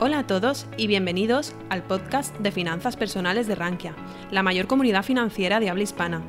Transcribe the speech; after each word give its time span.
Hola 0.00 0.20
a 0.20 0.26
todos 0.26 0.66
y 0.76 0.86
bienvenidos 0.86 1.54
al 1.68 1.82
podcast 1.82 2.36
de 2.38 2.50
finanzas 2.50 2.96
personales 2.96 3.46
de 3.46 3.54
Rankia, 3.54 3.94
la 4.30 4.42
mayor 4.42 4.66
comunidad 4.66 5.04
financiera 5.04 5.60
de 5.60 5.68
habla 5.68 5.82
hispana. 5.82 6.22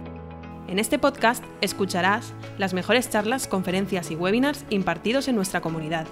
En 0.68 0.80
este 0.80 1.00
podcast 1.00 1.44
escucharás 1.62 2.34
las 2.58 2.74
mejores 2.74 3.10
charlas, 3.10 3.48
conferencias 3.48 4.12
y 4.12 4.16
webinars 4.16 4.66
impartidos 4.70 5.28
en 5.28 5.36
nuestra 5.36 5.62
comunidad. 5.62 6.06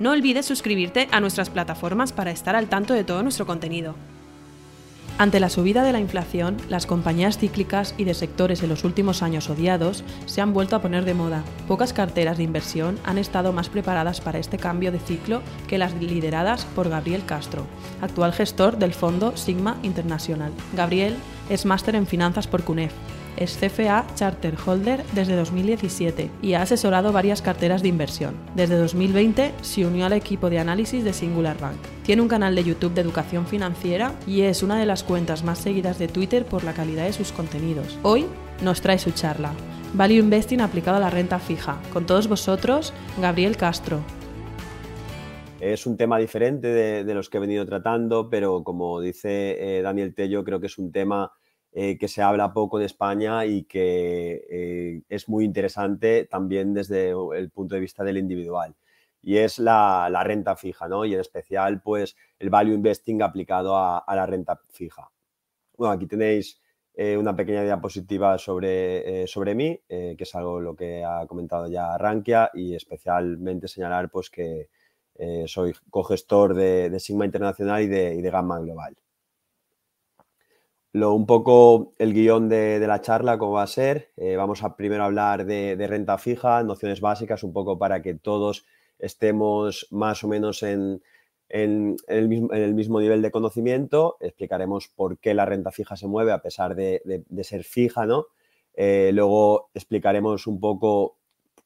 No 0.00 0.10
olvides 0.10 0.46
suscribirte 0.46 1.08
a 1.12 1.20
nuestras 1.20 1.50
plataformas 1.50 2.12
para 2.12 2.30
estar 2.30 2.56
al 2.56 2.68
tanto 2.68 2.94
de 2.94 3.04
todo 3.04 3.22
nuestro 3.22 3.46
contenido. 3.46 3.94
Ante 5.16 5.38
la 5.38 5.48
subida 5.48 5.84
de 5.84 5.92
la 5.92 6.00
inflación, 6.00 6.56
las 6.68 6.86
compañías 6.86 7.38
cíclicas 7.38 7.94
y 7.96 8.02
de 8.02 8.14
sectores 8.14 8.64
en 8.64 8.68
los 8.68 8.82
últimos 8.82 9.22
años 9.22 9.48
odiados 9.48 10.02
se 10.26 10.40
han 10.40 10.52
vuelto 10.52 10.74
a 10.74 10.82
poner 10.82 11.04
de 11.04 11.14
moda. 11.14 11.44
Pocas 11.68 11.92
carteras 11.92 12.36
de 12.36 12.42
inversión 12.42 12.98
han 13.04 13.18
estado 13.18 13.52
más 13.52 13.68
preparadas 13.68 14.20
para 14.20 14.40
este 14.40 14.58
cambio 14.58 14.90
de 14.90 14.98
ciclo 14.98 15.40
que 15.68 15.78
las 15.78 15.94
lideradas 15.94 16.64
por 16.64 16.88
Gabriel 16.88 17.24
Castro, 17.24 17.64
actual 18.02 18.32
gestor 18.32 18.76
del 18.76 18.92
fondo 18.92 19.36
Sigma 19.36 19.76
Internacional. 19.84 20.50
Gabriel 20.74 21.14
es 21.48 21.64
máster 21.64 21.94
en 21.94 22.08
finanzas 22.08 22.48
por 22.48 22.64
CUNEF 22.64 22.92
es 23.36 23.56
CFA 23.56 24.06
Charter 24.14 24.54
Holder 24.64 25.04
desde 25.12 25.36
2017 25.36 26.30
y 26.42 26.54
ha 26.54 26.62
asesorado 26.62 27.12
varias 27.12 27.42
carteras 27.42 27.82
de 27.82 27.88
inversión. 27.88 28.34
Desde 28.54 28.76
2020 28.76 29.52
se 29.62 29.86
unió 29.86 30.06
al 30.06 30.12
equipo 30.12 30.50
de 30.50 30.58
análisis 30.58 31.04
de 31.04 31.12
Singular 31.12 31.58
Bank. 31.58 31.76
Tiene 32.04 32.22
un 32.22 32.28
canal 32.28 32.54
de 32.54 32.64
YouTube 32.64 32.94
de 32.94 33.00
educación 33.00 33.46
financiera 33.46 34.12
y 34.26 34.42
es 34.42 34.62
una 34.62 34.78
de 34.78 34.86
las 34.86 35.02
cuentas 35.02 35.44
más 35.44 35.58
seguidas 35.58 35.98
de 35.98 36.08
Twitter 36.08 36.44
por 36.44 36.64
la 36.64 36.74
calidad 36.74 37.04
de 37.04 37.12
sus 37.12 37.32
contenidos. 37.32 37.98
Hoy 38.02 38.26
nos 38.62 38.80
trae 38.80 38.98
su 38.98 39.10
charla. 39.10 39.52
Value 39.94 40.18
Investing 40.18 40.60
aplicado 40.60 40.96
a 40.96 41.00
la 41.00 41.10
renta 41.10 41.38
fija. 41.38 41.80
Con 41.92 42.04
todos 42.04 42.28
vosotros, 42.28 42.92
Gabriel 43.20 43.56
Castro. 43.56 44.00
Es 45.60 45.86
un 45.86 45.96
tema 45.96 46.18
diferente 46.18 46.68
de, 46.68 47.14
los 47.14 47.30
que 47.30 47.38
he 47.38 47.40
venido 47.40 47.64
tratando, 47.64 48.28
pero 48.28 48.62
como 48.64 49.00
dice 49.00 49.78
eh, 49.78 49.82
Daniel 49.82 50.14
Tello, 50.14 50.44
creo 50.44 50.60
que 50.60 50.66
es 50.66 50.76
un 50.76 50.92
tema 50.92 51.32
eh, 51.76 51.98
que 51.98 52.06
se 52.06 52.22
habla 52.22 52.52
poco 52.52 52.78
de 52.78 52.86
España 52.86 53.46
y 53.46 53.64
que 53.64 54.46
eh, 54.48 55.02
es 55.08 55.28
muy 55.28 55.44
interesante 55.44 56.24
también 56.24 56.72
desde 56.72 57.10
el 57.10 57.50
punto 57.50 57.74
de 57.74 57.80
vista 57.80 58.04
del 58.04 58.16
individual. 58.16 58.76
Y 59.20 59.38
es 59.38 59.58
la, 59.58 60.08
renta 60.24 60.54
fija, 60.54 60.86
¿no? 60.86 61.04
Y 61.04 61.14
en 61.14 61.20
especial, 61.20 61.82
pues, 61.82 62.16
el 62.38 62.50
value 62.50 62.74
investing 62.74 63.22
aplicado 63.22 63.76
a, 63.76 64.04
la 64.06 64.24
renta 64.24 64.60
fija. 64.70 65.10
Bueno, 65.76 65.94
aquí 65.94 66.06
tenéis 66.06 66.60
eh, 66.94 67.16
una 67.16 67.34
pequeña 67.34 67.64
diapositiva 67.64 68.38
sobre, 68.38 69.26
sobre 69.26 69.54
mí, 69.56 69.80
que 69.88 70.16
es 70.18 70.34
algo 70.36 70.60
lo 70.60 70.76
que 70.76 71.02
ha 71.04 71.26
comentado 71.26 71.66
ya 71.68 71.98
Rankia, 71.98 72.50
y 72.54 72.76
especialmente 72.76 73.66
señalar, 73.66 74.10
pues, 74.10 74.30
que 74.30 74.68
soy 75.46 75.74
cogestor 75.90 76.54
de, 76.54 77.00
Sigma 77.00 77.24
Internacional 77.24 77.82
y 77.82 77.88
de 77.88 78.30
Gamma 78.30 78.60
Global 78.60 78.96
lo, 80.94 81.12
un 81.12 81.26
poco 81.26 81.92
el 81.98 82.14
guion 82.14 82.48
de, 82.48 82.78
la 82.86 83.00
charla, 83.00 83.36
cómo 83.36 83.54
va 83.54 83.64
a 83.64 83.66
ser. 83.66 84.12
Eh, 84.16 84.36
vamos 84.36 84.62
a 84.62 84.76
primero 84.76 85.02
hablar 85.02 85.44
de, 85.44 85.86
renta 85.88 86.18
fija, 86.18 86.62
nociones 86.62 87.00
básicas, 87.00 87.42
un 87.42 87.52
poco 87.52 87.76
para 87.76 88.00
que 88.00 88.14
todos 88.14 88.64
estemos 89.00 89.88
más 89.90 90.22
o 90.22 90.28
menos 90.28 90.62
en, 90.62 91.02
el, 91.48 91.96
mismo, 92.28 93.00
nivel 93.00 93.22
de 93.22 93.32
conocimiento. 93.32 94.16
Explicaremos 94.20 94.86
por 94.86 95.18
qué 95.18 95.34
la 95.34 95.44
renta 95.44 95.72
fija 95.72 95.96
se 95.96 96.06
mueve 96.06 96.30
a 96.30 96.40
pesar 96.42 96.76
de, 96.76 97.02
ser 97.42 97.64
fija, 97.64 98.06
¿no? 98.06 98.26
Eh, 98.74 99.10
luego 99.12 99.70
explicaremos 99.74 100.46
un 100.46 100.60
poco 100.60 101.16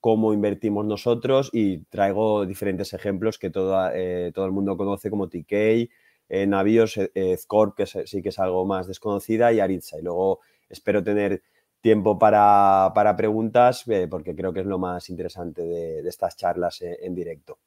cómo 0.00 0.32
invertimos 0.32 0.86
nosotros 0.86 1.50
y 1.52 1.80
traigo 1.90 2.46
diferentes 2.46 2.94
ejemplos 2.94 3.38
que 3.38 3.52
eh, 3.94 4.32
todo 4.34 4.46
el 4.46 4.52
mundo 4.52 4.78
conoce 4.78 5.10
como 5.10 5.28
TK, 5.28 5.90
navíos, 6.28 6.96
eh, 6.98 7.36
Scorp, 7.36 7.76
que 7.76 7.86
sí 7.86 8.22
que 8.22 8.28
es 8.28 8.38
algo 8.38 8.64
más 8.66 8.86
desconocida, 8.86 9.52
y 9.52 9.60
Aritza. 9.60 9.98
Y 9.98 10.02
luego 10.02 10.40
espero 10.68 11.02
tener 11.02 11.42
tiempo 11.80 12.18
para, 12.18 12.92
preguntas, 13.16 13.86
eh, 13.88 14.08
porque 14.10 14.34
creo 14.34 14.52
que 14.52 14.60
es 14.60 14.66
lo 14.66 14.78
más 14.78 15.08
interesante 15.10 15.62
de, 15.62 16.08
estas 16.08 16.36
charlas 16.36 16.82
eh, 16.82 16.98
en 17.02 17.14
directo. 17.14 17.58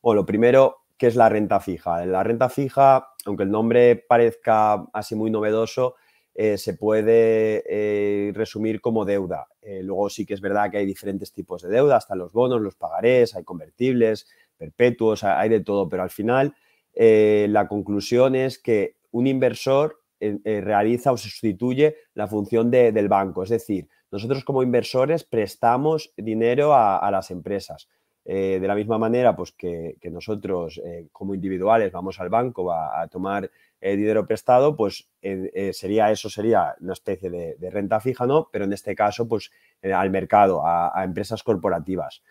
Bueno, 0.00 0.22
lo 0.22 0.26
primero, 0.26 0.76
¿qué 0.96 1.08
es 1.08 1.16
la 1.16 1.28
renta 1.28 1.60
fija? 1.60 2.04
La 2.06 2.22
renta 2.22 2.48
fija, 2.48 3.08
aunque 3.26 3.42
el 3.42 3.50
nombre 3.50 3.96
parezca 3.96 4.86
así 4.92 5.14
muy 5.14 5.30
novedoso, 5.30 5.96
se 6.32 6.72
puede 6.72 8.32
resumir 8.32 8.80
como 8.80 9.04
deuda. 9.04 9.46
luego 9.82 10.08
sí 10.08 10.24
que 10.24 10.32
es 10.32 10.40
verdad 10.40 10.70
que 10.70 10.78
hay 10.78 10.86
diferentes 10.86 11.34
tipos 11.34 11.60
de 11.60 11.68
deuda, 11.68 11.96
hasta 11.96 12.14
los 12.14 12.32
bonos, 12.32 12.62
los 12.62 12.76
pagarés, 12.76 13.34
hay 13.34 13.44
convertibles, 13.44 14.26
perpetuos, 14.56 15.22
hay 15.24 15.50
de 15.50 15.60
todo, 15.60 15.86
pero 15.86 16.02
al 16.02 16.08
final 16.08 16.54
eh, 16.94 17.46
la 17.50 17.68
conclusión 17.68 18.34
es 18.34 18.58
que 18.58 18.96
un 19.12 19.26
inversor 19.26 20.00
eh, 20.18 20.38
eh, 20.44 20.60
realiza 20.60 21.12
o 21.12 21.16
sustituye 21.16 21.96
la 22.14 22.26
función 22.26 22.70
del 22.70 23.08
banco. 23.08 23.42
Es 23.42 23.50
decir, 23.50 23.88
nosotros 24.10 24.44
como 24.44 24.62
inversores 24.62 25.24
prestamos 25.24 26.12
dinero 26.16 26.74
a, 26.74 27.08
las 27.10 27.30
empresas. 27.30 27.88
de 28.24 28.66
la 28.66 28.74
misma 28.74 28.98
manera 28.98 29.34
pues 29.34 29.52
que, 29.52 29.96
nosotros 30.10 30.80
como 31.10 31.34
individuales 31.34 31.90
vamos 31.90 32.20
al 32.20 32.28
banco 32.28 32.72
a, 32.72 33.06
tomar 33.08 33.50
dinero 33.80 34.26
prestado, 34.26 34.76
pues 34.76 35.08
sería 35.72 36.10
eso 36.10 36.28
sería 36.28 36.74
una 36.80 36.92
especie 36.92 37.30
de, 37.30 37.70
renta 37.70 38.00
fija, 38.00 38.26
¿no? 38.26 38.48
Pero 38.52 38.64
en 38.64 38.72
este 38.72 38.94
caso, 38.94 39.28
pues 39.28 39.50
al 39.82 40.10
mercado, 40.10 40.66
a, 40.66 41.02
empresas 41.04 41.42
corporativas. 41.44 42.22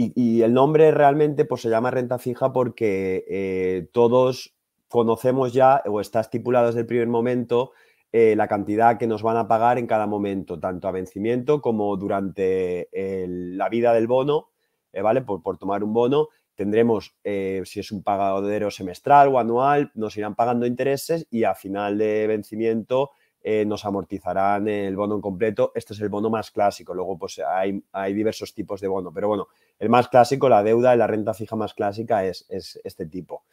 Y, 0.00 0.42
el 0.42 0.54
nombre 0.54 0.92
realmente 0.92 1.44
pues, 1.44 1.62
se 1.62 1.70
llama 1.70 1.90
renta 1.90 2.18
fija 2.18 2.52
porque 2.52 3.24
eh, 3.28 3.88
todos 3.90 4.54
conocemos 4.86 5.52
ya, 5.52 5.82
o 5.86 6.00
está 6.00 6.20
estipulado 6.20 6.68
desde 6.68 6.80
el 6.80 6.86
primer 6.86 7.08
momento, 7.08 7.72
eh, 8.12 8.36
la 8.36 8.46
cantidad 8.46 8.96
que 8.96 9.08
nos 9.08 9.24
van 9.24 9.36
a 9.36 9.48
pagar 9.48 9.76
en 9.76 9.88
cada 9.88 10.06
momento, 10.06 10.60
tanto 10.60 10.86
a 10.86 10.92
vencimiento 10.92 11.60
como 11.60 11.96
durante 11.96 12.88
la 12.92 13.68
vida 13.68 13.92
del 13.92 14.06
bono, 14.06 14.50
eh, 14.92 15.02
¿vale? 15.02 15.22
Por, 15.22 15.42
por, 15.42 15.58
tomar 15.58 15.82
un 15.82 15.92
bono, 15.92 16.28
tendremos, 16.54 17.16
si 17.24 17.80
es 17.80 17.90
un 17.90 18.04
pagadero 18.04 18.70
semestral 18.70 19.34
o 19.34 19.40
anual, 19.40 19.90
nos 19.96 20.16
irán 20.16 20.36
pagando 20.36 20.64
intereses 20.64 21.26
y 21.28 21.42
a 21.42 21.56
final 21.56 21.98
de 21.98 22.28
vencimiento 22.28 23.10
eh, 23.40 23.64
nos 23.64 23.84
amortizarán 23.84 24.68
el 24.68 24.96
bono 24.96 25.14
en 25.14 25.20
completo. 25.20 25.72
Este 25.74 25.94
es 25.94 26.00
el 26.00 26.08
bono 26.08 26.28
más 26.28 26.50
clásico. 26.50 26.92
Luego, 26.92 27.16
pues 27.16 27.38
hay, 27.38 27.82
hay, 27.92 28.12
diversos 28.12 28.52
tipos 28.52 28.80
de 28.80 28.88
bono. 28.88 29.12
Pero 29.12 29.28
bueno, 29.28 29.48
el 29.78 29.88
más 29.88 30.08
clásico, 30.08 30.48
la 30.48 30.62
deuda 30.62 30.94
y 30.94 30.98
la 30.98 31.06
renta 31.06 31.34
fija 31.34 31.56
más 31.56 31.74
clásica 31.74 32.24
es, 32.24 32.46
este 32.48 33.06
tipo. 33.06 33.44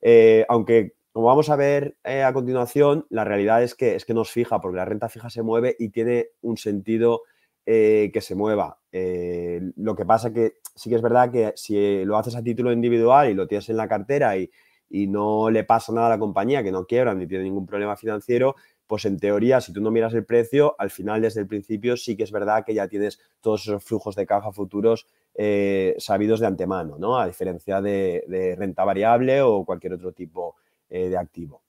Eh, 0.00 0.44
aunque, 0.48 0.94
como 1.12 1.26
vamos 1.26 1.50
a 1.50 1.56
ver 1.56 1.96
eh, 2.04 2.22
a 2.22 2.32
continuación, 2.32 3.06
la 3.10 3.24
realidad 3.24 3.62
es 3.62 3.74
que, 3.74 3.94
es 3.94 4.04
que 4.04 4.14
nos 4.14 4.30
fija, 4.30 4.60
porque 4.60 4.76
la 4.76 4.84
renta 4.84 5.08
fija 5.08 5.30
se 5.30 5.42
mueve 5.42 5.76
y 5.78 5.90
tiene 5.90 6.28
un 6.42 6.56
sentido 6.56 7.22
que 7.66 8.20
se 8.20 8.34
mueva. 8.34 8.80
lo 8.90 9.94
que 9.94 10.04
pasa 10.04 10.32
que 10.32 10.54
sí 10.74 10.90
que 10.90 10.96
es 10.96 11.02
verdad 11.02 11.30
que 11.30 11.52
si 11.54 12.04
lo 12.04 12.16
haces 12.16 12.34
a 12.34 12.42
título 12.42 12.72
individual 12.72 13.30
y 13.30 13.34
lo 13.34 13.46
tienes 13.46 13.68
en 13.68 13.76
la 13.76 13.86
cartera 13.86 14.36
y, 14.36 14.50
y 14.90 15.06
no 15.06 15.50
le 15.50 15.62
pasa 15.64 15.92
nada 15.92 16.08
a 16.08 16.10
la 16.10 16.18
compañía, 16.18 16.62
que 16.62 16.72
no 16.72 16.84
quiebra 16.84 17.14
ni 17.14 17.26
tiene 17.26 17.44
ningún 17.44 17.64
problema 17.64 17.96
financiero, 17.96 18.56
pues 18.86 19.04
en 19.04 19.18
teoría, 19.20 19.60
si 19.60 19.72
tú 19.72 19.80
no 19.80 19.92
miras 19.92 20.12
el 20.14 20.24
precio, 20.24 20.74
al 20.78 20.90
final 20.90 21.22
desde 21.22 21.40
el 21.40 21.46
principio 21.46 21.96
sí 21.96 22.16
que 22.16 22.24
es 22.24 22.32
verdad 22.32 22.64
que 22.66 22.74
ya 22.74 22.88
tienes 22.88 23.20
todos 23.40 23.62
esos 23.62 23.84
flujos 23.84 24.16
de 24.16 24.26
caja 24.26 24.50
futuros 24.50 25.06
eh, 25.42 25.94
sabidos 25.96 26.38
de 26.40 26.46
antemano, 26.46 26.98
¿no? 26.98 27.18
A 27.18 27.26
diferencia 27.26 27.80
de, 27.80 28.54
renta 28.58 28.84
variable 28.84 29.40
o 29.40 29.64
cualquier 29.64 29.94
otro 29.94 30.12
tipo 30.12 30.56
eh, 30.90 31.08
de 31.08 31.16
activo. 31.16 31.62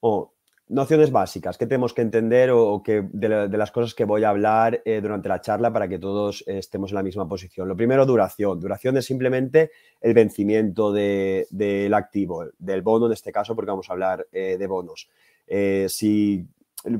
O 0.00 0.32
nociones 0.68 1.10
básicas 1.10 1.58
que 1.58 1.66
tenemos 1.66 1.92
que 1.92 2.00
entender 2.00 2.50
o, 2.50 2.82
que 2.82 3.06
de, 3.12 3.48
las 3.58 3.70
cosas 3.70 3.94
que 3.94 4.06
voy 4.06 4.24
a 4.24 4.30
hablar 4.30 4.80
eh, 4.86 5.02
durante 5.02 5.28
la 5.28 5.42
charla 5.42 5.70
para 5.74 5.88
que 5.88 5.98
todos 5.98 6.42
estemos 6.46 6.92
en 6.92 6.94
la 6.94 7.02
misma 7.02 7.28
posición. 7.28 7.68
Lo 7.68 7.76
primero, 7.76 8.06
duración. 8.06 8.58
Duración 8.58 8.96
es 8.96 9.04
simplemente 9.04 9.70
el 10.00 10.14
vencimiento 10.14 10.90
del 10.90 11.92
activo, 11.92 12.46
del 12.58 12.80
bono 12.80 13.08
en 13.08 13.12
este 13.12 13.30
caso, 13.30 13.54
porque 13.54 13.72
vamos 13.72 13.90
a 13.90 13.92
hablar 13.92 14.26
de 14.32 14.66
bonos. 14.66 15.10
Si, 15.88 16.48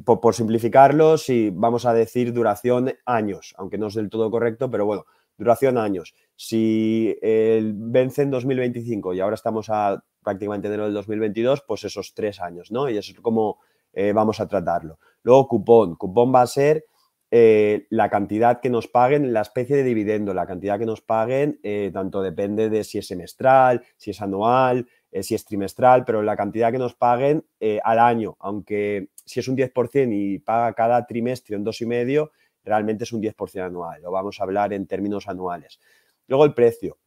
por, 0.04 0.34
simplificarlo, 0.34 1.16
si 1.16 1.48
vamos 1.48 1.86
a 1.86 1.94
decir 1.94 2.34
duración 2.34 2.92
años, 3.06 3.54
aunque 3.56 3.78
no 3.78 3.86
es 3.86 3.94
del 3.94 4.10
todo 4.10 4.30
correcto, 4.30 4.70
pero 4.70 4.84
bueno, 4.84 5.06
duración 5.36 5.78
años. 5.78 6.14
Si 6.36 7.16
el 7.22 7.74
vence 7.76 8.22
en 8.22 8.30
2025 8.30 9.14
y 9.14 9.20
ahora 9.20 9.34
estamos 9.34 9.68
a 9.70 10.02
prácticamente 10.22 10.68
enero 10.68 10.84
del 10.84 10.94
2022, 10.94 11.64
pues 11.66 11.84
esos 11.84 12.14
tres 12.14 12.40
años, 12.40 12.70
¿no? 12.70 12.88
Y 12.88 12.96
eso 12.96 13.12
es 13.12 13.20
como 13.20 13.58
eh, 13.92 14.12
vamos 14.12 14.40
a 14.40 14.48
tratarlo. 14.48 14.98
Luego, 15.22 15.48
cupón. 15.48 15.96
Cupón 15.96 16.34
va 16.34 16.42
a 16.42 16.46
ser 16.46 16.84
eh, 17.30 17.86
la 17.90 18.08
cantidad 18.10 18.60
que 18.60 18.70
nos 18.70 18.88
paguen, 18.88 19.32
la 19.32 19.40
especie 19.40 19.76
de 19.76 19.84
dividendo, 19.84 20.34
la 20.34 20.46
cantidad 20.46 20.78
que 20.78 20.86
nos 20.86 21.00
paguen, 21.00 21.60
tanto 21.92 22.22
depende 22.22 22.70
de 22.70 22.84
si 22.84 22.98
es 22.98 23.06
semestral, 23.06 23.82
si 23.96 24.10
es 24.10 24.20
anual, 24.20 24.86
eh, 25.12 25.22
si 25.22 25.34
es 25.34 25.44
trimestral, 25.44 26.06
pero 26.06 26.22
la 26.22 26.36
cantidad 26.36 26.72
que 26.72 26.78
nos 26.78 26.94
paguen 26.94 27.44
eh, 27.60 27.78
al 27.84 27.98
año, 27.98 28.34
aunque 28.40 29.10
si 29.26 29.40
es 29.40 29.46
un 29.46 29.56
10% 29.56 30.10
y 30.10 30.38
paga 30.38 30.72
cada 30.72 31.06
trimestre 31.06 31.54
y 31.54 31.86
medio, 31.86 32.32
realmente 32.64 33.04
es 33.04 33.12
un 33.12 33.22
10% 33.22 33.66
anual. 33.66 34.02
Lo 34.02 34.10
vamos 34.10 34.40
a 34.40 34.44
hablar 34.44 34.72
en 34.72 34.86
términos 34.86 35.28
anuales. 35.28 35.80
Luego 36.26 36.44
el 36.44 36.54
precio. 36.54 36.98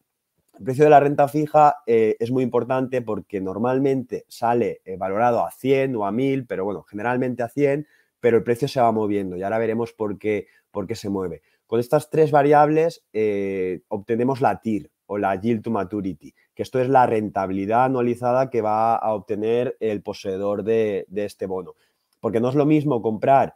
El 0.58 0.64
precio 0.64 0.84
de 0.84 0.90
la 0.90 1.00
renta 1.00 1.28
fija 1.28 1.76
eh, 1.86 2.16
es 2.18 2.30
muy 2.30 2.42
importante 2.42 3.02
porque 3.02 3.42
normalmente 3.42 4.24
sale 4.26 4.80
eh, 4.86 4.96
valorado 4.96 5.44
a 5.44 5.50
100 5.50 5.94
o 5.96 6.06
a 6.06 6.12
1000, 6.12 6.46
pero 6.46 6.64
bueno, 6.64 6.82
generalmente 6.82 7.42
a 7.42 7.48
100, 7.48 7.86
pero 8.20 8.38
el 8.38 8.42
precio 8.42 8.66
se 8.66 8.80
va 8.80 8.90
moviendo 8.90 9.36
y 9.36 9.42
ahora 9.42 9.58
veremos 9.58 9.92
por 9.92 10.18
qué, 10.18 10.46
por 10.70 10.86
qué 10.86 10.94
se 10.94 11.10
mueve. 11.10 11.42
Con 11.66 11.78
estas 11.78 12.08
tres 12.08 12.30
variables 12.30 13.04
eh, 13.12 13.82
obtenemos 13.88 14.40
la 14.40 14.60
TIR 14.62 14.90
o 15.04 15.18
la 15.18 15.34
Yield 15.38 15.62
to 15.62 15.70
Maturity, 15.70 16.34
que 16.54 16.62
esto 16.62 16.80
es 16.80 16.88
la 16.88 17.06
rentabilidad 17.06 17.84
anualizada 17.84 18.48
que 18.48 18.62
va 18.62 18.96
a 18.96 19.12
obtener 19.12 19.76
el 19.78 20.02
poseedor 20.02 20.64
de, 20.64 21.06
este 21.16 21.44
bono. 21.44 21.74
Porque 22.18 22.40
no 22.40 22.48
es 22.48 22.54
lo 22.54 22.64
mismo 22.64 23.02
comprar 23.02 23.54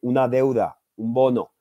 una 0.00 0.26
deuda, 0.28 0.79
un 1.00 1.14
bono, 1.14 1.52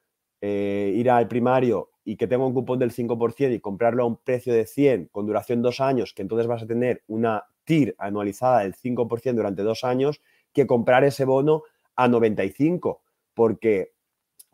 ir 0.41 1.09
al 1.09 1.27
primario 1.27 1.89
y 2.03 2.15
que 2.15 2.27
tenga 2.27 2.45
un 2.45 2.53
cupón 2.53 2.79
del 2.79 2.91
5% 2.91 3.53
y 3.53 3.59
comprarlo 3.59 4.03
a 4.03 4.05
un 4.05 4.17
precio 4.17 4.53
de 4.53 4.65
100 4.65 5.09
con 5.11 5.25
duración 5.25 5.61
dos 5.61 5.79
años, 5.79 6.13
que 6.13 6.21
entonces 6.21 6.47
vas 6.47 6.63
a 6.63 6.67
tener 6.67 7.03
una 7.07 7.43
TIR 7.65 7.95
anualizada 7.97 8.61
del 8.61 8.73
5% 8.75 9.35
durante 9.35 9.63
dos 9.63 9.83
años, 9.83 10.21
que 10.53 10.65
comprar 10.65 11.03
ese 11.03 11.25
bono 11.25 11.63
a 11.95 12.07
95, 12.07 13.01
porque 13.33 13.91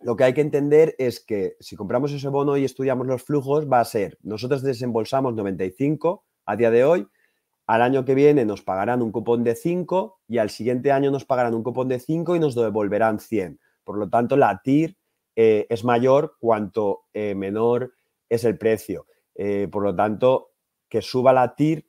lo 0.02 0.16
que 0.16 0.26
hay 0.26 0.34
que 0.34 0.42
entender 0.42 0.96
es 0.98 1.20
que 1.20 1.56
si 1.60 1.76
compramos 1.76 2.12
ese 2.12 2.28
bono 2.28 2.58
y 2.58 2.66
estudiamos 2.66 3.08
los 3.08 3.24
flujos, 3.24 3.72
va 3.72 3.80
a 3.80 3.86
ser, 3.86 4.18
nosotros 4.22 4.62
desembolsamos 4.62 5.34
95 5.34 6.26
a 6.46 6.56
día 6.56 6.72
de 6.72 6.84
hoy, 6.84 7.08
al 7.68 7.82
año 7.82 8.06
que 8.06 8.14
viene 8.14 8.46
nos 8.46 8.62
pagarán 8.62 9.02
un 9.02 9.12
cupón 9.12 9.44
de 9.44 9.56
5 9.56 10.20
y 10.28 10.38
al 10.38 10.50
siguiente 10.50 10.92
año 10.92 11.10
nos 11.10 11.26
pagarán 11.26 11.56
un 11.56 11.64
cupón 11.64 11.88
de 11.88 12.00
5 12.00 12.36
y 12.36 12.40
nos 12.40 12.54
devolverán 12.54 13.20
100. 13.20 13.60
Por 13.86 13.98
lo 13.98 14.10
tanto, 14.10 14.36
la 14.36 14.62
TIR 14.62 14.98
eh, 15.36 15.68
es 15.70 15.84
mayor 15.84 16.38
cuanto 16.40 17.06
eh, 17.14 17.36
menor 17.36 17.94
es 18.30 18.44
el 18.46 18.58
precio. 18.58 19.06
Eh, 19.36 19.68
por 19.70 19.84
lo 19.84 19.96
tanto, 19.96 20.52
que 20.90 21.02
suba 21.02 21.34
la 21.34 21.56
TIR 21.56 21.86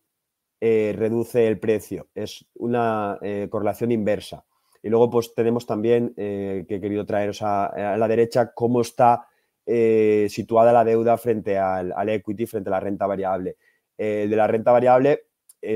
reduce 0.58 1.46
el 1.46 1.60
precio. 1.60 2.08
Es 2.12 2.44
una 2.54 3.20
correlación 3.50 3.92
inversa. 3.92 4.44
Y 4.82 4.88
luego, 4.88 5.10
pues 5.10 5.32
tenemos 5.32 5.64
también, 5.64 6.12
que 6.16 6.66
he 6.68 6.80
querido 6.80 7.06
traeros 7.06 7.40
a, 7.42 7.96
la 7.96 8.08
derecha, 8.08 8.52
cómo 8.52 8.80
está 8.80 9.28
situada 9.64 10.72
la 10.72 10.82
deuda 10.82 11.18
frente 11.18 11.56
al, 11.56 12.08
equity, 12.08 12.46
frente 12.46 12.70
a 12.70 12.72
la 12.72 12.80
renta 12.80 13.06
variable. 13.06 13.58
de 13.96 14.26
la 14.26 14.48
renta 14.48 14.72
variable, 14.72 15.26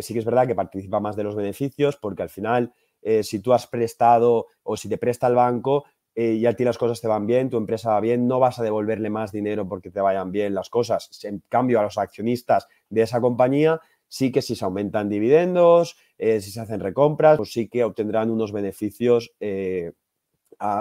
sí 0.01 0.13
que 0.13 0.19
es 0.19 0.25
verdad 0.25 0.49
que 0.49 0.57
participa 0.57 0.99
más 0.99 1.15
de 1.15 1.23
los 1.23 1.37
beneficios, 1.37 1.97
porque 1.97 2.23
al 2.25 2.31
final, 2.31 2.73
si 3.23 3.39
tú 3.39 3.53
has 3.53 3.69
prestado 3.69 4.47
o 4.65 4.77
si 4.77 4.89
te 4.89 4.99
presta 4.99 5.29
el 5.29 5.37
banco, 5.37 5.85
eh, 6.15 6.33
y 6.33 6.47
a 6.47 6.55
ti 6.55 6.65
las 6.65 6.79
cosas 6.79 7.01
te 7.01 7.09
van 7.09 7.27
bien, 7.27 7.51
tu 7.51 7.57
empresa 7.57 7.91
va 7.91 8.01
bien, 8.01 8.27
no 8.27 8.41
vas 8.41 8.59
a 8.59 8.63
devolverle 8.63 9.11
más 9.11 9.31
dinero 9.31 9.69
porque 9.69 9.91
te 9.91 10.01
vayan 10.01 10.33
bien 10.33 10.55
las 10.55 10.69
cosas. 10.69 11.09
En 11.25 11.43
cambio, 11.49 11.79
a 11.79 11.83
los 11.83 11.99
accionistas 11.99 12.67
de 12.89 13.03
esa 13.03 13.21
compañía, 13.21 13.81
sí 14.09 14.33
que 14.33 14.43
si 14.43 14.57
se 14.57 14.65
aumentan 14.65 15.09
dividendos, 15.09 15.97
eh, 16.19 16.41
si 16.41 16.51
se 16.51 16.61
hacen 16.61 16.81
recompras, 16.81 17.37
pues 17.37 17.53
sí 17.53 17.69
que 17.69 17.85
obtendrán 17.85 18.31
unos 18.31 18.53
beneficios 18.53 19.33
eh, 19.39 19.93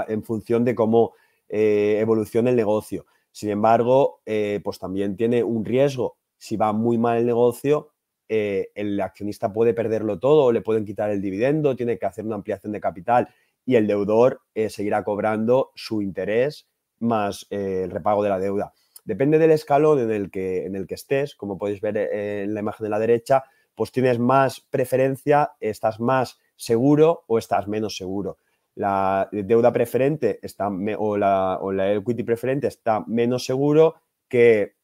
en 0.08 0.24
función 0.24 0.66
de 0.66 0.76
cómo 0.76 1.14
evolucione 1.48 2.50
el 2.50 2.56
negocio. 2.56 3.06
Sin 3.32 3.50
embargo, 3.50 4.22
pues 4.64 4.78
también 4.78 5.16
tiene 5.16 5.42
un 5.42 5.64
riesgo. 5.64 6.18
Si 6.38 6.58
va 6.58 6.74
muy 6.74 6.98
mal 6.98 7.18
el 7.18 7.26
negocio, 7.26 7.92
el 8.28 9.00
accionista 9.00 9.54
puede 9.54 9.74
perderlo 9.74 10.20
todo, 10.20 10.52
le 10.52 10.62
pueden 10.62 10.84
quitar 10.84 11.10
el 11.12 11.22
dividendo, 11.22 11.78
tiene 11.78 11.98
que 11.98 12.06
hacer 12.06 12.26
una 12.26 12.36
ampliación 12.36 12.74
de 12.74 12.82
capital 12.82 13.30
y 13.70 13.76
el 13.76 13.86
deudor 13.86 14.42
eh, 14.56 14.72
seguirá 14.72 15.04
cobrando 15.04 15.70
su 15.76 16.02
interés 16.02 16.68
más 16.98 17.46
eh, 17.52 17.82
el 17.84 17.92
repago 17.92 18.24
de 18.24 18.30
la 18.30 18.40
deuda. 18.40 18.74
Depende 19.06 19.38
del 19.38 19.52
escalón 19.52 20.00
en 20.00 20.10
el 20.10 20.32
que, 20.32 20.66
en 20.66 20.76
el 20.76 20.88
que 20.88 20.96
estés, 20.96 21.36
como 21.36 21.60
podéis 21.60 21.80
ver 21.80 21.96
eh, 21.96 22.46
en 22.46 22.56
la 22.56 22.62
imagen 22.62 22.86
de 22.86 22.90
la 22.90 22.98
derecha, 22.98 23.44
pues 23.76 23.92
tienes 23.92 24.18
más 24.18 24.60
preferencia, 24.60 25.52
estás 25.60 26.00
más 26.00 26.40
seguro 26.56 27.26
o 27.28 27.38
estás 27.38 27.68
menos 27.68 27.96
seguro. 27.96 28.40
La 28.74 29.30
deuda 29.32 29.72
preferente 29.72 30.40
está, 30.42 30.72
o, 30.98 31.16
la, 31.16 31.94
equity 31.94 32.24
preferente 32.24 32.66
está 32.66 33.04
menos 33.06 33.46
seguro 33.46 34.02
que 34.28 34.78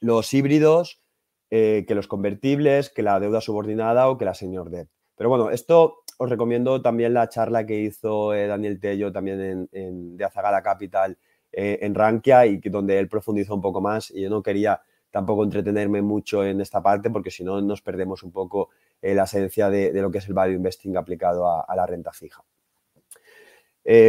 los 0.00 0.32
híbridos, 0.32 1.02
que 1.50 1.86
los 1.90 2.08
convertibles, 2.08 2.88
que 2.88 3.02
la 3.02 3.20
deuda 3.20 3.42
subordinada 3.42 4.08
o 4.08 4.16
que 4.16 4.24
la 4.24 4.32
senior 4.32 4.70
debt. 4.70 4.88
Pero 5.16 5.28
bueno, 5.28 5.50
esto 5.50 6.01
os 6.18 6.30
recomiendo 6.30 6.80
también 6.82 7.14
la 7.14 7.28
charla 7.28 7.66
que 7.66 7.80
hizo 7.80 8.34
eh, 8.34 8.46
Daniel 8.46 8.78
Tello 8.80 9.12
también 9.12 9.68
en, 9.72 10.16
de 10.16 10.24
Azagada 10.24 10.62
Capital 10.62 11.16
eh, 11.52 11.78
en 11.82 11.94
Rankia 11.94 12.46
y 12.46 12.58
donde 12.58 12.98
él 12.98 13.08
profundizó 13.08 13.54
un 13.54 13.60
poco 13.60 13.80
más 13.80 14.10
y 14.10 14.22
yo 14.22 14.30
no 14.30 14.42
quería 14.42 14.80
tampoco 15.10 15.44
entretenerme 15.44 16.00
mucho 16.00 16.44
en 16.44 16.60
esta 16.60 16.82
parte 16.82 17.10
porque 17.10 17.30
si 17.30 17.44
no 17.44 17.60
nos 17.60 17.82
perdemos 17.82 18.22
un 18.22 18.32
poco 18.32 18.70
eh, 19.00 19.14
la 19.14 19.24
esencia 19.24 19.68
de, 19.68 19.92
lo 20.00 20.10
que 20.10 20.18
es 20.18 20.28
el 20.28 20.34
value 20.34 20.54
investing 20.54 20.96
aplicado 20.96 21.46
a, 21.46 21.76
la 21.76 21.86
renta 21.86 22.12
fija. 22.12 22.42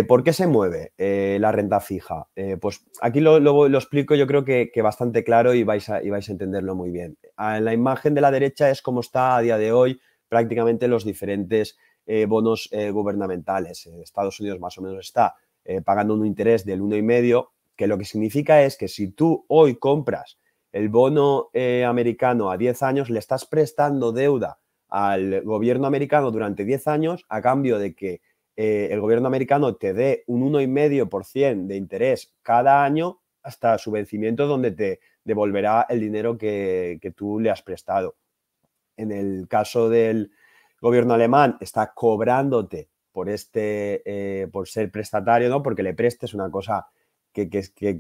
¿Por 0.08 0.24
qué 0.24 0.34
se 0.34 0.46
mueve 0.46 0.94
la 0.98 1.52
renta 1.52 1.80
fija? 1.80 2.28
pues 2.62 2.86
aquí 3.02 3.22
lo, 3.22 3.66
explico 3.76 4.14
yo 4.14 4.28
creo 4.28 4.46
que, 4.46 4.72
bastante 4.84 5.24
claro 5.24 5.56
y 5.56 5.64
vais, 5.64 5.90
a, 5.90 6.04
y 6.04 6.12
vais 6.12 6.30
a 6.30 6.32
entenderlo 6.32 6.76
muy 6.76 6.92
bien. 6.92 7.18
En 7.40 7.66
la 7.66 7.74
imagen 7.74 8.14
de 8.14 8.22
la 8.22 8.30
derecha 8.30 8.70
es 8.70 8.84
como 8.84 9.02
está 9.02 9.36
a 9.36 9.42
día 9.42 9.58
de 9.58 9.72
hoy 9.72 10.00
prácticamente 10.34 10.88
los 10.88 11.06
diferentes 11.06 11.78
eh, 12.06 12.26
bonos 12.26 12.68
eh, 12.72 12.92
gubernamentales. 12.92 13.88
Estados 13.88 14.40
Unidos 14.40 14.60
más 14.60 14.78
o 14.78 14.82
menos 14.82 15.00
está 15.00 15.36
eh, 15.64 15.82
pagando 15.82 16.14
un 16.14 16.26
interés 16.26 16.66
del 16.66 16.82
1,5, 16.82 17.50
que 17.76 17.88
lo 17.88 17.98
que 17.98 18.06
significa 18.06 18.62
es 18.64 18.78
que 18.78 18.88
si 18.88 19.10
tú 19.10 19.46
hoy 19.48 19.76
compras 19.76 20.38
el 20.72 20.90
bono 20.90 21.50
americano 21.88 22.50
a 22.50 22.58
10 22.58 22.82
años, 22.82 23.10
le 23.12 23.20
estás 23.20 23.46
prestando 23.46 24.12
deuda 24.12 24.60
al 24.90 25.44
gobierno 25.44 25.86
americano 25.86 26.32
durante 26.32 26.66
10 26.66 26.88
años 26.88 27.26
a 27.30 27.44
cambio 27.44 27.78
de 27.78 27.94
que 27.94 28.22
el 28.56 29.00
gobierno 29.00 29.28
americano 29.28 29.76
te 29.76 29.94
dé 29.94 30.24
un 30.26 30.52
1,5% 30.52 31.68
de 31.68 31.76
interés 31.76 32.34
cada 32.42 32.84
año 32.84 33.22
hasta 33.44 33.78
su 33.78 33.92
vencimiento 33.92 34.48
donde 34.48 34.72
te 34.72 35.00
devolverá 35.24 35.86
el 35.90 36.00
dinero 36.00 36.40
que 36.40 37.14
tú 37.16 37.40
le 37.40 37.52
has 37.52 37.62
prestado. 37.62 38.16
En 38.98 39.12
el 39.12 39.48
caso 39.48 39.90
del, 39.90 40.32
gobierno 40.84 41.14
alemán 41.14 41.56
está 41.62 41.94
cobrándote 41.94 42.90
por, 43.14 43.30
este, 43.30 44.02
eh, 44.06 44.48
por 44.50 44.68
ser 44.68 44.92
prestatario, 44.92 45.48
¿no? 45.48 45.64
Porque 45.64 45.82
le 45.82 45.94
prestes 45.94 46.34
una 46.34 46.52
cosa 46.52 46.88
que, 47.32 47.48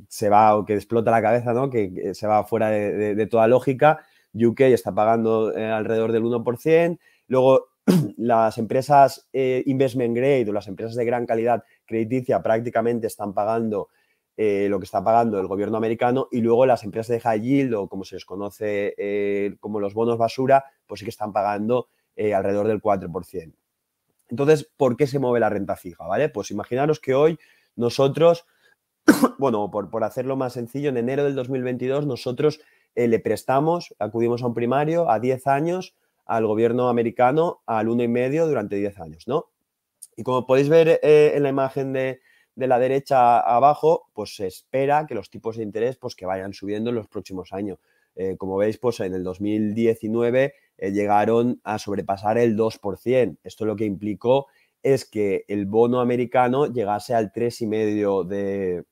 se 0.10 0.30
va 0.30 0.58
o 0.58 0.66
que 0.66 0.76
explota 0.76 1.10
la 1.10 1.22
cabeza, 1.22 1.54
¿no? 1.54 1.70
Que, 1.70 2.14
se 2.14 2.28
va 2.28 2.44
fuera 2.44 2.70
de, 2.70 3.28
toda 3.28 3.48
lógica. 3.48 4.04
UK 4.34 4.62
está 4.62 4.94
pagando 4.94 5.56
eh, 5.56 5.66
alrededor 5.66 6.12
del 6.12 6.24
1%. 6.24 7.00
Luego, 7.28 7.68
las 8.18 8.58
empresas 8.58 9.30
eh, 9.32 9.64
investment 9.66 10.14
grade 10.14 10.50
o 10.50 10.54
las 10.54 10.68
empresas 10.68 10.96
de 10.96 11.06
gran 11.06 11.26
calidad 11.26 11.64
crediticia 11.86 12.44
prácticamente 12.44 13.08
están 13.08 13.34
pagando 13.34 13.90
lo 14.36 14.80
que 14.80 14.86
está 14.86 15.04
pagando 15.04 15.40
el 15.40 15.46
gobierno 15.46 15.78
americano 15.78 16.28
y 16.32 16.42
luego 16.42 16.66
las 16.66 16.84
empresas 16.84 17.10
de 17.10 17.20
high 17.20 17.40
yield 17.40 17.76
o 17.76 17.88
como 17.88 18.04
se 18.04 18.16
les 18.16 18.26
conoce 18.26 18.96
como 19.60 19.80
los 19.80 19.94
bonos 19.94 20.18
basura, 20.18 20.66
pues 20.88 21.00
sí 21.00 21.06
que 21.06 21.12
están 21.12 21.32
pagando 21.32 21.90
eh, 22.16 22.34
alrededor 22.34 22.68
del 22.68 22.82
4%. 22.82 23.54
Entonces, 24.30 24.70
¿por 24.78 24.98
qué 24.98 25.08
se 25.08 25.20
mueve 25.20 25.40
la 25.40 25.50
renta 25.50 25.76
fija? 25.76 26.06
¿Vale? 26.06 26.30
Pues 26.30 26.52
imaginaros 26.52 27.00
que 27.00 27.14
hoy 27.14 27.38
nosotros, 27.76 28.46
bueno, 29.38 29.70
por, 29.72 30.04
hacerlo 30.04 30.36
más 30.36 30.54
sencillo, 30.54 30.90
en 30.90 30.98
enero 30.98 31.24
del 31.24 31.36
2022 31.36 32.06
nosotros 32.06 32.60
eh, 32.96 33.08
le 33.08 33.20
prestamos, 33.20 33.94
acudimos 34.00 34.44
a 34.44 34.48
un 34.48 34.54
primario 34.54 35.10
a 35.10 35.20
10 35.20 35.48
años 35.48 35.96
al 36.26 36.46
gobierno 36.48 36.90
americano 36.90 37.62
al 37.66 37.88
1,5 37.88 38.48
durante 38.48 38.76
10 38.78 39.00
años, 39.00 39.28
¿no? 39.28 39.50
Y 40.16 40.24
como 40.24 40.46
podéis 40.46 40.70
ver 40.70 41.00
eh, 41.02 41.34
en 41.36 41.44
la 41.44 41.50
imagen 41.50 41.92
de, 41.92 42.22
de, 42.56 42.68
la 42.68 42.80
derecha 42.80 43.40
abajo, 43.40 44.10
pues 44.14 44.36
se 44.36 44.48
espera 44.48 45.06
que 45.08 45.16
los 45.16 45.30
tipos 45.30 45.58
de 45.58 45.64
interés 45.64 45.98
pues 45.98 46.16
que 46.16 46.26
vayan 46.26 46.54
subiendo 46.54 46.92
en 46.92 46.98
los 46.98 47.08
próximos 47.08 47.52
años. 47.52 47.80
Como 48.38 48.58
veis, 48.58 48.78
pues 48.78 49.00
en 49.00 49.14
el 49.14 49.24
2019 49.24 50.54
eh, 50.78 50.92
llegaron 50.92 51.62
a 51.64 51.80
sobrepasar 51.80 52.38
el 52.38 52.58
2%. 52.58 53.38
Esto 53.44 53.66
lo 53.66 53.76
que 53.76 53.86
implicó 53.86 54.48
es 54.82 55.06
que 55.06 55.46
el 55.48 55.66
bono 55.66 56.02
americano 56.02 56.68
llegase 56.68 57.14
al 57.14 57.32
3,5% 57.32 58.26
de, 58.26 58.84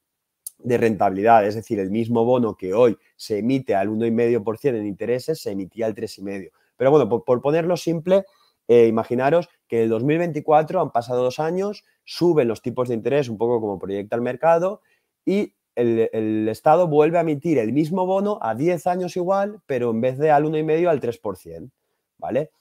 de 0.59 0.77
rentabilidad, 0.77 1.45
es 1.45 1.55
decir, 1.55 1.79
el 1.79 1.91
mismo 1.91 2.23
bono 2.23 2.55
que 2.55 2.73
hoy 2.73 2.97
se 3.15 3.39
emite 3.39 3.75
al 3.75 3.89
1,5% 3.89 4.77
en 4.77 4.85
intereses, 4.85 5.41
se 5.41 5.51
emitía 5.51 5.85
al 5.85 5.95
3,5%. 5.95 6.51
Pero 6.77 6.91
bueno, 6.91 7.09
por, 7.09 7.41
ponerlo 7.41 7.77
simple, 7.77 8.25
eh, 8.67 8.87
imaginaros 8.87 9.49
que 9.67 9.77
en 9.77 9.83
el 9.83 9.89
2024 9.89 10.81
han 10.81 10.91
pasado 10.91 11.23
dos 11.23 11.39
años, 11.39 11.83
suben 12.05 12.47
los 12.47 12.61
tipos 12.61 12.89
de 12.89 12.95
interés 12.95 13.29
un 13.29 13.37
poco 13.37 13.59
como 13.59 13.77
proyecta 13.77 14.15
el 14.15 14.21
mercado 14.21 14.81
y 15.25 15.53
el, 15.75 16.47
Estado 16.49 16.87
vuelve 16.87 17.17
a 17.17 17.21
emitir 17.21 17.57
el 17.57 17.73
mismo 17.73 18.05
bono 18.05 18.39
a 18.41 18.55
10 18.55 18.87
años 18.87 19.15
igual, 19.15 19.61
pero 19.65 19.91
en 19.91 20.01
vez 20.01 20.17
de 20.17 20.31
al 20.31 20.45
1,5 20.45 20.87
al 20.87 21.01
3%, 21.01 21.71
¿vale? 22.17 22.51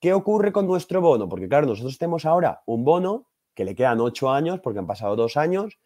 ¿Qué 0.00 0.12
ocurre 0.12 0.52
con 0.52 0.66
nuestro 0.66 1.00
bono? 1.00 1.28
Porque 1.28 1.48
claro, 1.48 1.66
nosotros 1.66 1.98
tenemos 1.98 2.24
ahora 2.24 2.62
un 2.66 2.84
bono 2.84 3.26
que 3.54 3.64
le 3.64 3.74
quedan 3.74 4.00
8 4.00 4.30
años, 4.30 4.60
porque 4.60 4.78
han 4.78 4.86
pasado 4.86 5.16
2 5.16 5.36
años, 5.36 5.78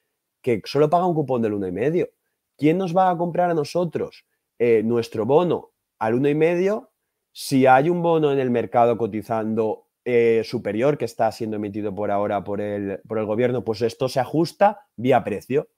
que 0.42 0.62
solo 0.64 0.90
paga 0.90 1.06
un 1.06 1.14
cupón 1.14 1.42
del 1.42 1.54
1,5. 1.54 2.10
¿Quién 2.56 2.78
nos 2.78 2.96
va 2.96 3.10
a 3.10 3.16
comprar 3.16 3.50
a 3.50 3.54
nosotros 3.54 4.24
eh, 4.58 4.82
nuestro 4.84 5.24
bono 5.26 5.70
al 5.98 6.14
1,5 6.14 6.88
si 7.32 7.66
hay 7.66 7.88
un 7.88 8.02
bono 8.02 8.32
en 8.32 8.40
el 8.40 8.50
mercado 8.50 8.98
cotizando 8.98 9.86
eh, 10.04 10.42
superior 10.44 10.98
que 10.98 11.04
está 11.04 11.30
siendo 11.30 11.56
emitido 11.56 11.94
por 11.94 12.10
ahora 12.10 12.42
por 12.42 12.60
el, 12.60 13.00
por 13.06 13.18
el 13.18 13.26
gobierno, 13.26 13.62
pues 13.62 13.82
esto 13.82 14.08
se 14.08 14.20
ajusta 14.20 14.86
vía 14.96 15.22
precio. 15.22 15.68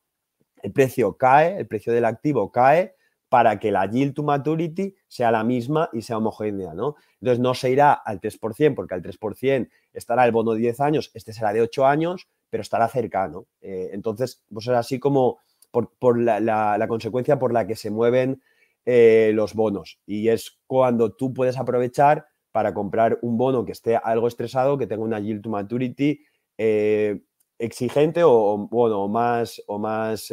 El 0.62 0.72
precio 0.72 1.16
cae, 1.16 1.58
el 1.58 1.66
precio 1.66 1.92
del 1.92 2.04
activo 2.04 2.50
cae 2.50 2.94
para 3.28 3.60
que 3.60 3.70
la 3.70 3.86
yield 3.86 4.14
to 4.14 4.24
maturity 4.24 4.94
sea 5.06 5.30
la 5.30 5.44
misma 5.44 5.88
y 5.92 6.02
sea 6.02 6.18
homogénea, 6.18 6.74
¿no? 6.74 6.96
Entonces 7.20 7.38
no 7.38 7.54
se 7.54 7.70
irá 7.70 7.92
al 7.92 8.20
3%, 8.20 8.74
porque 8.74 8.94
al 8.94 9.02
3% 9.02 9.70
estará 9.92 10.24
el 10.24 10.32
bono 10.32 10.52
de 10.52 10.58
10 10.58 10.80
años, 10.80 11.10
este 11.14 11.32
será 11.32 11.52
de 11.52 11.62
8 11.62 11.86
años, 11.86 12.28
pero 12.50 12.62
estará 12.62 12.88
cercano. 12.88 13.46
Eh, 13.60 13.90
entonces, 13.92 14.42
pues 14.52 14.66
es 14.66 14.72
así 14.72 14.98
como 14.98 15.38
por, 15.70 16.18
la, 16.18 16.84
consecuencia 16.88 17.38
por 17.38 17.52
la 17.52 17.68
que 17.68 17.76
se 17.76 17.90
mueven 17.90 18.42
eh, 18.84 19.30
los 19.32 19.54
bonos. 19.54 20.00
Y 20.06 20.28
es 20.28 20.58
cuando 20.66 21.12
tú 21.12 21.32
puedes 21.32 21.56
aprovechar 21.56 22.26
para 22.50 22.74
comprar 22.74 23.18
un 23.22 23.36
bono 23.36 23.64
que 23.64 23.72
esté 23.72 23.96
algo 23.96 24.26
estresado, 24.26 24.76
que 24.76 24.88
tenga 24.88 25.04
una 25.04 25.20
yield 25.20 25.42
to 25.42 25.50
maturity 25.50 26.20
eh, 26.58 27.20
exigente 27.60 28.22
o, 28.24 28.68
bueno, 28.70 29.06
más, 29.08 29.62
o 29.66 29.78
más 29.78 30.32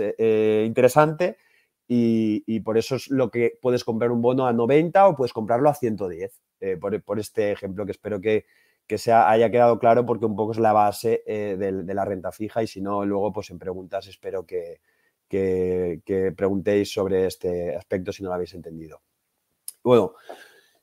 interesante 0.66 1.38
y, 1.88 2.60
por 2.62 2.78
eso 2.78 2.96
es 2.96 3.10
lo 3.10 3.32
que 3.32 3.58
puedes 3.62 3.84
comprar 3.84 4.12
un 4.12 4.22
bono 4.22 4.46
a 4.46 4.54
90 4.54 5.08
o 5.08 5.16
puedes 5.16 5.32
comprarlo 5.32 5.70
a 5.70 5.74
110, 5.74 6.42
eh, 6.60 6.78
por, 6.78 7.20
este 7.20 7.52
ejemplo 7.52 7.86
que 7.86 7.92
espero 7.92 8.20
que, 8.20 8.46
que 8.86 8.98
haya 9.12 9.50
quedado 9.50 9.80
claro 9.80 10.06
porque 10.06 10.26
un 10.26 10.36
poco 10.36 10.52
es 10.52 10.60
la 10.60 10.74
base 10.74 11.24
eh, 11.26 11.56
de, 11.58 11.94
la 11.94 12.04
renta 12.04 12.32
fija 12.32 12.62
y 12.62 12.68
si 12.68 12.82
no, 12.82 13.06
luego 13.06 13.32
pues 13.32 13.50
en 13.52 13.60
preguntas 13.60 14.08
espero 14.08 14.46
que, 14.46 14.82
preguntéis 16.36 16.92
sobre 16.92 17.26
este 17.26 17.76
aspecto 17.76 18.12
si 18.12 18.24
no 18.24 18.30
lo 18.30 18.36
habéis 18.36 18.54
entendido. 18.54 19.02
Bueno, 19.84 20.14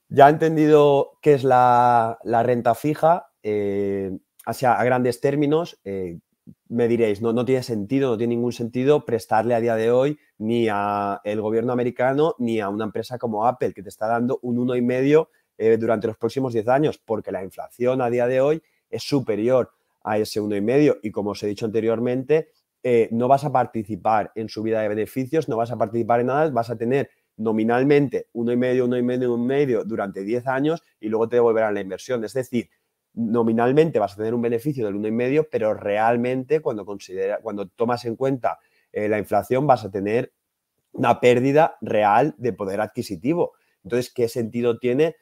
ya 0.08 0.28
he 0.28 0.30
entendido 0.30 1.18
qué 1.20 1.34
es 1.34 1.44
la, 1.44 2.18
renta 2.24 2.74
fija, 2.74 3.30
eh, 3.42 4.10
a 4.46 4.84
grandes 4.84 5.20
términos, 5.20 5.80
me 6.68 6.88
diréis, 6.88 7.22
no, 7.22 7.32
no 7.32 7.44
tiene 7.44 7.62
sentido, 7.62 8.10
no 8.10 8.18
tiene 8.18 8.34
ningún 8.34 8.52
sentido 8.52 9.04
prestarle 9.04 9.54
a 9.54 9.60
día 9.60 9.76
de 9.76 9.90
hoy 9.90 10.18
ni 10.38 10.68
a 10.70 11.20
el 11.24 11.40
gobierno 11.40 11.72
americano 11.72 12.34
ni 12.38 12.60
a 12.60 12.68
una 12.68 12.84
empresa 12.84 13.18
como 13.18 13.46
Apple 13.46 13.72
que 13.72 13.82
te 13.82 13.88
está 13.88 14.06
dando 14.06 14.38
un 14.42 14.56
1,5 14.56 15.28
eh, 15.56 15.76
durante 15.76 16.06
los 16.06 16.16
próximos 16.16 16.52
10 16.52 16.68
años, 16.68 16.98
porque 16.98 17.32
la 17.32 17.44
inflación 17.44 18.02
a 18.02 18.10
día 18.10 18.26
de 18.26 18.40
hoy 18.40 18.62
es 18.90 19.02
superior 19.02 19.70
a 20.02 20.18
ese 20.18 20.40
1,5 20.40 20.98
y 21.02 21.10
como 21.10 21.30
os 21.30 21.42
he 21.42 21.46
dicho 21.46 21.64
anteriormente, 21.64 22.50
eh, 22.82 23.08
no 23.12 23.28
vas 23.28 23.44
a 23.44 23.52
participar 23.52 24.32
en 24.34 24.48
subida 24.48 24.82
de 24.82 24.88
beneficios, 24.88 25.48
no 25.48 25.56
vas 25.56 25.70
a 25.70 25.78
participar 25.78 26.20
en 26.20 26.26
nada, 26.26 26.50
vas 26.50 26.70
a 26.70 26.76
tener 26.76 27.08
nominalmente 27.36 28.28
1,5, 28.34 28.86
1,5, 28.86 29.26
1,5 29.26 29.84
durante 29.84 30.22
10 30.22 30.46
años 30.46 30.82
y 31.00 31.08
luego 31.08 31.28
te 31.28 31.36
devolverán 31.36 31.74
la 31.74 31.80
inversión. 31.80 32.24
Es 32.24 32.34
decir, 32.34 32.68
nominalmente 33.14 33.98
vas 33.98 34.14
a 34.14 34.16
tener 34.16 34.34
un 34.34 34.42
beneficio 34.42 34.86
del 34.86 34.96
1,5, 34.96 35.48
pero 35.50 35.74
realmente 35.74 36.60
cuando, 36.60 36.84
considera, 36.84 37.38
cuando 37.40 37.68
tomas 37.68 38.04
en 38.04 38.16
cuenta 38.16 38.58
eh, 38.92 39.08
la 39.08 39.18
inflación 39.18 39.66
vas 39.66 39.84
a 39.84 39.90
tener 39.90 40.32
una 40.92 41.20
pérdida 41.20 41.76
real 41.80 42.34
de 42.38 42.52
poder 42.52 42.80
adquisitivo. 42.80 43.52
Entonces, 43.82 44.12
¿qué 44.12 44.28
sentido 44.28 44.78
tiene 44.78 45.16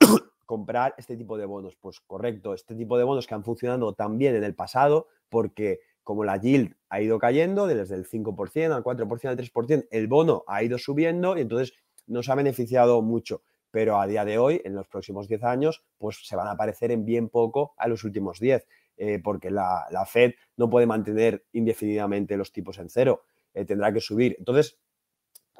comprar 0.46 0.94
este 0.98 1.16
tipo 1.16 1.36
de 1.36 1.46
bonos? 1.46 1.76
Pues 1.80 2.00
correcto, 2.00 2.54
este 2.54 2.74
tipo 2.74 2.98
de 2.98 3.04
bonos 3.04 3.26
que 3.26 3.34
han 3.34 3.44
funcionado 3.44 3.92
también 3.94 4.34
en 4.36 4.44
el 4.44 4.54
pasado, 4.54 5.08
porque 5.28 5.80
como 6.02 6.24
la 6.24 6.36
yield 6.36 6.74
ha 6.88 7.00
ido 7.00 7.18
cayendo 7.18 7.66
desde 7.66 7.94
el 7.94 8.06
5% 8.08 8.72
al 8.72 8.82
4% 8.82 9.28
al 9.28 9.36
3%, 9.36 9.88
el 9.90 10.08
bono 10.08 10.44
ha 10.46 10.62
ido 10.62 10.78
subiendo 10.78 11.36
y 11.36 11.42
entonces 11.42 11.74
nos 12.06 12.28
ha 12.28 12.34
beneficiado 12.34 13.02
mucho 13.02 13.42
pero 13.70 14.00
a 14.00 14.06
día 14.06 14.24
de 14.24 14.38
hoy, 14.38 14.60
en 14.64 14.74
los 14.74 14.88
próximos 14.88 15.28
10 15.28 15.44
años, 15.44 15.84
pues 15.98 16.26
se 16.26 16.36
van 16.36 16.48
a 16.48 16.56
parecer 16.56 16.90
en 16.90 17.04
bien 17.04 17.28
poco 17.28 17.74
a 17.76 17.88
los 17.88 18.04
últimos 18.04 18.40
10, 18.40 18.66
eh, 18.96 19.18
porque 19.22 19.50
la, 19.50 19.86
Fed 20.06 20.32
no 20.56 20.68
puede 20.68 20.86
mantener 20.86 21.46
indefinidamente 21.52 22.36
los 22.36 22.52
tipos 22.52 22.78
en 22.78 22.90
cero, 22.90 23.22
eh, 23.54 23.64
tendrá 23.64 23.92
que 23.92 24.00
subir. 24.00 24.36
Entonces, 24.38 24.78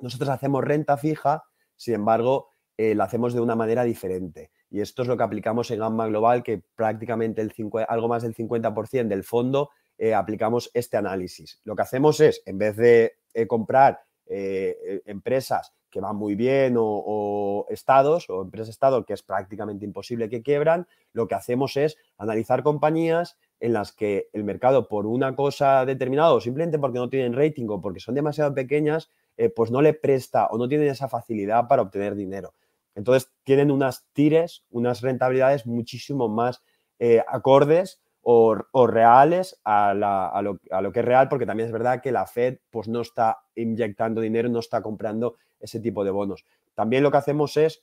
nosotros 0.00 0.28
hacemos 0.30 0.64
renta 0.64 0.96
fija, 0.96 1.44
sin 1.76 1.94
embargo, 1.94 2.48
eh, 2.76 2.94
la 2.94 3.04
hacemos 3.04 3.32
de 3.32 3.40
una 3.40 3.54
manera 3.54 3.84
diferente. 3.84 4.50
Y 4.70 4.80
esto 4.80 5.02
es 5.02 5.08
lo 5.08 5.16
que 5.16 5.22
aplicamos 5.22 5.70
en 5.70 5.78
Gamma 5.78 6.06
Global, 6.06 6.42
que 6.42 6.62
prácticamente 6.74 7.42
el 7.42 7.52
algo 7.88 8.08
más 8.08 8.22
del 8.22 8.34
50% 8.34 9.08
del 9.08 9.24
fondo 9.24 9.70
aplicamos 10.16 10.70
este 10.72 10.96
análisis. 10.96 11.60
Lo 11.64 11.76
que 11.76 11.82
hacemos 11.82 12.20
es, 12.20 12.42
en 12.46 12.56
vez 12.56 12.74
de 12.76 13.12
comprar 13.46 14.00
empresas 14.30 15.72
que 15.90 16.00
van 16.00 16.16
muy 16.16 16.34
bien 16.34 16.76
o, 16.78 17.66
estados 17.68 18.30
o 18.30 18.42
empresas 18.42 18.70
estado 18.70 19.04
que 19.04 19.12
es 19.12 19.22
prácticamente 19.22 19.84
imposible 19.84 20.28
que 20.28 20.42
quiebran, 20.42 20.86
lo 21.12 21.28
que 21.28 21.34
hacemos 21.34 21.76
es 21.76 21.96
analizar 22.16 22.62
compañías 22.62 23.36
en 23.58 23.72
las 23.74 23.92
que 23.92 24.28
el 24.32 24.44
mercado 24.44 24.88
por 24.88 25.06
una 25.06 25.36
cosa 25.36 25.84
determinada 25.84 26.32
o 26.32 26.40
simplemente 26.40 26.78
porque 26.78 26.98
no 26.98 27.10
tienen 27.10 27.34
rating 27.34 27.66
o 27.68 27.80
porque 27.80 28.00
son 28.00 28.14
demasiado 28.14 28.54
pequeñas, 28.54 29.10
eh, 29.36 29.50
pues 29.50 29.70
no 29.70 29.82
le 29.82 29.92
presta 29.92 30.46
o 30.46 30.56
no 30.56 30.68
tienen 30.68 30.88
esa 30.88 31.08
facilidad 31.08 31.68
para 31.68 31.82
obtener 31.82 32.14
dinero. 32.14 32.54
Entonces 32.94 33.30
tienen 33.44 33.70
unas 33.70 34.06
tires, 34.12 34.64
unas 34.70 35.02
rentabilidades 35.02 35.66
muchísimo 35.66 36.28
más 36.28 36.62
eh, 36.98 37.22
acordes 37.28 38.00
o, 38.22 38.86
reales 38.86 39.60
a, 39.64 39.94
lo, 39.94 40.92
que 40.92 41.00
es 41.00 41.04
real, 41.04 41.28
porque 41.28 41.46
también 41.46 41.66
es 41.66 41.72
verdad 41.72 42.02
que 42.02 42.12
la 42.12 42.26
Fed 42.26 42.58
pues, 42.70 42.88
no 42.88 43.00
está 43.00 43.38
inyectando 43.54 44.20
dinero, 44.20 44.48
no 44.48 44.60
está 44.60 44.82
comprando 44.82 45.36
ese 45.58 45.80
tipo 45.80 46.04
de 46.04 46.10
bonos. 46.10 46.44
También 46.74 47.02
lo 47.02 47.10
que 47.10 47.18
hacemos 47.18 47.56
es 47.56 47.82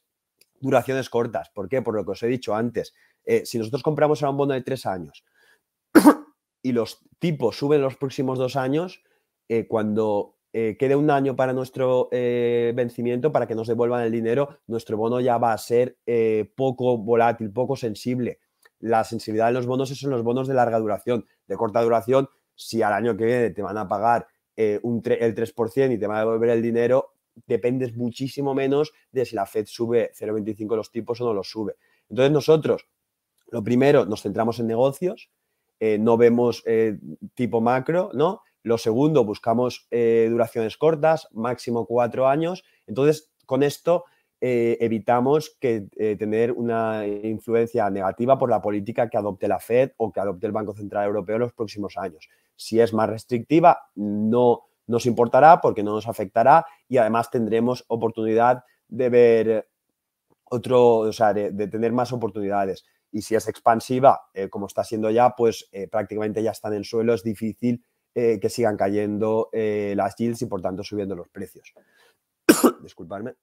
duraciones 0.59 1.09
cortas. 1.09 1.49
¿Por 1.53 1.69
qué? 1.69 1.81
Por 1.81 1.95
lo 1.95 2.05
que 2.05 2.11
os 2.11 2.23
he 2.23 2.27
dicho 2.27 2.55
antes. 2.55 2.93
Eh, 3.25 3.45
si 3.45 3.57
nosotros 3.57 3.83
compramos 3.83 4.23
a 4.23 4.29
un 4.29 4.37
bono 4.37 4.53
de 4.53 4.61
tres 4.61 4.85
años 4.85 5.25
y 6.63 6.71
los 6.71 6.99
tipos 7.19 7.57
suben 7.57 7.81
los 7.81 7.97
próximos 7.97 8.39
dos 8.39 8.55
años, 8.55 9.03
eh, 9.49 9.67
cuando 9.67 10.37
eh, 10.53 10.77
quede 10.79 10.95
un 10.95 11.11
año 11.11 11.35
para 11.35 11.53
nuestro 11.53 12.09
vencimiento, 12.11 13.31
para 13.31 13.47
que 13.47 13.55
nos 13.55 13.67
devuelvan 13.67 14.03
el 14.03 14.11
dinero, 14.11 14.59
nuestro 14.65 14.97
bono 14.97 15.19
ya 15.19 15.37
va 15.37 15.53
a 15.53 15.57
ser 15.57 15.97
poco 16.55 16.97
volátil, 16.97 17.51
poco 17.51 17.75
sensible 17.75 18.39
la 18.79 19.03
sensibilidad 19.03 19.47
de 19.47 19.53
los 19.53 19.65
bonos 19.65 19.89
son 19.89 20.11
los 20.11 20.23
bonos 20.23 20.47
de 20.47 20.53
larga 20.53 20.79
duración. 20.79 21.25
De 21.47 21.55
corta 21.55 21.81
duración, 21.81 22.29
si 22.55 22.81
al 22.81 22.93
año 22.93 23.15
que 23.15 23.25
viene 23.25 23.49
te 23.51 23.61
van 23.61 23.77
a 23.77 23.87
pagar 23.87 24.27
eh, 24.55 24.79
un 24.83 25.01
el 25.05 25.35
3% 25.35 25.93
y 25.93 25.97
te 25.97 26.07
van 26.07 26.17
a 26.17 26.21
devolver 26.21 26.49
el 26.49 26.61
dinero, 26.61 27.13
dependes 27.45 27.95
muchísimo 27.95 28.53
menos 28.53 28.93
de 29.11 29.25
si 29.25 29.35
la 29.35 29.45
Fed 29.45 29.65
sube 29.67 30.11
0,25 30.17 30.75
los 30.75 30.91
tipos 30.91 31.21
o 31.21 31.25
no 31.25 31.33
los 31.33 31.49
sube. 31.49 31.75
Entonces 32.09 32.31
nosotros, 32.31 32.87
lo 33.49 33.63
primero, 33.63 34.05
nos 34.05 34.23
centramos 34.23 34.59
en 34.59 34.67
negocios, 34.67 35.29
eh, 35.79 35.97
no 35.99 36.17
vemos 36.17 36.63
eh, 36.65 36.97
tipo 37.35 37.61
macro, 37.61 38.09
¿no? 38.13 38.41
Lo 38.63 38.77
segundo, 38.77 39.23
buscamos 39.23 39.87
duraciones 39.89 40.75
cortas, 40.75 41.29
máximo 41.31 41.85
cuatro 41.85 42.27
años. 42.27 42.65
Entonces, 42.85 43.31
con 43.45 43.63
esto 43.63 44.03
eh, 44.39 44.77
evitamos 44.81 45.57
que 45.59 45.87
eh, 45.95 46.15
tener 46.15 46.51
una 46.51 47.07
influencia 47.07 47.89
negativa 47.89 48.37
por 48.37 48.51
la 48.51 48.61
política 48.61 49.09
que 49.09 49.17
adopte 49.17 49.47
la 49.47 49.59
Fed 49.59 49.93
o 49.97 50.11
que 50.11 50.19
adopte 50.19 50.45
el 50.45 50.51
Banco 50.51 50.75
Central 50.75 51.07
Europeo 51.07 51.37
en 51.37 51.41
los 51.41 51.53
próximos 51.53 51.97
años. 51.97 52.29
Si 52.55 52.79
es 52.79 52.93
más 52.93 53.09
restrictiva, 53.09 53.89
no 53.95 54.61
nos 54.85 55.07
importará 55.07 55.59
porque 55.59 55.81
no 55.81 55.93
nos 55.93 56.07
afectará 56.07 56.67
y 56.87 56.97
además 56.97 57.31
tendremos 57.31 57.83
oportunidad 57.87 58.63
de 58.87 59.09
ver 59.09 59.69
otro, 60.43 60.97
o 60.97 61.13
sea, 61.13 61.33
de, 61.33 61.67
tener 61.67 61.91
más 61.91 62.13
oportunidades. 62.13 62.85
Y 63.11 63.23
si 63.23 63.33
es 63.33 63.47
expansiva, 63.47 64.21
eh, 64.35 64.49
como 64.49 64.67
está 64.67 64.83
siendo 64.83 65.09
ya, 65.09 65.31
pues 65.35 65.69
prácticamente 65.91 66.43
ya 66.43 66.51
están 66.51 66.73
en 66.73 66.83
suelo, 66.83 67.13
es 67.15 67.23
difícil 67.23 67.83
que 68.13 68.49
sigan 68.49 68.77
cayendo 68.77 69.49
las 69.53 70.15
yields 70.15 70.41
y 70.41 70.47
por 70.47 70.59
tanto 70.59 70.83
subiendo 70.83 71.15
los 71.15 71.29
precios. 71.29 71.73
Disculpadme. 72.81 73.35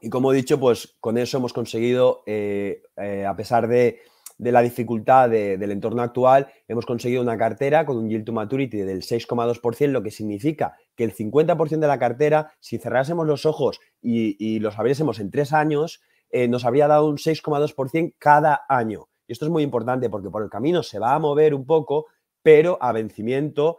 Y 0.00 0.10
como 0.10 0.32
he 0.32 0.36
dicho, 0.36 0.60
pues 0.60 0.96
con 1.00 1.18
eso 1.18 1.38
hemos 1.38 1.52
conseguido, 1.52 2.22
eh, 2.26 2.82
eh, 2.96 3.26
a 3.26 3.34
pesar 3.34 3.66
de, 3.66 4.00
la 4.38 4.62
dificultad 4.62 5.28
del 5.28 5.72
entorno 5.72 6.00
actual, 6.00 6.46
hemos 6.68 6.86
conseguido 6.86 7.20
una 7.20 7.36
cartera 7.36 7.84
con 7.84 7.96
un 7.96 8.08
yield 8.08 8.24
to 8.24 8.32
maturity 8.32 8.78
del 8.78 9.02
6,2%, 9.02 9.90
lo 9.90 10.00
que 10.00 10.12
significa 10.12 10.76
que 10.94 11.02
el 11.02 11.12
50% 11.12 11.80
de 11.80 11.88
la 11.88 11.98
cartera, 11.98 12.52
si 12.60 12.78
cerrásemos 12.78 13.26
los 13.26 13.46
ojos 13.46 13.80
y, 14.00 14.60
los 14.60 14.78
abriésemos 14.78 15.18
en 15.18 15.32
tres 15.32 15.52
años, 15.52 16.00
eh, 16.30 16.46
nos 16.46 16.64
habría 16.64 16.86
dado 16.86 17.08
un 17.08 17.16
6,2% 17.16 18.14
cada 18.18 18.60
año. 18.68 19.08
Y 19.26 19.32
esto 19.32 19.44
es 19.44 19.50
muy 19.50 19.64
importante 19.64 20.08
porque 20.08 20.30
por 20.30 20.44
el 20.44 20.50
camino 20.50 20.84
se 20.84 21.00
va 21.00 21.16
a 21.16 21.18
mover 21.18 21.52
un 21.52 21.66
poco, 21.66 22.06
pero 22.40 22.78
a 22.80 22.92
vencimiento 22.92 23.78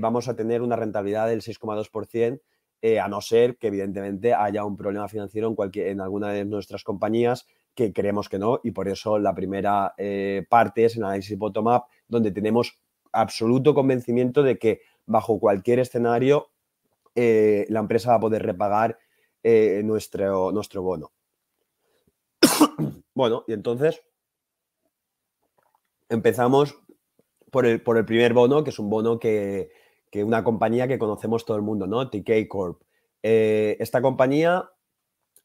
vamos 0.00 0.26
a 0.26 0.34
tener 0.34 0.60
una 0.60 0.74
rentabilidad 0.74 1.28
del 1.28 1.40
6,2% 1.40 2.40
eh, 2.82 3.00
a 3.00 3.08
no 3.08 3.20
ser 3.20 3.56
que 3.56 3.68
evidentemente 3.68 4.34
haya 4.34 4.64
un 4.64 4.76
problema 4.76 5.08
financiero 5.08 5.54
en, 5.74 6.00
alguna 6.00 6.30
de 6.30 6.44
nuestras 6.44 6.84
compañías 6.84 7.46
que 7.74 7.92
creemos 7.92 8.28
que 8.28 8.38
no 8.38 8.60
y 8.62 8.70
por 8.72 8.88
eso 8.88 9.18
la 9.18 9.34
primera 9.34 9.94
eh, 9.98 10.46
parte 10.48 10.84
es 10.84 10.96
el 10.96 11.04
análisis 11.04 11.36
bottom-up 11.38 11.84
donde 12.08 12.30
tenemos 12.30 12.78
absoluto 13.12 13.74
convencimiento 13.74 14.42
de 14.42 14.58
que 14.58 14.80
bajo 15.06 15.38
cualquier 15.38 15.80
escenario 15.80 16.50
la 17.14 17.80
empresa 17.80 18.10
va 18.10 18.16
a 18.16 18.20
poder 18.20 18.44
repagar 18.44 18.96
nuestro, 19.82 20.52
nuestro 20.52 20.82
bono. 20.82 21.10
bueno, 23.14 23.42
y 23.48 23.54
entonces 23.54 24.04
empezamos 26.08 26.78
por 27.50 27.66
el, 27.66 27.82
por 27.82 27.96
el 27.96 28.04
primer 28.04 28.34
bono, 28.34 28.64
que 28.64 28.70
es 28.70 28.78
un 28.78 28.90
bono 28.90 29.18
que, 29.18 29.70
que 30.10 30.24
una 30.24 30.44
compañía 30.44 30.88
que 30.88 30.98
conocemos 30.98 31.44
todo 31.44 31.56
el 31.56 31.62
mundo, 31.62 31.86
¿no? 31.86 32.10
TK 32.10 32.48
Corp. 32.48 32.82
Eh, 33.22 33.76
esta 33.80 34.00
compañía 34.00 34.70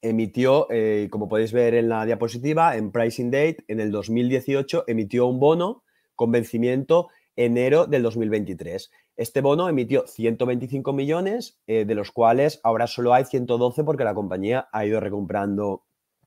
emitió, 0.01 0.67
eh, 0.70 1.08
como 1.10 1.27
podéis 1.29 1.53
ver 1.53 1.74
en 1.75 1.89
la 1.89 2.05
diapositiva, 2.05 2.75
en 2.75 2.91
Pricing 2.91 3.32
Date, 3.32 3.63
en 3.67 3.79
el 3.79 3.91
2018 3.91 4.84
emitió 4.88 5.25
un 5.27 5.39
bono 5.39 5.84
con 6.15 6.32
vencimiento 6.32 7.10
enero 7.36 7.88
del 7.88 8.03
2023. 8.03 8.91
Este 9.15 9.41
bono 9.41 9.70
emitió 9.70 10.05
125 10.05 10.91
millones, 10.93 11.60
eh, 11.67 11.86
de 11.86 11.96
los 11.96 12.12
cuales 12.12 12.60
ahora 12.63 12.88
solo 12.88 13.13
hay 13.13 13.25
112 13.25 13.84
porque 13.84 14.03
la 14.03 14.13
compañía 14.13 14.67
ha 14.72 14.86
ido 14.86 15.00
recomprando 15.00 15.84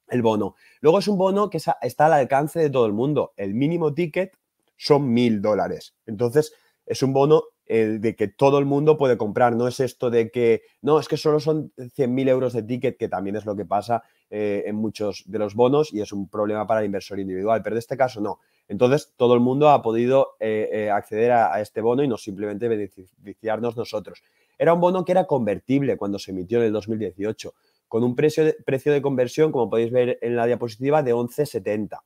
el 0.08 0.22
bono. 0.22 0.54
Luego 0.80 1.00
es 1.00 1.08
un 1.08 1.18
bono 1.18 1.50
que 1.50 1.58
está 1.58 2.06
al 2.06 2.12
alcance 2.12 2.60
de 2.60 2.70
todo 2.70 2.86
el 2.86 2.92
mundo. 2.92 3.32
El 3.36 3.54
mínimo 3.54 3.92
ticket 3.92 4.36
son 4.76 5.12
mil 5.12 5.42
dólares. 5.42 5.94
Entonces, 6.06 6.54
es 6.86 7.02
un 7.02 7.12
bono 7.12 7.42
de 7.66 8.14
que 8.16 8.28
todo 8.28 8.58
el 8.58 8.64
mundo 8.64 8.96
puede 8.96 9.16
comprar. 9.16 9.56
No 9.56 9.66
es 9.66 9.80
esto 9.80 10.10
de 10.10 10.30
que, 10.30 10.62
no, 10.82 11.00
es 11.00 11.08
que 11.08 11.16
solo 11.16 11.40
son 11.40 11.72
100.000 11.76 12.28
euros 12.28 12.52
de 12.52 12.62
ticket, 12.62 12.96
que 12.96 13.08
también 13.08 13.36
es 13.36 13.44
lo 13.44 13.56
que 13.56 13.64
pasa 13.64 14.04
eh, 14.28 14.64
en 14.66 14.74
muchos 14.74 15.22
de 15.26 15.38
los 15.38 15.54
bonos 15.54 15.94
y 15.94 16.00
es 16.00 16.12
un 16.12 16.28
problema 16.28 16.66
para 16.66 16.80
el 16.80 16.86
inversor 16.86 17.20
individual, 17.20 17.62
pero 17.62 17.76
en 17.76 17.78
este 17.78 17.96
caso 17.96 18.20
no. 18.20 18.40
Entonces, 18.66 19.14
todo 19.16 19.34
el 19.34 19.40
mundo 19.40 19.70
ha 19.70 19.82
podido 19.82 20.30
eh, 20.40 20.68
eh, 20.72 20.90
acceder 20.90 21.30
a, 21.30 21.60
este 21.60 21.80
bono 21.80 22.02
y 22.02 22.08
no 22.08 22.16
simplemente 22.16 22.66
beneficiarnos 22.66 23.76
nosotros. 23.76 24.24
Era 24.58 24.74
un 24.74 24.80
bono 24.80 25.04
que 25.04 25.12
era 25.12 25.26
convertible 25.26 25.96
cuando 25.96 26.18
se 26.18 26.32
emitió 26.32 26.58
en 26.58 26.64
el 26.64 26.72
2018, 26.72 27.54
con 27.86 28.02
un 28.02 28.16
precio 28.16 28.44
de, 28.44 28.54
precio 28.54 28.92
de 28.92 29.00
conversión, 29.00 29.52
como 29.52 29.70
podéis 29.70 29.92
ver 29.92 30.18
en 30.20 30.34
la 30.34 30.46
diapositiva, 30.46 31.04
de 31.04 31.14
11,70. 31.14 32.00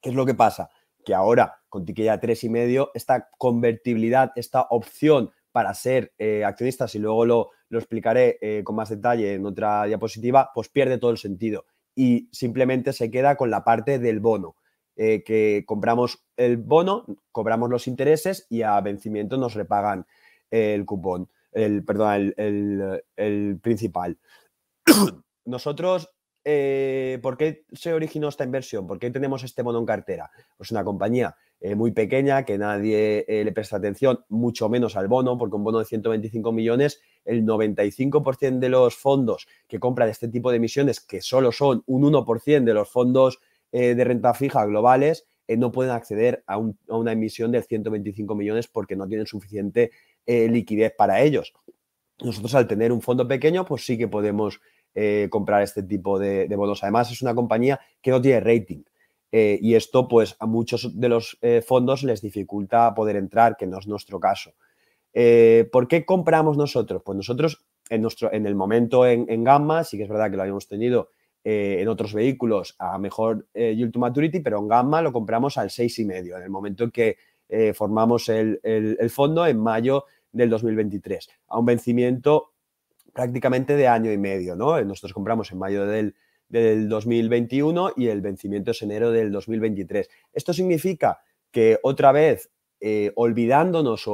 ¿Qué 0.00 0.10
es 0.10 0.14
lo 0.14 0.24
que 0.24 0.34
pasa? 0.34 0.70
Que 1.08 1.14
ahora 1.14 1.62
con 1.70 1.86
Tiquilla 1.86 2.20
3,5, 2.20 2.90
esta 2.92 3.30
convertibilidad, 3.38 4.30
esta 4.36 4.66
opción 4.68 5.30
para 5.52 5.72
ser 5.72 6.12
eh, 6.18 6.44
accionistas, 6.44 6.94
y 6.94 6.98
luego 6.98 7.24
lo, 7.24 7.50
explicaré 7.70 8.36
eh, 8.42 8.62
con 8.62 8.76
más 8.76 8.90
detalle 8.90 9.32
en 9.32 9.46
otra 9.46 9.84
diapositiva, 9.84 10.50
pues 10.54 10.68
pierde 10.68 10.98
todo 10.98 11.10
el 11.10 11.16
sentido 11.16 11.64
y 11.94 12.28
simplemente 12.30 12.92
se 12.92 13.10
queda 13.10 13.36
con 13.36 13.50
la 13.50 13.64
parte 13.64 13.98
del 13.98 14.20
bono, 14.20 14.56
eh, 14.96 15.24
que 15.24 15.64
compramos 15.66 16.26
el 16.36 16.58
bono, 16.58 17.06
cobramos 17.32 17.70
los 17.70 17.88
intereses 17.88 18.46
y 18.50 18.60
a 18.60 18.78
vencimiento 18.82 19.38
nos 19.38 19.54
repagan 19.54 20.06
el 20.50 20.84
cupón, 20.84 21.30
el, 21.52 21.86
perdón, 21.86 22.34
el, 22.36 23.02
el 23.16 23.58
principal. 23.62 24.18
Nosotros 25.46 26.10
eh, 26.44 27.18
¿por 27.22 27.36
qué 27.36 27.64
se 27.72 27.92
originó 27.92 28.28
esta 28.28 28.44
inversión? 28.44 28.86
¿Por 28.86 28.98
qué 28.98 29.10
tenemos 29.10 29.44
este 29.44 29.62
bono 29.62 29.78
en 29.78 29.86
cartera? 29.86 30.30
Pues 30.56 30.70
una 30.70 30.84
compañía 30.84 31.36
eh, 31.60 31.74
muy 31.74 31.92
pequeña 31.92 32.44
que 32.44 32.56
nadie 32.56 33.24
eh, 33.28 33.44
le 33.44 33.52
presta 33.52 33.76
atención, 33.76 34.24
mucho 34.28 34.68
menos 34.68 34.96
al 34.96 35.08
bono, 35.08 35.36
porque 35.36 35.56
un 35.56 35.64
bono 35.64 35.78
de 35.78 35.84
125 35.84 36.52
millones, 36.52 37.00
el 37.24 37.44
95% 37.44 38.58
de 38.58 38.68
los 38.68 38.96
fondos 38.96 39.46
que 39.66 39.78
compran 39.78 40.08
este 40.08 40.28
tipo 40.28 40.50
de 40.50 40.56
emisiones, 40.56 41.00
que 41.00 41.20
solo 41.20 41.52
son 41.52 41.82
un 41.86 42.02
1% 42.02 42.64
de 42.64 42.74
los 42.74 42.88
fondos 42.88 43.40
de 43.70 44.02
renta 44.02 44.32
fija 44.32 44.64
globales, 44.64 45.26
no 45.46 45.70
pueden 45.70 45.92
acceder 45.92 46.42
a, 46.46 46.54
a, 46.54 46.96
una 46.96 47.12
emisión 47.12 47.52
de 47.52 47.62
125 47.62 48.34
millones 48.34 48.66
porque 48.66 48.96
no 48.96 49.06
tienen 49.06 49.26
suficiente 49.26 49.90
liquidez 50.26 50.94
para 50.96 51.20
ellos. 51.20 51.52
Nosotros 52.20 52.54
al 52.54 52.66
tener 52.66 52.92
un 52.92 53.02
fondo 53.02 53.28
pequeño, 53.28 53.66
pues 53.66 53.84
sí 53.84 53.98
que 53.98 54.08
podemos 54.08 54.60
eh, 55.00 55.28
comprar 55.30 55.62
este 55.62 55.84
tipo 55.84 56.18
de, 56.18 56.48
bonos. 56.56 56.82
Además, 56.82 57.12
es 57.12 57.22
una 57.22 57.32
compañía 57.32 57.78
que 58.02 58.10
no 58.10 58.20
tiene 58.20 58.40
rating. 58.40 58.82
Eh, 59.30 59.56
y 59.62 59.76
esto, 59.76 60.08
pues, 60.08 60.34
a 60.40 60.46
muchos 60.46 60.98
de 60.98 61.08
los 61.08 61.38
eh, 61.40 61.62
fondos 61.64 62.02
les 62.02 62.20
dificulta 62.20 62.92
poder 62.96 63.14
entrar, 63.14 63.56
que 63.56 63.68
no 63.68 63.78
es 63.78 63.86
nuestro 63.86 64.18
caso. 64.18 64.54
¿Por 65.70 65.86
qué 65.86 66.04
compramos 66.04 66.56
nosotros? 66.56 67.02
Pues 67.04 67.14
nosotros, 67.14 67.64
en, 67.90 68.02
nuestro, 68.02 68.32
en 68.32 68.44
el 68.44 68.56
momento 68.56 69.06
en, 69.06 69.44
Gamma, 69.44 69.84
sí 69.84 69.96
que 69.96 70.02
es 70.02 70.08
verdad 70.08 70.30
que 70.30 70.36
lo 70.36 70.42
habíamos 70.42 70.66
tenido 70.66 71.10
en 71.44 71.88
otros 71.88 72.12
vehículos 72.12 72.74
a 72.78 72.98
mejor 72.98 73.46
yield 73.54 73.92
to 73.92 73.98
maturity, 74.00 74.40
pero 74.40 74.58
en 74.58 74.68
Gamma 74.68 75.02
lo 75.02 75.12
compramos 75.12 75.58
al 75.58 75.70
6,5, 75.70 76.36
en 76.36 76.42
el 76.42 76.50
momento 76.50 76.84
en 76.84 76.90
que 76.90 77.16
formamos 77.74 78.28
el, 78.28 78.60
el, 78.62 79.10
fondo 79.10 79.46
en 79.46 79.58
mayo 79.58 80.04
del 80.30 80.50
2023, 80.50 81.28
a 81.48 81.58
un 81.58 81.66
vencimiento 81.66 82.52
prácticamente 83.12 83.76
de 83.76 83.88
año 83.88 84.12
y 84.12 84.18
medio, 84.18 84.56
¿no? 84.56 84.80
Nosotros 84.82 85.12
compramos 85.12 85.50
en 85.52 85.58
mayo 85.58 85.86
del, 85.86 86.14
2021 86.50 87.92
y 87.96 88.08
el 88.08 88.22
vencimiento 88.22 88.70
es 88.70 88.80
enero 88.80 89.10
del 89.10 89.30
2023. 89.30 90.08
Esto 90.32 90.54
significa 90.54 91.20
que 91.50 91.78
otra 91.82 92.10
vez, 92.10 92.50
eh, 92.80 93.12
olvidándonos 93.16 94.08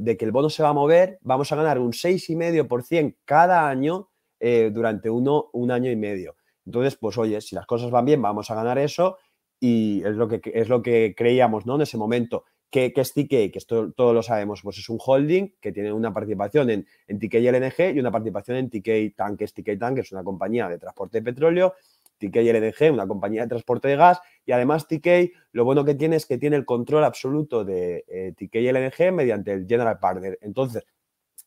de 0.00 0.16
que 0.16 0.24
el 0.24 0.32
bono 0.32 0.50
se 0.50 0.64
va 0.64 0.70
a 0.70 0.72
mover, 0.72 1.18
vamos 1.22 1.52
a 1.52 1.56
ganar 1.56 1.78
un 1.78 1.92
6,5% 1.92 3.18
cada 3.24 3.68
año 3.68 4.08
eh, 4.40 4.70
durante 4.72 5.08
uno, 5.08 5.48
un 5.52 5.70
año 5.70 5.90
y 5.90 5.96
medio. 5.96 6.36
Entonces, 6.66 6.96
pues 6.96 7.16
oye, 7.18 7.40
si 7.40 7.54
las 7.54 7.66
cosas 7.66 7.90
van 7.90 8.04
bien, 8.04 8.20
vamos 8.20 8.50
a 8.50 8.54
ganar 8.54 8.78
eso 8.78 9.18
y 9.60 10.02
es 10.04 10.16
lo 10.16 10.28
que, 10.28 10.40
es 10.44 10.68
lo 10.68 10.82
que 10.82 11.14
creíamos, 11.16 11.64
¿no? 11.66 11.76
En 11.76 11.82
ese 11.82 11.96
momento. 11.96 12.44
¿Qué, 12.70 12.92
es 12.94 13.14
TK? 13.14 13.28
Que 13.28 13.52
esto 13.54 13.92
todos 13.92 14.14
lo 14.14 14.22
sabemos, 14.22 14.60
pues 14.62 14.78
es 14.78 14.88
un 14.88 14.98
holding 15.04 15.54
que 15.60 15.72
tiene 15.72 15.92
una 15.92 16.12
participación 16.12 16.70
en, 16.70 16.86
en 17.06 17.18
TK 17.18 17.34
LNG 17.34 17.94
y 17.94 18.00
una 18.00 18.10
participación 18.10 18.56
en 18.56 18.70
TK 18.70 19.16
Tankers. 19.16 19.54
TK 19.54 19.78
Tank 19.78 19.98
es 19.98 20.12
una 20.12 20.24
compañía 20.24 20.68
de 20.68 20.78
transporte 20.78 21.18
de 21.18 21.22
petróleo, 21.22 21.74
TK 22.18 22.36
y 22.36 22.52
LNG, 22.52 22.92
una 22.92 23.06
compañía 23.06 23.42
de 23.42 23.48
transporte 23.48 23.88
de 23.88 23.96
gas, 23.96 24.20
y 24.44 24.52
además 24.52 24.86
TK 24.88 25.32
lo 25.52 25.64
bueno 25.64 25.84
que 25.84 25.94
tiene 25.94 26.16
es 26.16 26.26
que 26.26 26.38
tiene 26.38 26.56
el 26.56 26.64
control 26.64 27.04
absoluto 27.04 27.64
de 27.64 28.04
eh, 28.08 28.32
TK 28.36 28.56
y 28.56 28.72
LNG 28.72 29.12
mediante 29.12 29.52
el 29.52 29.66
General 29.66 29.98
Partner. 29.98 30.38
Entonces, 30.42 30.84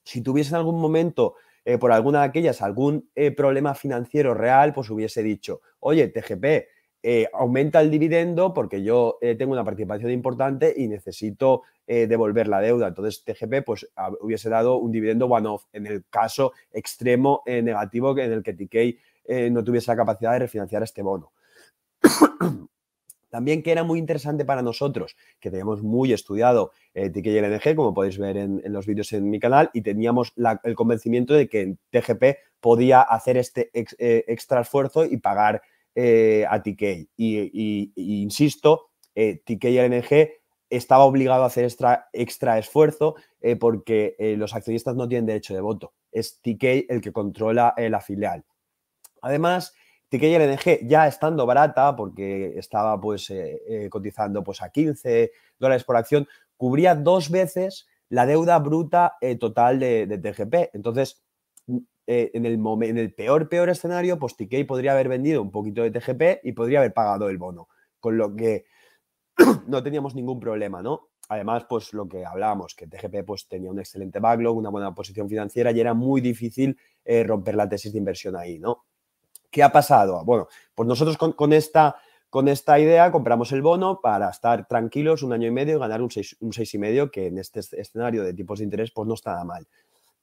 si 0.03 0.21
tuviese 0.21 0.51
en 0.51 0.55
algún 0.55 0.79
momento 0.79 1.35
eh, 1.65 1.77
por 1.77 1.91
alguna 1.91 2.21
de 2.21 2.25
aquellas 2.25 2.61
algún 2.61 3.09
eh, 3.15 3.31
problema 3.31 3.75
financiero 3.75 4.33
real, 4.33 4.73
pues 4.73 4.89
hubiese 4.89 5.21
dicho, 5.21 5.61
oye, 5.79 6.07
TGP, 6.07 6.67
eh, 7.01 7.29
aumenta 7.31 7.79
el 7.79 7.89
dividendo 7.89 8.53
porque 8.53 8.83
yo 8.83 9.19
eh, 9.21 9.35
tengo 9.35 9.53
una 9.53 9.63
participación 9.63 10.11
importante 10.11 10.73
y 10.75 10.89
necesito 10.89 11.63
eh, 11.87 12.07
devolver 12.07 12.49
la 12.49 12.59
deuda. 12.59 12.89
Entonces, 12.89 13.23
TGP 13.23 13.63
pues, 13.65 13.87
hubiese 14.19 14.49
dado 14.49 14.77
un 14.77 14.91
dividendo 14.91 15.27
one-off 15.27 15.63
en 15.71 15.87
el 15.87 16.03
caso 16.09 16.51
extremo 16.73 17.41
negativo 17.45 18.17
en 18.17 18.33
el 18.33 18.43
que 18.43 18.53
TK 18.53 19.49
no 19.51 19.63
tuviese 19.63 19.91
la 19.91 19.95
capacidad 19.95 20.33
de 20.33 20.39
refinanciar 20.39 20.83
este 20.83 21.01
bono. 21.01 21.31
También 23.29 23.61
que 23.61 23.71
era 23.71 23.83
muy 23.83 23.99
interesante 23.99 24.43
para 24.43 24.63
nosotros, 24.63 25.15
que 25.39 25.51
teníamos 25.51 25.83
muy 25.83 26.11
estudiado 26.13 26.71
TK 26.93 27.27
y 27.27 27.39
LNG, 27.39 27.75
como 27.75 27.93
podéis 27.93 28.17
ver 28.17 28.37
en, 28.37 28.61
los 28.65 28.87
vídeos 28.87 29.13
en 29.13 29.29
mi 29.29 29.39
canal, 29.39 29.69
y 29.71 29.81
teníamos 29.81 30.33
el 30.63 30.75
convencimiento 30.75 31.35
de 31.35 31.47
que 31.47 31.77
TGP 31.91 32.39
podía 32.59 33.01
hacer 33.01 33.37
este 33.37 33.69
extra 33.71 34.61
esfuerzo 34.61 35.05
y 35.05 35.17
pagar 35.17 35.61
eh, 36.01 36.45
a 36.49 36.63
TK. 36.63 37.09
Y, 37.17 37.91
insisto, 37.97 38.91
eh, 39.15 39.41
TK 39.43 39.65
y 39.65 39.79
LNG 39.79 40.29
estaba 40.69 41.03
obligado 41.03 41.43
a 41.43 41.47
hacer 41.47 41.65
extra, 41.65 42.07
extra 42.13 42.57
esfuerzo 42.57 43.15
eh, 43.41 43.57
porque 43.57 44.15
los 44.37 44.55
accionistas 44.55 44.95
no 44.95 45.09
tienen 45.09 45.25
derecho 45.25 45.53
de 45.53 45.59
voto. 45.59 45.91
Es 46.09 46.39
TK 46.39 46.85
el 46.87 47.01
que 47.01 47.11
controla 47.11 47.75
la 47.77 47.99
filial. 47.99 48.45
Además, 49.21 49.73
TK 50.07 50.23
y 50.23 50.37
LNG 50.37 50.87
ya 50.87 51.05
estando 51.05 51.45
barata, 51.45 51.93
porque 51.97 52.57
estaba 52.57 52.99
pues 53.01 53.29
cotizando 53.89 54.41
pues 54.41 54.61
a 54.61 54.69
15 54.69 55.33
dólares 55.59 55.83
por 55.83 55.97
acción, 55.97 56.29
cubría 56.55 56.95
dos 56.95 57.29
veces 57.29 57.89
la 58.07 58.25
deuda 58.25 58.57
bruta 58.59 59.17
total 59.37 59.79
de, 59.79 60.07
de, 60.07 60.17
TGP. 60.17 60.73
Entonces, 60.73 61.21
eh, 62.11 62.31
en, 62.33 62.43
el 62.97 63.13
peor, 63.13 63.47
peor 63.49 63.69
escenario, 63.69 64.17
pues 64.17 64.35
TK 64.35 64.65
podría 64.65 64.93
haber 64.93 65.07
vendido 65.07 65.43
un 65.43 65.51
poquito 65.51 65.83
de 65.83 65.91
TGP 65.91 66.43
y 66.43 66.53
podría 66.53 66.79
haber 66.79 66.91
pagado 66.91 67.29
el 67.29 67.37
bono, 67.37 67.67
con 67.99 68.17
lo 68.17 68.35
que 68.35 68.65
no 69.67 69.83
teníamos 69.83 70.15
ningún 70.15 70.39
problema, 70.39 70.81
¿no? 70.81 71.09
Además, 71.27 71.67
pues 71.69 71.93
lo 71.93 72.09
que 72.09 72.25
hablábamos, 72.25 72.73
que 72.73 72.87
TGP 72.87 73.23
pues, 73.27 73.47
tenía 73.47 73.69
un 73.69 73.77
excelente 73.77 74.17
backlog, 74.17 74.57
una 74.57 74.71
buena 74.71 74.95
posición 74.95 75.29
financiera 75.29 75.69
y 75.69 75.79
era 75.79 75.93
muy 75.93 76.19
difícil 76.19 76.75
eh, 77.05 77.23
romper 77.23 77.53
la 77.53 77.69
tesis 77.69 77.91
de 77.91 77.99
inversión 77.99 78.35
ahí, 78.35 78.57
¿no? 78.57 78.85
¿Qué 79.51 79.61
ha 79.61 79.71
pasado? 79.71 80.25
Bueno, 80.25 80.47
pues 80.73 80.89
nosotros 80.89 81.15
con, 81.15 81.53
esta, 81.53 81.95
con 82.31 82.47
esta 82.47 82.79
idea 82.79 83.11
compramos 83.11 83.51
el 83.51 83.61
bono 83.61 84.01
para 84.01 84.31
estar 84.31 84.67
tranquilos 84.67 85.21
un 85.21 85.33
año 85.33 85.47
y 85.47 85.51
medio 85.51 85.75
y 85.75 85.79
ganar 85.79 86.01
un 86.01 86.09
6,5, 86.09 86.37
un 86.39 86.53
seis 86.53 87.11
que 87.11 87.27
en 87.27 87.37
este 87.37 87.59
escenario 87.79 88.23
de 88.23 88.33
tipos 88.33 88.57
de 88.57 88.65
interés 88.65 88.89
pues 88.89 89.07
no 89.07 89.13
está 89.13 89.33
nada 89.33 89.45
mal. 89.45 89.67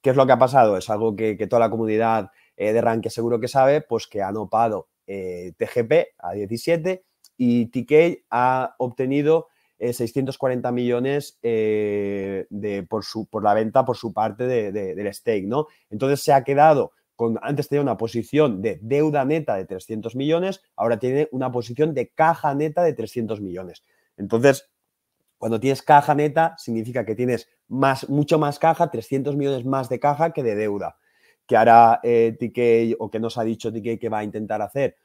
¿Qué 0.07 0.11
es 0.11 0.15
lo 0.15 0.25
que 0.25 0.31
ha 0.31 0.39
pasado? 0.39 0.77
Es 0.77 0.89
algo 0.89 1.17
que, 1.17 1.35
toda 1.49 1.59
la 1.59 1.69
comunidad 1.69 2.31
eh, 2.55 2.71
de 2.71 2.79
Rankia 2.79 3.11
seguro 3.11 3.41
que 3.41 3.49
sabe, 3.49 3.81
pues 3.81 4.07
que 4.07 4.21
han 4.21 4.37
opado 4.37 4.87
eh, 5.05 5.51
TGP 5.57 6.15
a 6.17 6.31
17 6.31 7.03
y 7.35 7.65
TK 7.65 8.23
ha 8.29 8.73
obtenido 8.77 9.47
640 9.77 10.71
millones 10.71 11.37
de, 11.41 12.87
por, 12.89 13.03
su, 13.03 13.25
por 13.25 13.43
la 13.43 13.53
venta 13.53 13.83
por 13.83 13.97
su 13.97 14.13
parte 14.13 14.47
del 14.47 15.13
stake, 15.13 15.45
¿no? 15.45 15.67
Entonces 15.89 16.21
se 16.21 16.31
ha 16.31 16.45
quedado 16.45 16.93
con, 17.17 17.37
antes 17.41 17.67
tenía 17.67 17.81
una 17.81 17.97
posición 17.97 18.61
de 18.61 18.79
deuda 18.81 19.25
neta 19.25 19.57
de 19.57 19.65
300 19.65 20.15
millones, 20.15 20.61
ahora 20.77 20.99
tiene 20.99 21.27
una 21.33 21.51
posición 21.51 21.93
de 21.93 22.07
caja 22.07 22.55
neta 22.55 22.81
de 22.81 22.93
300 22.93 23.41
millones. 23.41 23.83
Entonces, 24.15 24.69
cuando 25.37 25.59
tienes 25.59 25.81
caja 25.81 26.15
neta, 26.15 26.55
significa 26.57 27.05
que 27.05 27.13
tienes 27.13 27.49
más, 27.67 28.09
mucho 28.09 28.39
más 28.39 28.59
caja, 28.59 28.89
300 28.89 29.35
millones 29.35 29.65
más 29.65 29.89
de 29.89 29.99
caja 29.99 30.31
que 30.31 30.43
de 30.43 30.55
deuda. 30.55 30.97
Que 31.45 31.55
hará 31.55 31.99
eh, 32.03 32.35
TK 32.37 32.99
o 32.99 33.09
que 33.09 33.19
nos 33.19 33.37
ha 33.37 33.43
dicho 33.43 33.71
TK 33.71 33.99
que 33.99 34.09
va 34.09 34.19
a 34.19 34.23
intentar 34.23 34.61
hacer 34.61 34.97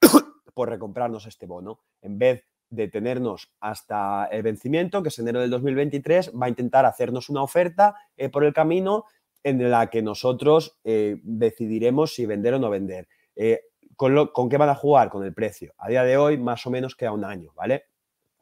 por 0.54 0.68
recomprarnos 0.68 1.26
este 1.26 1.46
bono. 1.46 1.80
En 2.02 2.18
vez 2.18 2.44
de 2.70 2.88
tenernos 2.88 3.52
hasta 3.60 4.26
el 4.26 4.42
vencimiento, 4.42 5.02
que 5.02 5.08
es 5.08 5.18
enero 5.18 5.40
del 5.40 5.50
2023, 5.50 6.32
va 6.40 6.46
a 6.46 6.50
intentar 6.50 6.84
hacernos 6.84 7.28
una 7.28 7.42
oferta 7.42 7.94
eh, 8.16 8.28
por 8.28 8.44
el 8.44 8.52
camino 8.52 9.04
en 9.42 9.70
la 9.70 9.88
que 9.88 10.02
nosotros 10.02 10.78
eh, 10.84 11.20
decidiremos 11.22 12.14
si 12.14 12.26
vender 12.26 12.54
o 12.54 12.58
no 12.58 12.70
vender. 12.70 13.08
Eh, 13.36 13.60
¿con, 13.96 14.26
¿Con 14.28 14.48
qué 14.48 14.56
van 14.56 14.68
a 14.68 14.74
jugar? 14.74 15.10
Con 15.10 15.24
el 15.24 15.32
precio. 15.32 15.74
A 15.78 15.88
día 15.88 16.02
de 16.02 16.16
hoy, 16.16 16.36
más 16.36 16.66
o 16.66 16.70
menos 16.70 16.96
queda 16.96 17.12
un 17.12 17.24
año, 17.24 17.52
¿vale? 17.54 17.84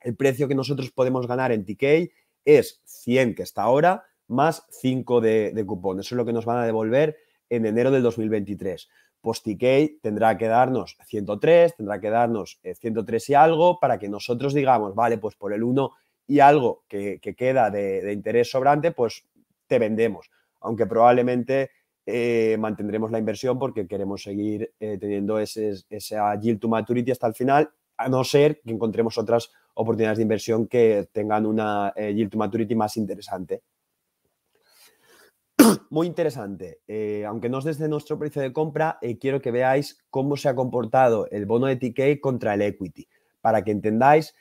el 0.07 0.15
precio 0.15 0.47
que 0.47 0.55
nosotros 0.55 0.93
podemos 0.93 1.27
ganar 1.27 1.51
en 1.51 1.65
TK 1.65 2.13
es 2.47 2.81
100 2.85 3.35
que 3.35 3.43
está 3.43 3.65
ahora 3.65 4.05
más 4.29 4.67
5 4.71 5.21
de, 5.21 5.53
de 5.53 5.67
cupón. 5.67 6.01
Eso 6.01 6.15
es 6.15 6.17
lo 6.17 6.25
que 6.25 6.33
nos 6.33 6.47
van 6.47 6.59
a 6.59 6.65
devolver 6.65 7.19
en 7.51 7.67
enero 7.67 7.91
del 7.91 8.03
2023. 8.03 8.89
Pues 9.21 9.43
TK 9.43 10.01
tendrá 10.01 10.39
que 10.39 10.47
darnos 10.47 10.97
103, 11.05 11.77
tendrá 11.77 12.01
que 12.01 12.11
darnos 12.11 12.61
103 12.63 13.29
eh, 13.29 13.33
y 13.33 13.35
algo 13.35 13.79
para 13.81 13.99
que 13.99 14.09
nosotros 14.09 14.55
digamos, 14.55 14.95
vale, 14.95 15.19
pues 15.19 15.35
por 15.35 15.53
el 15.53 15.63
1 15.63 15.93
y 16.29 16.41
algo 16.41 16.85
que, 16.89 17.21
queda 17.21 17.71
de, 17.71 18.13
interés 18.13 18.51
sobrante, 18.51 18.93
pues 18.93 19.25
te 19.67 19.79
vendemos. 19.79 20.31
Aunque 20.61 20.87
probablemente 20.87 21.71
eh, 22.05 22.57
mantendremos 22.59 23.11
la 23.11 23.19
inversión 23.19 23.59
porque 23.59 23.87
queremos 23.87 24.23
seguir 24.23 24.73
eh, 24.81 24.99
teniendo 24.99 25.39
ese, 25.39 25.75
esa 25.91 26.39
yield 26.39 26.61
to 26.61 26.69
maturity 26.69 27.11
hasta 27.11 27.27
el 27.27 27.35
final, 27.35 27.71
a 27.97 28.09
no 28.09 28.25
ser 28.25 28.61
que 28.61 28.73
encontremos 28.73 29.19
otras 29.19 29.51
oportunidades 29.77 30.19
de 30.19 30.23
inversión 30.23 30.67
que 30.67 31.09
tengan 31.13 31.47
una 31.47 31.93
eh, 31.97 32.13
yield 32.15 32.31
to 32.31 32.39
maturity 32.39 32.75
más 32.75 32.97
interesante. 32.97 33.63
Muy 35.91 36.07
interesante. 36.07 36.81
Eh, 36.89 37.25
aunque 37.27 37.49
no 37.49 37.59
es 37.59 37.65
desde 37.65 37.89
nuestro 37.89 38.19
precio 38.19 38.41
de 38.43 38.53
compra, 38.53 38.99
eh, 39.03 39.19
quiero 39.19 39.41
que 39.41 39.51
veáis 39.51 39.99
cómo 40.11 40.37
se 40.37 40.49
ha 40.49 40.55
comportado 40.55 41.29
el 41.31 41.45
bono 41.47 41.67
de 41.67 41.77
TK 41.77 42.21
contra 42.21 42.55
el 42.55 42.63
equity, 42.63 43.07
para 43.41 43.63
que 43.63 43.71
entendáis 43.71 44.35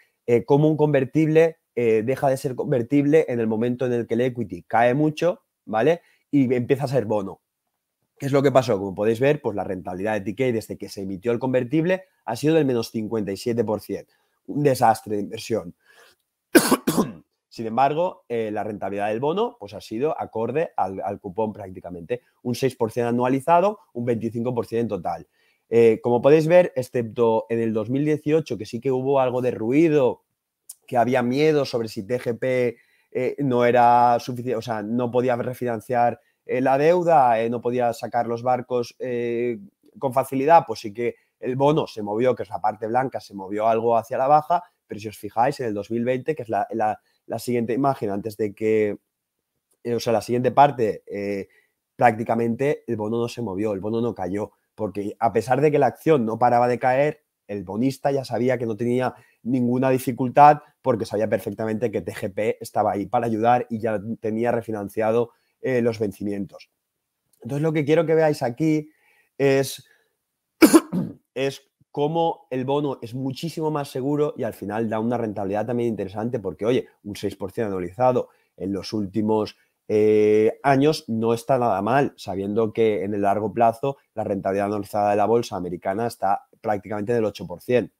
cómo 0.48 0.68
un 0.68 0.76
convertible 0.76 1.58
deja 1.76 2.30
de 2.30 2.38
ser 2.38 2.56
convertible 2.56 3.26
en 3.28 3.40
el 3.40 3.46
momento 3.46 3.86
en 3.86 3.94
el 3.94 4.08
que 4.08 4.16
el 4.16 4.22
equity 4.22 4.64
cae 4.64 4.96
mucho, 4.96 5.44
¿vale? 5.66 6.02
Y 6.32 6.52
empieza 6.52 6.86
a 6.86 6.88
ser 6.88 7.06
bono. 7.06 7.42
¿Qué 8.18 8.26
es 8.26 8.32
lo 8.32 8.42
que 8.42 8.52
pasó? 8.52 8.80
Como 8.80 8.96
podéis 8.96 9.20
ver, 9.20 9.40
pues 9.40 9.56
la 9.56 9.64
rentabilidad 9.64 10.20
de 10.20 10.34
TK 10.34 10.52
desde 10.52 10.78
que 10.80 10.90
se 10.90 11.04
emitió 11.04 11.32
el 11.32 11.38
convertible 11.38 12.06
ha 12.26 12.36
sido 12.36 12.56
del 12.56 12.66
menos 12.66 12.92
57% 12.92 14.08
un 14.48 14.64
desastre 14.64 15.16
de 15.16 15.22
inversión. 15.24 15.76
Sin 17.50 17.68
embargo, 17.68 18.26
eh, 18.28 18.50
la 18.52 18.66
rentabilidad 18.66 19.08
del 19.08 19.22
bono 19.22 19.56
pues, 19.60 19.74
ha 19.74 19.80
sido 19.80 20.20
acorde 20.20 20.72
al, 20.76 21.20
cupón 21.22 21.54
prácticamente. 21.54 22.22
Un 22.44 22.54
6% 22.54 23.08
anualizado, 23.08 23.80
un 23.94 24.06
25% 24.06 24.78
en 24.78 24.88
total. 24.90 25.28
Eh, 25.70 26.00
como 26.04 26.22
podéis 26.22 26.48
ver, 26.48 26.74
excepto 26.76 27.46
en 27.50 27.60
el 27.60 27.72
2018, 27.72 28.58
que 28.58 28.66
sí 28.66 28.82
que 28.82 28.92
hubo 28.92 29.22
algo 29.22 29.42
de 29.42 29.52
ruido, 29.52 30.24
que 30.86 30.98
había 30.98 31.24
miedo 31.24 31.64
sobre 31.64 31.88
si 31.88 32.06
TGP 32.06 32.44
eh, 33.12 33.36
no 33.40 33.64
era 33.64 34.20
suficiente, 34.20 34.58
o 34.58 34.62
sea, 34.62 34.84
no 34.84 35.10
podía 35.10 35.38
refinanciar 35.38 36.20
la 36.46 36.78
deuda, 36.78 37.38
no 37.50 37.60
podía 37.62 37.92
sacar 37.94 38.28
los 38.28 38.44
barcos 38.44 38.96
con 39.98 40.14
facilidad, 40.14 40.66
pues 40.68 40.82
sí 40.82 40.94
que 40.94 41.16
el 41.46 41.56
bono 41.56 41.86
se 41.86 42.02
movió, 42.02 42.36
que 42.36 42.44
es 42.44 42.50
la 42.50 42.60
parte 42.60 42.88
blanca, 42.88 43.20
se 43.20 43.36
movió 43.36 43.68
algo 43.68 43.98
hacia 43.98 44.18
la 44.18 44.28
baja, 44.28 44.64
pero 44.88 45.00
si 45.00 45.08
os 45.08 45.18
fijáis, 45.18 45.60
en 45.60 45.68
el 45.68 45.74
2020, 45.74 46.36
que 46.36 46.44
es 46.44 46.50
la, 46.50 47.00
siguiente 47.38 47.74
imagen, 47.74 48.10
antes 48.10 48.36
de 48.36 48.54
que, 48.54 48.98
eh, 49.84 49.96
o 49.96 50.00
sea, 50.00 50.12
la 50.12 50.22
siguiente 50.22 50.52
parte, 50.52 51.04
eh, 51.06 51.48
prácticamente 51.96 52.84
el 52.88 52.98
bono 52.98 53.20
no 53.20 53.28
se 53.28 53.42
movió, 53.42 53.74
el 53.74 53.80
bono 53.80 54.02
no 54.02 54.16
cayó, 54.16 54.54
porque 54.74 55.16
a 55.20 55.32
pesar 55.32 55.62
de 55.62 55.72
que 55.72 55.80
la 55.80 55.88
acción 55.88 56.26
no 56.26 56.40
paraba 56.40 56.68
de 56.68 56.80
caer, 56.80 57.24
el 57.48 57.64
bonista 57.64 58.12
ya 58.12 58.26
sabía 58.26 58.58
que 58.58 58.66
no 58.66 58.76
tenía 58.76 59.14
ninguna 59.44 59.92
dificultad 59.92 60.62
porque 60.82 61.06
sabía 61.06 61.30
perfectamente 61.30 61.92
que 61.92 62.02
TGP 62.02 62.60
estaba 62.60 62.94
ahí 62.94 63.06
para 63.06 63.28
ayudar 63.28 63.68
y 63.70 63.80
ya 63.80 64.02
tenía 64.20 64.52
refinanciado 64.52 65.32
eh, 65.62 65.82
los 65.82 66.00
vencimientos. 66.00 66.72
Entonces 67.42 67.62
lo 67.62 67.72
que 67.72 67.86
quiero 67.86 68.08
que 68.08 68.16
veáis 68.16 68.42
aquí 68.42 68.90
es 69.38 69.88
es 71.36 71.70
cómo 71.92 72.48
el 72.50 72.66
bono 72.66 72.98
es 73.02 73.14
muchísimo 73.14 73.72
más 73.72 73.90
seguro 73.90 74.34
y 74.36 74.44
al 74.44 74.54
final 74.54 74.90
da 74.90 75.00
una 75.00 75.18
rentabilidad 75.18 75.68
también 75.68 75.90
interesante 75.90 76.40
porque, 76.40 76.66
oye, 76.66 76.88
un 77.04 77.14
6% 77.14 77.66
anualizado 77.66 78.30
en 78.58 78.74
los 78.74 78.92
últimos 78.92 79.56
eh, 79.88 80.60
años 80.64 81.06
no 81.08 81.34
está 81.34 81.60
nada 81.60 81.82
mal, 81.82 82.14
sabiendo 82.18 82.74
que 82.74 83.04
en 83.04 83.14
el 83.14 83.22
largo 83.22 83.54
plazo 83.54 83.98
la 84.16 84.24
rentabilidad 84.24 84.66
anualizada 84.66 85.12
de 85.12 85.18
la 85.18 85.26
bolsa 85.26 85.56
americana 85.56 86.08
está 86.08 86.48
prácticamente 86.60 87.14
del 87.14 87.26
8%. 87.26 87.92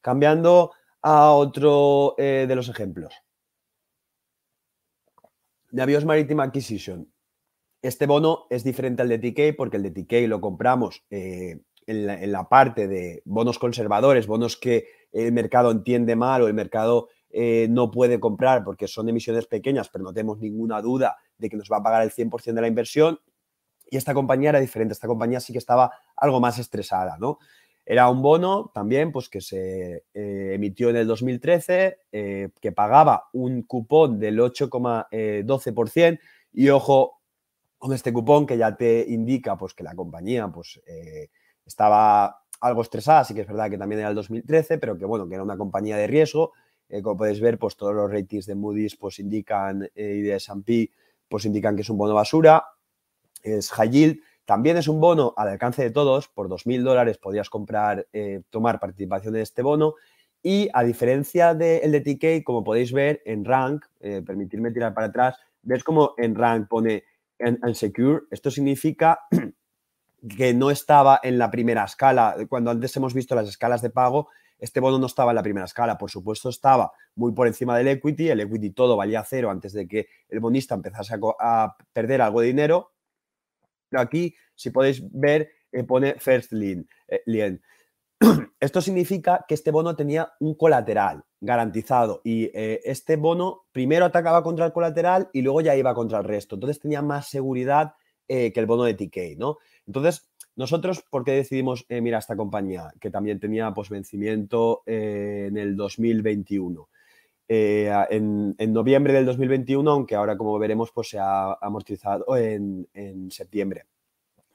Cambiando 0.00 0.72
a 1.02 1.32
otro 1.32 2.14
eh, 2.18 2.46
de 2.48 2.56
los 2.56 2.68
ejemplos. 2.68 3.14
Navios 5.70 6.04
Maritime 6.04 6.42
Acquisition. 6.42 7.12
Este 7.82 8.06
bono 8.06 8.46
es 8.50 8.64
diferente 8.64 9.02
al 9.02 9.08
de 9.08 9.18
TK 9.18 9.56
porque 9.56 9.76
el 9.76 9.82
de 9.84 9.90
TK 9.90 10.28
lo 10.28 10.40
compramos 10.40 11.04
eh, 11.10 11.60
en 11.86 12.32
la, 12.32 12.48
parte 12.48 12.88
de 12.88 13.22
bonos 13.24 13.58
conservadores, 13.58 14.26
bonos 14.26 14.56
que 14.56 14.86
el 15.12 15.32
mercado 15.32 15.70
entiende 15.70 16.16
mal 16.16 16.42
o 16.42 16.48
el 16.48 16.54
mercado 16.54 17.08
eh, 17.30 17.68
no 17.70 17.90
puede 17.90 18.18
comprar 18.18 18.64
porque 18.64 18.88
son 18.88 19.08
emisiones 19.08 19.46
pequeñas, 19.46 19.88
pero 19.88 20.04
no 20.04 20.12
tenemos 20.12 20.38
ninguna 20.38 20.80
duda 20.82 21.16
de 21.38 21.48
que 21.48 21.56
nos 21.56 21.70
va 21.70 21.78
a 21.78 21.82
pagar 21.82 22.02
el 22.02 22.10
100% 22.10 22.54
de 22.54 22.60
la 22.60 22.68
inversión. 22.68 23.20
Y 23.88 23.96
esta 23.96 24.14
compañía 24.14 24.50
era 24.50 24.60
diferente, 24.60 24.92
esta 24.92 25.06
compañía 25.06 25.38
sí 25.38 25.52
que 25.52 25.58
estaba 25.58 25.92
algo 26.16 26.40
más 26.40 26.58
estresada, 26.58 27.16
¿no? 27.18 27.38
Era 27.88 28.10
un 28.10 28.20
bono 28.20 28.72
también 28.74 29.12
pues, 29.12 29.28
que 29.28 29.40
se 29.40 30.06
eh, 30.12 30.52
emitió 30.54 30.90
en 30.90 30.96
el 30.96 31.06
2013, 31.06 31.98
eh, 32.10 32.48
que 32.60 32.72
pagaba 32.72 33.28
un 33.32 33.62
cupón 33.62 34.18
del 34.18 34.40
8,12% 34.40 36.18
y 36.52 36.68
ojo 36.70 37.20
con 37.78 37.92
este 37.92 38.12
cupón 38.12 38.44
que 38.44 38.58
ya 38.58 38.76
te 38.76 39.04
indica 39.08 39.56
pues, 39.56 39.72
que 39.72 39.84
la 39.84 39.94
compañía 39.94 40.48
pues, 40.48 40.80
estaba 41.66 42.42
algo 42.60 42.82
estresada, 42.82 43.24
sí 43.24 43.34
que 43.34 43.42
es 43.42 43.46
verdad 43.46 43.70
que 43.70 43.78
también 43.78 44.00
era 44.00 44.08
el 44.08 44.14
2013, 44.14 44.78
pero 44.78 44.96
que 44.96 45.04
bueno, 45.04 45.28
que 45.28 45.34
era 45.34 45.42
una 45.42 45.56
compañía 45.56 45.96
de 45.96 46.06
riesgo. 46.06 46.52
Eh, 46.88 47.02
como 47.02 47.16
podéis 47.16 47.40
ver, 47.40 47.58
pues 47.58 47.76
todos 47.76 47.94
los 47.94 48.10
ratings 48.10 48.46
de 48.46 48.54
Moody's 48.54 48.96
pues 48.96 49.18
indican 49.18 49.82
eh, 49.94 50.14
y 50.18 50.22
de 50.22 50.36
S&P 50.36 50.90
pues 51.28 51.44
indican 51.44 51.74
que 51.74 51.82
es 51.82 51.90
un 51.90 51.98
bono 51.98 52.14
basura. 52.14 52.64
Es 53.42 53.70
high. 53.72 54.20
También 54.44 54.76
es 54.76 54.86
un 54.86 55.00
bono 55.00 55.34
al 55.36 55.48
alcance 55.48 55.82
de 55.82 55.90
todos. 55.90 56.28
Por 56.28 56.48
2.000 56.48 56.82
dólares 56.84 57.18
podías 57.18 57.50
comprar, 57.50 58.06
eh, 58.12 58.42
tomar 58.50 58.78
participación 58.78 59.34
en 59.34 59.42
este 59.42 59.62
bono. 59.62 59.94
Y 60.42 60.68
a 60.72 60.84
diferencia 60.84 61.54
del 61.54 61.90
de, 61.90 62.00
TK, 62.00 62.44
como 62.44 62.62
podéis 62.62 62.92
ver 62.92 63.20
en 63.24 63.44
Rank, 63.44 63.84
permitirme 63.98 64.70
tirar 64.70 64.94
para 64.94 65.08
atrás, 65.08 65.36
ves 65.62 65.82
como 65.82 66.14
en 66.18 66.36
Rank 66.36 66.68
pone 66.68 67.02
Unsecure. 67.40 68.26
Esto 68.30 68.52
significa 68.52 69.18
que 70.36 70.54
no 70.54 70.70
estaba 70.70 71.20
en 71.22 71.38
la 71.38 71.50
primera 71.50 71.84
escala. 71.84 72.36
Cuando 72.48 72.70
antes 72.70 72.96
hemos 72.96 73.14
visto 73.14 73.34
las 73.34 73.48
escalas 73.48 73.82
de 73.82 73.90
pago, 73.90 74.28
este 74.58 74.80
bono 74.80 74.98
no 74.98 75.06
estaba 75.06 75.32
en 75.32 75.36
la 75.36 75.42
primera 75.42 75.66
escala. 75.66 75.98
Por 75.98 76.10
supuesto, 76.10 76.48
estaba 76.48 76.92
muy 77.14 77.32
por 77.32 77.46
encima 77.46 77.76
del 77.76 77.88
equity. 77.88 78.30
El 78.30 78.40
equity 78.40 78.70
todo 78.70 78.96
valía 78.96 79.24
cero 79.24 79.50
antes 79.50 79.72
de 79.72 79.86
que 79.86 80.08
el 80.28 80.40
bonista 80.40 80.74
empezase 80.74 81.14
a, 81.38 81.76
perder 81.92 82.22
algo 82.22 82.40
de 82.40 82.46
dinero. 82.48 82.92
Pero 83.88 84.02
aquí, 84.02 84.34
si 84.54 84.70
podéis 84.70 85.02
ver, 85.10 85.50
eh, 85.72 85.84
pone 85.84 86.14
first 86.18 86.52
lien. 86.52 86.88
Eh, 87.08 87.58
Esto 88.60 88.80
significa 88.80 89.44
que 89.46 89.54
este 89.54 89.70
bono 89.70 89.94
tenía 89.94 90.32
un 90.40 90.54
colateral 90.54 91.22
garantizado 91.38 92.22
y 92.24 92.44
eh, 92.54 92.80
este 92.84 93.16
bono 93.16 93.66
primero 93.70 94.06
atacaba 94.06 94.42
contra 94.42 94.64
el 94.64 94.72
colateral 94.72 95.28
y 95.34 95.42
luego 95.42 95.60
ya 95.60 95.76
iba 95.76 95.94
contra 95.94 96.18
el 96.18 96.24
resto. 96.24 96.56
Entonces 96.56 96.80
tenía 96.80 97.02
más 97.02 97.28
seguridad 97.28 97.94
que 98.28 98.52
el 98.56 98.66
bono 98.66 98.82
de 98.82 98.94
TK, 98.94 99.38
¿no? 99.38 99.58
Entonces, 99.86 100.28
nosotros, 100.56 101.04
¿por 101.10 101.22
qué 101.22 101.32
decidimos 101.32 101.84
eh, 101.88 102.00
mirar 102.00 102.20
esta 102.20 102.34
compañía? 102.34 102.92
Que 102.98 103.10
también 103.10 103.38
tenía 103.38 103.72
pues, 103.74 103.90
vencimiento 103.90 104.82
eh, 104.86 105.46
en 105.48 105.58
el 105.58 105.76
2021. 105.76 106.88
Eh, 107.48 107.92
en, 108.10 108.56
noviembre 108.72 109.12
del 109.12 109.26
2021, 109.26 109.90
aunque 109.90 110.14
ahora, 110.14 110.36
como 110.36 110.58
veremos, 110.58 110.90
pues 110.92 111.10
se 111.10 111.18
ha 111.18 111.52
amortizado 111.60 112.36
en, 112.36 112.88
septiembre. 113.30 113.84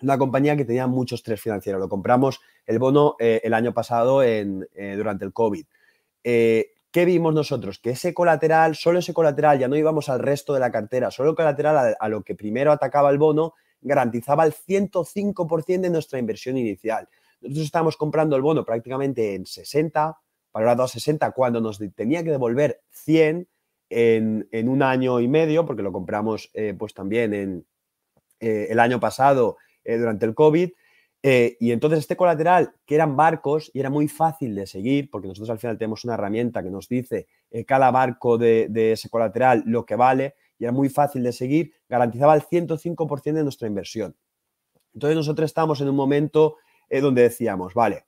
Una 0.02 0.18
compañía 0.18 0.58
que 0.58 0.66
tenía 0.66 0.88
mucho 0.88 1.16
estrés 1.16 1.40
financiero. 1.40 1.78
Lo 1.78 1.88
compramos 1.88 2.42
el 2.66 2.80
bono 2.80 3.16
el 3.20 3.54
año 3.54 3.72
pasado 3.72 4.24
en, 4.24 4.68
durante 4.98 5.24
el 5.26 5.32
COVID. 5.32 5.66
¿qué 6.92 7.06
vimos 7.06 7.34
nosotros? 7.34 7.80
Que 7.80 7.92
ese 7.92 8.14
colateral, 8.14 8.76
solo 8.76 9.00
ese 9.00 9.14
colateral, 9.14 9.60
ya 9.60 9.68
no 9.68 9.76
íbamos 9.76 10.10
al 10.10 10.20
resto 10.20 10.54
de 10.54 10.60
la 10.60 10.72
cartera, 10.72 11.12
solo 11.12 11.30
el 11.30 11.36
colateral 11.36 11.96
a, 12.00 12.10
lo 12.10 12.24
que 12.24 12.36
primero 12.36 12.72
atacaba 12.72 13.10
el 13.10 13.18
bono, 13.18 13.54
garantizaba 13.82 14.46
el 14.46 14.54
105% 14.54 15.82
de 15.82 15.90
nuestra 15.90 16.20
inversión 16.20 16.58
inicial. 16.58 17.08
Nosotros 17.42 17.66
estábamos 17.66 17.98
comprando 17.98 18.36
el 18.36 18.42
bono 18.42 18.64
prácticamente 18.64 19.36
en 19.36 19.46
60, 19.46 20.18
valorado 20.54 20.84
a 20.84 20.88
60, 20.88 21.32
cuando 21.32 21.60
nos 21.60 21.80
tenía 21.96 22.24
que 22.24 22.32
devolver 22.32 22.82
100 22.92 23.48
en, 23.90 24.70
un 24.70 24.84
año 24.84 25.20
y 25.20 25.28
medio, 25.28 25.66
porque 25.66 25.82
lo 25.82 25.92
compramos 25.92 26.50
eh, 26.54 26.74
pues 26.78 26.94
también 26.94 27.34
en, 27.34 27.66
eh, 28.40 28.68
el 28.70 28.80
año 28.80 29.00
pasado 29.00 29.58
eh, 29.84 29.98
durante 29.98 30.26
el 30.26 30.34
COVID. 30.34 30.70
y 31.24 31.72
entonces 31.72 32.00
este 32.00 32.16
colateral, 32.16 32.74
que 32.86 32.96
eran 32.96 33.16
barcos 33.16 33.70
y 33.74 33.80
era 33.80 33.90
muy 33.90 34.08
fácil 34.08 34.56
de 34.56 34.66
seguir, 34.66 35.10
porque 35.12 35.28
nosotros 35.28 35.50
al 35.52 35.60
final 35.60 35.78
tenemos 35.78 36.04
una 36.06 36.16
herramienta 36.16 36.64
que 36.64 36.72
nos 36.72 36.88
dice 36.88 37.28
cada 37.68 37.92
barco 37.92 38.38
de, 38.38 38.92
ese 38.94 39.10
colateral 39.10 39.64
lo 39.66 39.86
que 39.86 39.96
vale, 39.96 40.36
y 40.62 40.66
era 40.66 40.72
muy 40.72 40.90
fácil 40.90 41.24
de 41.24 41.32
seguir, 41.32 41.74
garantizaba 41.90 42.36
el 42.36 42.44
105% 42.44 43.34
de 43.34 43.44
nuestra 43.44 43.68
inversión. 43.68 44.16
Entonces 44.94 45.16
nosotros 45.16 45.46
estamos 45.50 45.82
en 45.82 45.90
un 45.90 45.96
momento 45.96 46.58
donde 47.02 47.24
decíamos, 47.24 47.74
vale, 47.74 48.06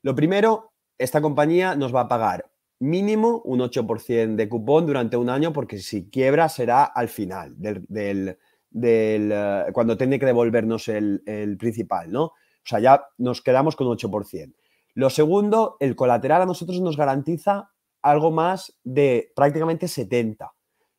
lo 0.00 0.14
primero, 0.14 0.72
esta 0.96 1.20
compañía 1.20 1.74
nos 1.74 1.94
va 1.94 2.02
a 2.02 2.08
pagar 2.08 2.50
mínimo 2.78 3.42
un 3.44 3.60
8% 3.60 4.34
de 4.34 4.48
cupón 4.48 4.86
durante 4.86 5.18
un 5.18 5.28
año 5.28 5.52
porque 5.52 5.78
si 5.78 6.08
quiebra 6.08 6.48
será 6.48 6.84
al 6.84 7.08
final 7.08 7.54
del, 7.58 8.38
eh, 8.82 9.66
cuando 9.74 9.98
tiene 9.98 10.18
que 10.18 10.24
devolvernos 10.24 10.88
el, 10.88 11.56
principal, 11.58 12.10
¿no? 12.10 12.24
O 12.24 12.34
sea, 12.64 12.80
ya 12.80 13.04
nos 13.18 13.42
quedamos 13.42 13.76
con 13.76 13.88
8%. 13.88 14.54
Lo 14.94 15.10
segundo, 15.10 15.76
el 15.80 15.94
colateral 15.94 16.42
a 16.42 16.46
nosotros 16.46 16.80
nos 16.80 16.96
garantiza 16.96 17.72
algo 18.00 18.30
más 18.30 18.78
de 18.84 19.32
prácticamente 19.36 19.86
70. 19.86 20.50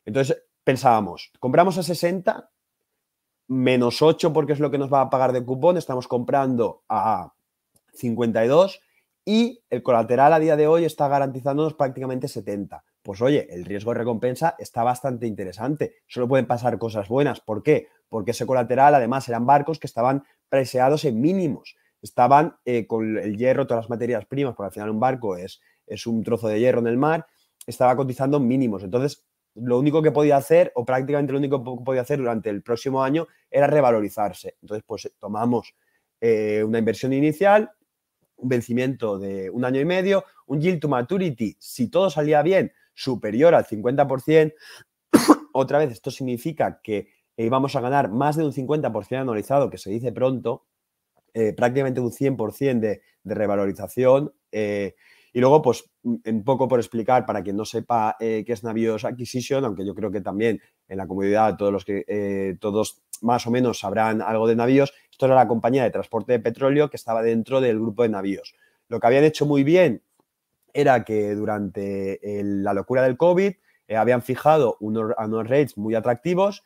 Entonces 0.04 0.44
pensábamos, 0.70 1.32
compramos 1.40 1.78
a 1.78 1.82
60 1.82 2.48
menos 3.48 4.02
8 4.02 4.32
porque 4.32 4.52
es 4.52 4.60
lo 4.60 4.70
que 4.70 4.78
nos 4.78 4.92
va 4.92 5.00
a 5.00 5.10
pagar 5.10 5.32
de 5.32 5.44
cupón, 5.44 5.76
estamos 5.76 6.06
comprando 6.06 6.84
a 6.88 7.32
52 7.94 8.80
y 9.24 9.64
el 9.68 9.82
colateral 9.82 10.32
a 10.32 10.38
día 10.38 10.54
de 10.54 10.68
hoy 10.68 10.84
está 10.84 11.08
garantizándonos 11.08 11.74
prácticamente 11.74 12.28
70. 12.28 12.84
Pues 13.02 13.20
oye, 13.20 13.48
el 13.50 13.64
riesgo 13.64 13.90
de 13.90 13.98
recompensa 13.98 14.54
está 14.60 14.84
bastante 14.84 15.26
interesante. 15.26 15.96
Solo 16.06 16.28
pueden 16.28 16.46
pasar 16.46 16.78
cosas 16.78 17.08
buenas. 17.08 17.40
¿Por 17.40 17.64
qué? 17.64 17.88
Porque 18.08 18.30
ese 18.30 18.46
colateral 18.46 18.94
además 18.94 19.28
eran 19.28 19.46
barcos 19.46 19.80
que 19.80 19.88
estaban 19.88 20.22
preseados 20.48 21.04
en 21.04 21.20
mínimos. 21.20 21.74
Estaban 22.00 22.58
eh, 22.64 22.86
con 22.86 23.18
el 23.18 23.36
hierro, 23.36 23.66
todas 23.66 23.86
las 23.86 23.90
materias 23.90 24.24
primas, 24.24 24.54
porque 24.54 24.68
al 24.68 24.72
final 24.72 24.90
un 24.90 25.00
barco 25.00 25.36
es, 25.36 25.60
es 25.88 26.06
un 26.06 26.22
trozo 26.22 26.46
de 26.46 26.60
hierro 26.60 26.78
en 26.78 26.86
el 26.86 26.96
mar, 26.96 27.26
estaba 27.66 27.96
cotizando 27.96 28.38
mínimos. 28.38 28.84
Entonces, 28.84 29.24
lo 29.54 29.78
único 29.78 30.02
que 30.02 30.12
podía 30.12 30.36
hacer, 30.36 30.72
o 30.74 30.84
prácticamente 30.84 31.32
lo 31.32 31.38
único 31.38 31.62
que 31.62 31.84
podía 31.84 32.02
hacer 32.02 32.18
durante 32.18 32.50
el 32.50 32.62
próximo 32.62 33.02
año, 33.02 33.26
era 33.50 33.66
revalorizarse. 33.66 34.56
Entonces, 34.62 34.84
pues 34.86 35.10
tomamos 35.18 35.74
eh, 36.20 36.62
una 36.64 36.78
inversión 36.78 37.12
inicial, 37.12 37.70
un 38.36 38.48
vencimiento 38.48 39.18
de 39.18 39.50
un 39.50 39.64
año 39.64 39.80
y 39.80 39.84
medio, 39.84 40.24
un 40.46 40.60
yield 40.60 40.80
to 40.80 40.88
maturity, 40.88 41.56
si 41.58 41.88
todo 41.88 42.10
salía 42.10 42.42
bien, 42.42 42.72
superior 42.94 43.54
al 43.54 43.66
50%. 43.66 44.54
Otra 45.52 45.78
vez, 45.78 45.92
esto 45.92 46.10
significa 46.10 46.80
que 46.82 47.08
íbamos 47.36 47.74
a 47.76 47.80
ganar 47.80 48.10
más 48.10 48.36
de 48.36 48.44
un 48.44 48.52
50% 48.52 49.20
anualizado, 49.20 49.70
que 49.70 49.78
se 49.78 49.90
dice 49.90 50.12
pronto, 50.12 50.66
eh, 51.34 51.52
prácticamente 51.52 52.00
un 52.00 52.10
100% 52.10 52.80
de, 52.80 53.02
de, 53.22 53.34
revalorización. 53.34 54.32
Eh, 54.52 54.94
y 55.32 55.40
luego, 55.40 55.62
pues, 55.62 55.90
un 56.02 56.44
poco 56.44 56.66
por 56.68 56.80
explicar, 56.80 57.26
para 57.26 57.42
quien 57.42 57.56
no 57.56 57.64
sepa 57.64 58.16
eh, 58.20 58.42
qué 58.46 58.52
es 58.52 58.64
Navios 58.64 59.04
Acquisition, 59.04 59.64
aunque 59.64 59.86
yo 59.86 59.94
creo 59.94 60.10
que 60.10 60.20
también 60.20 60.60
en 60.88 60.98
la 60.98 61.06
comunidad 61.06 61.56
todos 61.56 61.72
los 61.72 61.84
que 61.84 62.56
todos 62.60 63.02
más 63.22 63.46
o 63.46 63.50
menos 63.50 63.78
sabrán 63.78 64.22
algo 64.22 64.48
de 64.48 64.56
navíos, 64.56 64.92
esto 65.10 65.26
era 65.26 65.34
la 65.34 65.46
compañía 65.46 65.84
de 65.84 65.90
transporte 65.90 66.32
de 66.32 66.40
petróleo 66.40 66.88
que 66.88 66.96
estaba 66.96 67.22
dentro 67.22 67.60
del 67.60 67.78
grupo 67.78 68.02
de 68.02 68.08
navíos. 68.08 68.54
Lo 68.88 68.98
que 68.98 69.06
habían 69.06 69.24
hecho 69.24 69.46
muy 69.46 69.62
bien 69.62 70.02
era 70.72 71.04
que 71.04 71.34
durante 71.34 72.20
la 72.22 72.72
locura 72.74 73.02
del 73.02 73.16
COVID 73.16 73.52
eh, 73.88 73.96
habían 73.96 74.22
fijado 74.22 74.76
unos 74.80 75.14
rates 75.16 75.76
muy 75.76 75.94
atractivos 75.94 76.64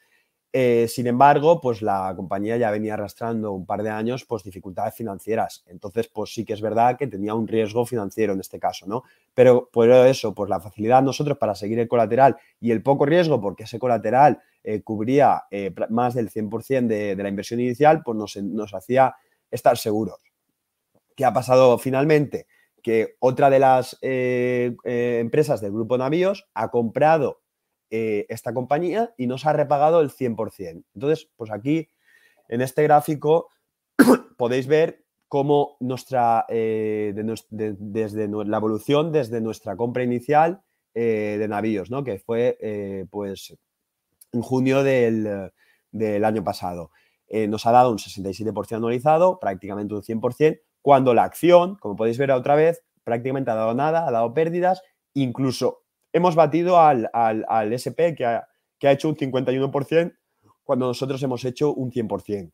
eh, 0.56 0.86
sin 0.86 1.08
embargo, 1.08 1.60
pues 1.60 1.82
la 1.82 2.12
compañía 2.14 2.56
ya 2.56 2.70
venía 2.70 2.94
arrastrando 2.94 3.50
un 3.50 3.66
par 3.66 3.82
de 3.82 3.90
años 3.90 4.24
pues 4.24 4.44
dificultades 4.44 4.94
financieras. 4.94 5.64
Entonces, 5.66 6.06
pues 6.06 6.32
sí 6.32 6.44
que 6.44 6.52
es 6.52 6.60
verdad 6.60 6.96
que 6.96 7.08
tenía 7.08 7.34
un 7.34 7.48
riesgo 7.48 7.84
financiero 7.84 8.34
en 8.34 8.38
este 8.38 8.60
caso, 8.60 8.86
¿no? 8.86 9.02
Pero 9.34 9.68
por 9.72 9.90
eso, 9.90 10.32
pues 10.32 10.48
la 10.48 10.60
facilidad 10.60 11.02
nosotros 11.02 11.38
para 11.38 11.56
seguir 11.56 11.80
el 11.80 11.88
colateral 11.88 12.36
y 12.60 12.70
el 12.70 12.84
poco 12.84 13.04
riesgo, 13.04 13.40
porque 13.40 13.64
ese 13.64 13.80
colateral 13.80 14.42
eh, 14.62 14.80
cubría 14.82 15.42
eh, 15.50 15.74
más 15.88 16.14
del 16.14 16.30
100% 16.30 16.86
de, 16.86 17.16
de, 17.16 17.22
la 17.24 17.28
inversión 17.28 17.58
inicial, 17.58 18.02
pues 18.04 18.16
nos, 18.16 18.36
nos 18.36 18.74
hacía 18.74 19.16
estar 19.50 19.76
seguros. 19.76 20.20
¿Qué 21.16 21.24
ha 21.24 21.32
pasado 21.32 21.78
finalmente? 21.78 22.46
Que 22.80 23.16
otra 23.18 23.50
de 23.50 23.58
las 23.58 23.98
empresas 24.00 25.60
del 25.60 25.72
grupo 25.72 25.98
Navíos 25.98 26.46
ha 26.54 26.70
comprado 26.70 27.43
eh, 27.96 28.26
esta 28.28 28.52
compañía 28.52 29.14
y 29.16 29.28
nos 29.28 29.46
ha 29.46 29.52
repagado 29.52 30.00
el 30.00 30.10
100%. 30.10 30.82
Entonces, 30.96 31.30
pues 31.36 31.52
aquí 31.52 31.90
en 32.48 32.60
este 32.60 32.82
gráfico 32.82 33.50
podéis 34.36 34.66
ver 34.66 35.04
cómo 35.28 35.76
nuestra, 35.78 36.44
eh, 36.48 37.14
desde 37.50 38.26
la 38.26 38.56
evolución, 38.56 39.12
desde 39.12 39.40
nuestra 39.40 39.76
compra 39.76 40.02
inicial 40.02 40.64
eh, 40.92 41.36
de 41.38 41.46
navíos, 41.46 41.88
¿no? 41.88 42.02
que 42.02 42.18
fue 42.18 42.58
pues 43.12 43.56
en 44.32 44.42
junio 44.42 44.82
del, 44.82 45.52
del 45.92 46.24
año 46.24 46.42
pasado. 46.42 46.90
nos 47.30 47.64
ha 47.64 47.70
dado 47.70 47.92
un 47.92 47.98
67% 47.98 48.74
anualizado, 48.74 49.38
prácticamente 49.38 49.94
un 49.94 50.02
100%, 50.02 50.60
cuando 50.82 51.14
la 51.14 51.22
acción, 51.22 51.76
como 51.76 51.94
podéis 51.94 52.18
ver 52.18 52.32
otra 52.32 52.56
vez, 52.56 52.82
prácticamente 53.04 53.52
ha 53.52 53.54
dado 53.54 53.74
nada, 53.74 54.08
ha 54.08 54.10
dado 54.10 54.34
pérdidas, 54.34 54.82
incluso 55.12 55.83
hemos 56.14 56.36
batido 56.36 56.78
al, 56.78 57.10
SP 57.74 58.14
que 58.16 58.24
ha, 58.24 58.48
que 58.78 58.88
ha, 58.88 58.92
hecho 58.92 59.08
un 59.08 59.16
51% 59.16 60.16
cuando 60.62 60.86
nosotros 60.86 61.22
hemos 61.22 61.44
hecho 61.44 61.74
un 61.74 61.90
100%. 61.90 62.52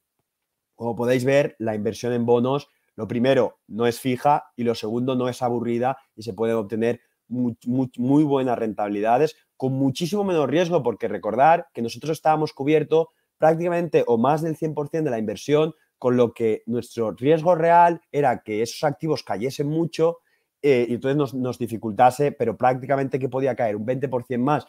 Como 0.75 0.96
podéis 0.96 1.25
ver, 1.25 1.57
la 1.59 1.75
inversión 1.75 2.14
en 2.14 2.25
bonos, 2.25 2.68
lo 2.96 3.07
primero, 3.07 3.61
no 3.68 3.87
es 3.87 4.01
fija 4.01 4.44
y 4.57 4.64
lo 4.64 4.75
segundo, 4.75 5.14
no 5.14 5.29
es 5.29 5.42
aburrida 5.42 5.99
y 6.16 6.23
se 6.23 6.33
pueden 6.33 6.57
obtener 6.57 7.03
muy, 7.29 7.57
muy, 7.96 8.25
buenas 8.25 8.59
rentabilidades 8.59 9.37
con 9.57 9.75
muchísimo 9.75 10.25
menos 10.25 10.49
riesgo, 10.49 10.83
porque 10.83 11.07
recordar 11.07 11.68
que 11.75 11.83
nosotros 11.83 12.12
estábamos 12.12 12.55
cubiertos 12.55 13.09
prácticamente 13.37 14.05
o 14.07 14.16
más 14.16 14.40
del 14.40 14.57
100% 14.57 15.03
de 15.03 15.11
la 15.11 15.18
inversión, 15.18 15.75
con 15.99 16.16
lo 16.16 16.33
que 16.33 16.62
nuestro 16.64 17.12
riesgo 17.12 17.55
real 17.55 18.01
era 18.11 18.42
que 18.42 18.62
esos 18.62 18.83
activos 18.85 19.23
cayesen 19.23 19.68
mucho 19.68 20.18
eh, 20.62 20.87
y 20.88 20.94
entonces 20.94 21.35
nos, 21.35 21.59
dificultase, 21.59 22.33
pero 22.33 22.57
prácticamente 22.57 23.18
que 23.18 23.29
podía 23.29 23.57
caer 23.57 23.77
un 23.77 23.87
20% 23.87 24.38
más, 24.38 24.66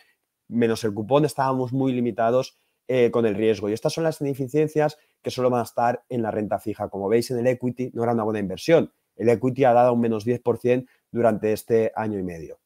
menos 0.48 0.84
el 0.84 0.94
cupón, 0.94 1.26
estábamos 1.26 1.74
muy 1.74 1.92
limitados 1.94 2.58
eh, 2.88 3.12
con 3.12 3.26
el 3.26 3.36
riesgo. 3.36 3.70
Y 3.70 3.74
estas 3.74 3.94
son 3.94 4.04
las 4.04 4.22
ineficiencias 4.22 4.98
que 5.22 5.32
solo 5.32 5.50
van 5.50 5.62
a 5.62 5.64
estar 5.64 6.04
en 6.10 6.22
la 6.22 6.32
renta 6.32 6.60
fija. 6.60 6.90
Como 6.90 7.08
veis 7.08 7.32
en 7.32 7.40
el 7.40 7.48
equity, 7.48 7.92
no 7.94 8.04
era 8.04 8.14
una 8.14 8.24
buena 8.24 8.40
inversión. 8.40 8.92
El 9.16 9.30
equity 9.30 9.64
ha 9.66 9.74
dado 9.74 9.94
un 9.94 10.02
menos 10.02 10.26
10% 10.26 10.88
durante 11.12 11.54
este 11.54 11.92
año 11.96 12.20
y 12.20 12.24
medio. 12.24 12.60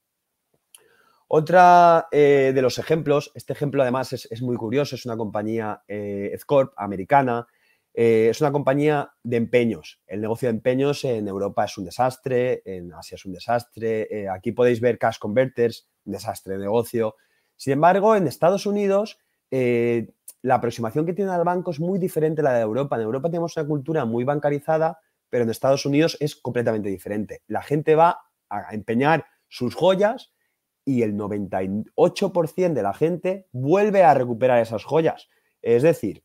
Otra 1.27 2.07
eh, 2.11 2.51
de 2.53 2.61
los 2.61 2.77
ejemplos, 2.77 3.31
este 3.33 3.53
ejemplo 3.53 3.81
además 3.81 4.13
es, 4.13 4.41
muy 4.43 4.55
curioso, 4.57 4.95
es 4.95 5.05
una 5.05 5.17
compañía 5.17 5.83
eh, 5.87 6.37
americana, 6.77 7.47
eh, 7.97 8.27
es 8.29 8.41
una 8.41 8.51
compañía 8.51 9.13
de 9.23 9.37
empeños. 9.37 10.01
El 10.05 10.19
negocio 10.19 10.49
de 10.49 10.55
empeños 10.55 11.05
en 11.05 11.29
Europa 11.29 11.63
es 11.63 11.77
un 11.77 11.85
desastre, 11.85 12.61
en 12.65 12.91
Asia 12.93 13.15
es 13.15 13.23
un 13.23 13.31
desastre. 13.31 14.07
Eh, 14.11 14.27
aquí 14.27 14.51
podéis 14.51 14.81
ver 14.81 14.97
Cash 14.97 15.17
Converters, 15.17 15.87
un 16.03 16.11
desastre 16.11 16.55
de 16.55 16.59
negocio. 16.59 17.15
Sin 17.55 17.71
embargo, 17.71 18.17
en 18.17 18.27
Estados 18.27 18.65
Unidos, 18.65 19.17
eh, 19.49 20.09
la 20.41 20.55
aproximación 20.55 21.05
que 21.05 21.13
tiene 21.13 21.31
al 21.31 21.45
banco 21.45 21.71
es 21.71 21.79
muy 21.79 21.97
diferente 21.97 22.41
a 22.41 22.43
la 22.43 22.53
de 22.55 22.63
Europa. 22.63 22.97
En 22.97 23.03
Europa 23.03 23.29
tenemos 23.29 23.55
una 23.55 23.65
cultura 23.65 24.03
muy 24.03 24.25
bancarizada, 24.25 24.99
pero 25.29 25.45
en 25.45 25.49
Estados 25.49 25.85
Unidos 25.85 26.17
es 26.19 26.35
completamente 26.35 26.89
diferente. 26.89 27.43
La 27.47 27.61
gente 27.61 27.95
va 27.95 28.19
a 28.49 28.75
empeñar 28.75 29.25
sus 29.47 29.73
joyas 29.73 30.33
y 30.83 31.01
el 31.03 31.15
98% 31.15 32.73
de 32.73 32.83
la 32.83 32.93
gente 32.93 33.47
vuelve 33.53 34.03
a 34.03 34.13
recuperar 34.13 34.61
esas 34.61 34.83
joyas. 34.83 35.29
Es 35.61 35.81
decir, 35.81 36.24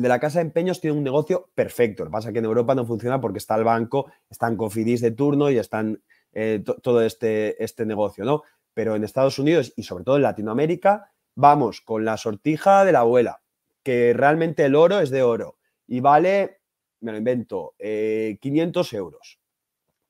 de 0.00 0.08
la 0.08 0.20
casa 0.20 0.38
de 0.38 0.46
empeños 0.46 0.80
tiene 0.80 0.96
un 0.96 1.04
negocio 1.04 1.50
perfecto. 1.54 2.04
Lo 2.04 2.10
que 2.10 2.12
pasa 2.12 2.28
es 2.28 2.32
que 2.32 2.38
en 2.38 2.44
Europa 2.44 2.74
no 2.74 2.86
funciona 2.86 3.20
porque 3.20 3.38
está 3.38 3.56
el 3.56 3.64
banco, 3.64 4.10
están 4.30 4.56
Cofidis 4.56 5.00
de 5.00 5.10
turno 5.10 5.50
y 5.50 5.58
están 5.58 6.02
eh, 6.32 6.62
todo 6.82 7.02
este, 7.02 7.62
este 7.62 7.86
negocio, 7.86 8.24
¿no? 8.24 8.42
Pero 8.74 8.94
en 8.94 9.04
Estados 9.04 9.38
Unidos 9.38 9.72
y 9.76 9.82
sobre 9.82 10.04
todo 10.04 10.16
en 10.16 10.22
Latinoamérica, 10.22 11.12
vamos 11.34 11.80
con 11.80 12.04
la 12.04 12.16
sortija 12.16 12.84
de 12.84 12.92
la 12.92 13.00
abuela, 13.00 13.42
que 13.82 14.12
realmente 14.12 14.64
el 14.64 14.74
oro 14.74 15.00
es 15.00 15.10
de 15.10 15.22
oro 15.22 15.58
y 15.86 16.00
vale, 16.00 16.60
me 17.00 17.12
lo 17.12 17.18
invento, 17.18 17.74
500 17.78 18.92
eh, 18.92 18.96
euros. 18.96 19.40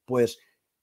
Pues 0.05 0.39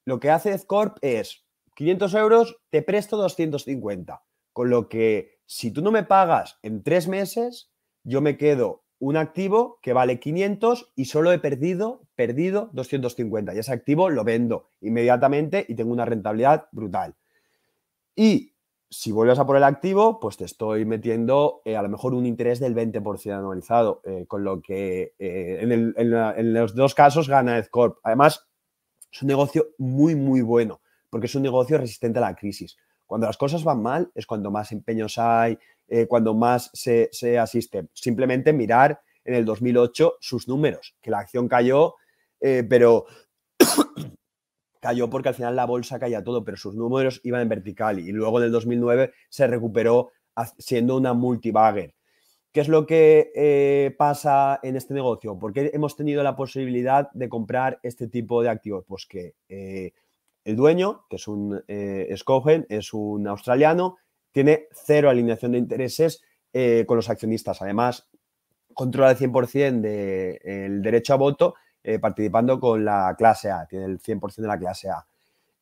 lo 0.06 0.20
que 0.20 0.30
hace 0.30 0.54
Ezcorp 0.54 0.98
es 1.02 1.46
500 1.76 2.14
euros, 2.16 2.58
te 2.70 2.82
presto 2.82 3.18
250. 3.18 4.24
Con 4.54 4.70
lo 4.70 4.88
que 4.88 5.40
si 5.46 5.72
tú 5.72 5.82
no 5.82 5.92
me 5.92 6.04
pagas 6.04 6.58
en 6.64 6.82
tres 6.82 7.08
meses, 7.08 7.72
yo 8.04 8.22
me 8.22 8.38
quedo 8.38 8.85
un 9.00 9.18
activo 9.18 9.80
que 9.82 9.94
vale 9.94 10.20
500 10.20 10.94
y 10.96 11.06
solo 11.06 11.32
he 11.32 11.40
perdido, 11.40 12.04
perdido 12.16 12.70
250. 12.74 13.54
Y 13.54 13.60
ese 13.60 13.74
activo 13.74 14.10
lo 14.10 14.24
vendo 14.24 14.70
inmediatamente 14.82 15.66
y 15.68 15.76
tengo 15.76 15.92
una 15.92 16.06
rentabilidad 16.06 16.68
brutal. 16.72 17.16
Y 18.16 18.54
si 18.90 19.12
vuelves 19.12 19.40
a 19.40 19.46
por 19.46 19.58
el 19.58 19.64
activo, 19.64 20.20
pues 20.20 20.38
te 20.38 20.46
estoy 20.46 20.86
metiendo 20.86 21.62
eh, 21.66 21.76
a 21.76 21.82
lo 21.82 21.90
mejor 21.90 22.14
un 22.14 22.26
interés 22.26 22.60
del 22.60 22.76
20% 22.76 23.34
anualizado, 23.34 24.02
eh, 24.06 24.26
con 24.28 24.44
lo 24.44 24.62
que 24.62 25.14
eh, 25.20 25.60
en, 25.62 26.54
los 26.54 26.76
dos 26.76 26.96
casos 26.96 27.28
gana 27.28 27.58
EdCorp. 27.58 27.98
Además, 28.04 28.48
es 29.12 29.22
un 29.22 29.28
negocio 29.28 29.68
muy, 29.78 30.16
muy 30.16 30.42
bueno, 30.42 30.82
porque 31.10 31.28
es 31.28 31.36
un 31.36 31.44
negocio 31.44 31.78
resistente 31.78 32.20
a 32.20 32.22
la 32.22 32.36
crisis. 32.36 32.78
Cuando 33.06 33.28
las 33.28 33.38
cosas 33.38 33.64
van 33.64 33.82
mal 33.82 34.12
es 34.16 34.26
cuando 34.26 34.50
más 34.50 34.72
empeños 34.72 35.18
hay, 35.18 35.60
cuando 36.08 36.34
más 36.34 36.72
se, 36.74 37.10
se, 37.12 37.38
asiste. 37.38 37.88
Simplemente 37.94 38.54
mirar 38.54 39.00
en 39.24 39.36
el 39.36 39.46
2008 39.46 40.18
sus 40.20 40.48
números, 40.48 40.96
que 41.02 41.12
la 41.12 41.20
acción 41.20 41.48
cayó, 41.48 41.96
pero 42.40 43.06
cayó 44.82 45.10
porque 45.10 45.30
al 45.30 45.36
final 45.36 45.56
la 45.56 45.66
bolsa 45.66 46.00
caía 46.00 46.24
todo, 46.24 46.44
pero 46.44 46.58
sus 46.58 46.76
números 46.76 47.22
iban 47.24 47.42
en 47.42 47.50
vertical 47.50 48.00
y 48.00 48.12
luego 48.12 48.40
en 48.40 48.46
el 48.46 48.52
2009 48.52 49.14
se 49.30 49.48
recuperó 49.48 50.12
siendo 50.58 50.98
una 50.98 51.14
multibagger. 51.14 51.96
¿Qué 52.52 52.62
es 52.62 52.70
lo 52.70 52.86
que 52.86 53.34
eh, 53.36 53.94
pasa 53.98 54.62
en 54.64 54.78
este 54.78 54.94
negocio? 54.94 55.38
¿Por 55.38 55.52
qué 55.52 55.72
hemos 55.74 55.98
tenido 55.98 56.24
la 56.24 56.38
posibilidad 56.38 57.12
de 57.12 57.28
comprar 57.28 57.80
este 57.84 58.08
tipo 58.08 58.42
de 58.42 58.50
activos? 58.50 58.86
Pues 58.88 59.06
que 59.06 59.34
eh, 59.50 59.92
el 60.46 60.56
dueño, 60.56 61.06
que 61.10 61.18
es 61.18 61.28
un 61.28 61.62
eh, 61.68 62.14
Scogen, 62.16 62.66
es 62.70 62.94
un 62.94 63.28
australiano, 63.28 63.98
tiene 64.36 64.68
cero 64.74 65.10
alineación 65.10 65.54
de 65.54 65.60
intereses 65.60 66.22
con 66.86 66.98
los 66.98 67.10
accionistas. 67.10 67.62
Además, 67.62 68.10
controla 68.74 69.12
el 69.12 69.18
100% 69.18 69.80
del 69.80 70.82
derecho 70.82 71.14
a 71.14 71.16
voto 71.16 71.56
eh, 71.88 72.00
participando 72.00 72.60
con 72.60 72.84
la 72.84 73.16
clase 73.16 73.52
A, 73.52 73.68
tiene 73.68 73.86
el 73.86 74.00
100% 74.00 74.42
de 74.42 74.48
la 74.48 74.58
clase 74.58 74.90
A. 74.90 75.06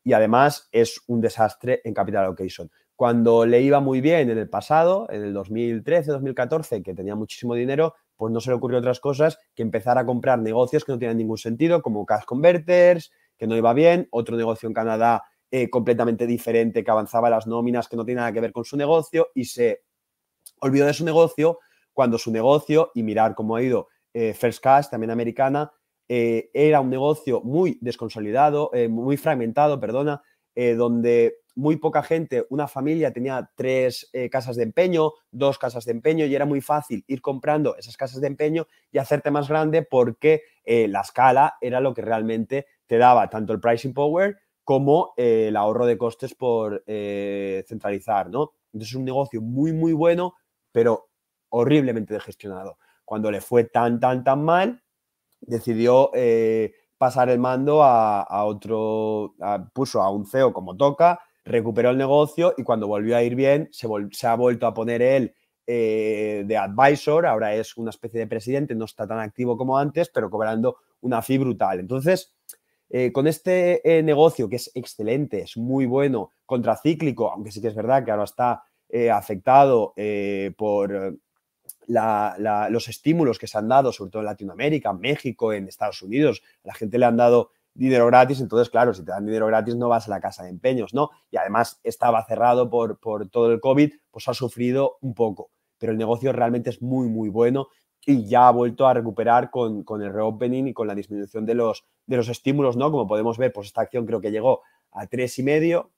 Y 0.02 0.14
además 0.14 0.70
es 0.72 1.02
un 1.06 1.20
desastre 1.20 1.82
en 1.84 1.92
Capital 1.92 2.24
Allocation. 2.24 2.70
Cuando 2.96 3.44
le 3.44 3.60
iba 3.60 3.78
muy 3.80 4.00
bien 4.00 4.30
en 4.30 4.38
el 4.38 4.48
pasado, 4.48 5.06
en 5.10 5.22
el 5.22 5.34
2013, 5.34 6.10
2014, 6.12 6.82
que 6.82 6.94
tenía 6.94 7.14
muchísimo 7.14 7.54
dinero, 7.54 7.94
pues 8.16 8.32
no 8.32 8.40
se 8.40 8.48
le 8.48 8.56
ocurrió 8.56 8.78
otras 8.78 9.00
cosas 9.00 9.38
que 9.54 9.62
empezar 9.62 9.98
a 9.98 10.06
comprar 10.06 10.38
negocios 10.38 10.84
que 10.84 10.92
no 10.92 10.98
tienen 10.98 11.18
ningún 11.18 11.38
sentido, 11.38 11.82
como 11.82 12.06
Cash 12.06 12.24
Converters, 12.24 13.12
que 13.36 13.46
no 13.46 13.54
iba 13.54 13.74
bien, 13.74 14.08
otro 14.10 14.36
negocio 14.36 14.66
en 14.66 14.72
Canadá 14.72 15.24
eh, 15.56 15.70
completamente 15.70 16.26
diferente, 16.26 16.82
que 16.82 16.90
avanzaba 16.90 17.30
las 17.30 17.46
nóminas, 17.46 17.86
que 17.86 17.94
no 17.94 18.04
tiene 18.04 18.18
nada 18.18 18.32
que 18.32 18.40
ver 18.40 18.50
con 18.50 18.64
su 18.64 18.76
negocio, 18.76 19.28
y 19.36 19.44
se 19.44 19.84
olvidó 20.60 20.86
de 20.86 20.94
su 20.94 21.04
negocio 21.04 21.60
cuando 21.92 22.18
su 22.18 22.32
negocio, 22.32 22.90
y 22.92 23.04
mirar 23.04 23.36
cómo 23.36 23.54
ha 23.54 23.62
ido 23.62 23.86
eh, 24.12 24.34
First 24.34 24.60
Cash, 24.60 24.88
también 24.88 25.12
americana, 25.12 25.70
eh, 26.08 26.50
era 26.52 26.80
un 26.80 26.90
negocio 26.90 27.40
muy 27.42 27.78
desconsolidado, 27.80 28.72
eh, 28.74 28.88
muy 28.88 29.16
fragmentado, 29.16 29.78
perdona, 29.78 30.22
donde 30.56 31.38
muy 31.56 31.76
poca 31.76 32.02
gente, 32.02 32.46
una 32.48 32.68
familia 32.68 33.12
tenía 33.12 33.50
tres 33.56 34.08
casas 34.30 34.54
de 34.54 34.62
empeño, 34.62 35.12
dos 35.32 35.58
casas 35.58 35.84
de 35.84 35.90
empeño 35.90 36.26
y 36.26 36.34
era 36.34 36.46
muy 36.46 36.60
fácil 36.60 37.04
ir 37.08 37.20
comprando 37.20 37.76
esas 37.76 37.96
casas 37.96 38.20
de 38.20 38.28
empeño 38.28 38.68
y 38.92 38.98
hacerte 38.98 39.32
más 39.32 39.48
grande 39.48 39.82
porque 39.82 40.42
la 40.64 41.00
escala 41.00 41.56
era 41.60 41.80
lo 41.80 41.92
que 41.92 42.02
realmente 42.02 42.66
te 42.86 42.98
daba 42.98 43.28
tanto 43.30 43.52
el 43.52 43.58
pricing 43.58 43.92
power 43.92 44.36
como 44.64 45.12
el 45.16 45.56
ahorro 45.56 45.86
de 45.86 45.98
costes 45.98 46.34
por 46.34 46.82
centralizar, 46.86 48.30
¿no? 48.30 48.52
Entonces 48.72 48.90
es 48.90 48.96
un 48.96 49.04
negocio 49.04 49.40
muy, 49.40 49.72
muy 49.72 49.92
bueno, 49.92 50.34
pero 50.72 51.08
horriblemente 51.50 52.18
gestionado. 52.18 52.78
Cuando 53.04 53.30
le 53.30 53.40
fue 53.40 53.64
tan, 53.64 54.00
tan, 54.00 54.24
tan 54.24 54.44
mal, 54.44 54.82
decidió 55.40 56.10
eh, 56.14 56.72
pasar 56.98 57.28
el 57.28 57.38
mando 57.38 57.82
a, 57.82 58.44
otro, 58.44 59.34
puso 59.72 60.02
a 60.02 60.10
un 60.10 60.26
CEO 60.26 60.52
como 60.52 60.76
toca, 60.76 61.20
recuperó 61.44 61.90
el 61.90 61.98
negocio 61.98 62.54
y 62.56 62.62
cuando 62.64 62.88
volvió 62.88 63.16
a 63.16 63.22
ir 63.22 63.34
bien, 63.34 63.68
se, 63.70 63.86
ha 64.26 64.34
vuelto 64.34 64.66
a 64.66 64.74
poner 64.74 65.02
él 65.02 65.34
eh, 65.66 66.44
de 66.46 66.56
advisor, 66.56 67.26
ahora 67.26 67.54
es 67.54 67.76
una 67.76 67.90
especie 67.90 68.20
de 68.20 68.26
presidente, 68.26 68.74
no 68.74 68.86
está 68.86 69.06
tan 69.06 69.20
activo 69.20 69.56
como 69.56 69.78
antes, 69.78 70.10
pero 70.12 70.30
cobrando 70.30 70.78
una 71.00 71.22
fee 71.22 71.38
brutal. 71.38 71.80
Entonces, 71.80 72.34
eh, 72.96 73.10
con 73.10 73.26
este 73.26 73.82
negocio 74.04 74.48
que 74.48 74.54
es 74.54 74.70
excelente, 74.72 75.42
es 75.42 75.56
muy 75.56 75.84
bueno, 75.84 76.30
contracíclico, 76.46 77.32
aunque 77.32 77.50
sí 77.50 77.60
que 77.60 77.66
es 77.66 77.74
verdad 77.74 78.04
que 78.04 78.12
ahora 78.12 78.22
está 78.22 78.62
afectado 79.12 79.94
por 80.56 81.18
los 81.88 82.88
estímulos 82.88 83.40
que 83.40 83.48
se 83.48 83.58
han 83.58 83.66
dado, 83.66 83.90
sobre 83.90 84.12
todo 84.12 84.22
en 84.22 84.26
Latinoamérica, 84.26 84.90
en 84.90 85.00
México, 85.00 85.52
en 85.52 85.66
Estados 85.66 86.02
Unidos, 86.02 86.40
a 86.62 86.68
la 86.68 86.74
gente 86.74 86.96
le 86.96 87.06
han 87.06 87.16
dado 87.16 87.50
dinero 87.74 88.06
gratis, 88.06 88.40
entonces, 88.40 88.70
claro, 88.70 88.94
si 88.94 89.04
te 89.04 89.10
dan 89.10 89.26
dinero 89.26 89.48
gratis 89.48 89.74
no 89.74 89.88
vas 89.88 90.06
a 90.06 90.10
la 90.10 90.20
casa 90.20 90.44
de 90.44 90.50
empeños, 90.50 90.94
¿no? 90.94 91.10
Y 91.32 91.36
además 91.36 91.80
estaba 91.82 92.24
cerrado 92.24 92.70
por 92.70 92.98
todo 93.28 93.52
el 93.52 93.60
COVID, 93.60 93.92
pues 94.12 94.28
ha 94.28 94.34
sufrido 94.34 94.98
un 95.00 95.14
poco, 95.14 95.50
pero 95.78 95.90
el 95.90 95.98
negocio 95.98 96.32
realmente 96.32 96.70
es 96.70 96.80
muy, 96.80 97.08
muy 97.08 97.28
bueno 97.28 97.66
y 98.06 98.26
ya 98.26 98.48
ha 98.48 98.50
vuelto 98.50 98.86
a 98.86 98.94
recuperar 98.94 99.50
con, 99.50 99.82
con 99.82 100.02
el 100.02 100.12
reopening 100.12 100.68
y 100.68 100.72
con 100.72 100.86
la 100.86 100.94
disminución 100.94 101.46
de 101.46 101.54
los, 101.54 101.84
de 102.06 102.16
los 102.16 102.28
estímulos, 102.28 102.76
¿no? 102.76 102.90
Como 102.90 103.06
podemos 103.06 103.38
ver, 103.38 103.52
pues 103.52 103.68
esta 103.68 103.82
acción 103.82 104.06
creo 104.06 104.20
que 104.20 104.30
llegó 104.30 104.62
a 104.92 105.06
tres 105.06 105.38
y 105.38 105.42
medio, 105.42 105.90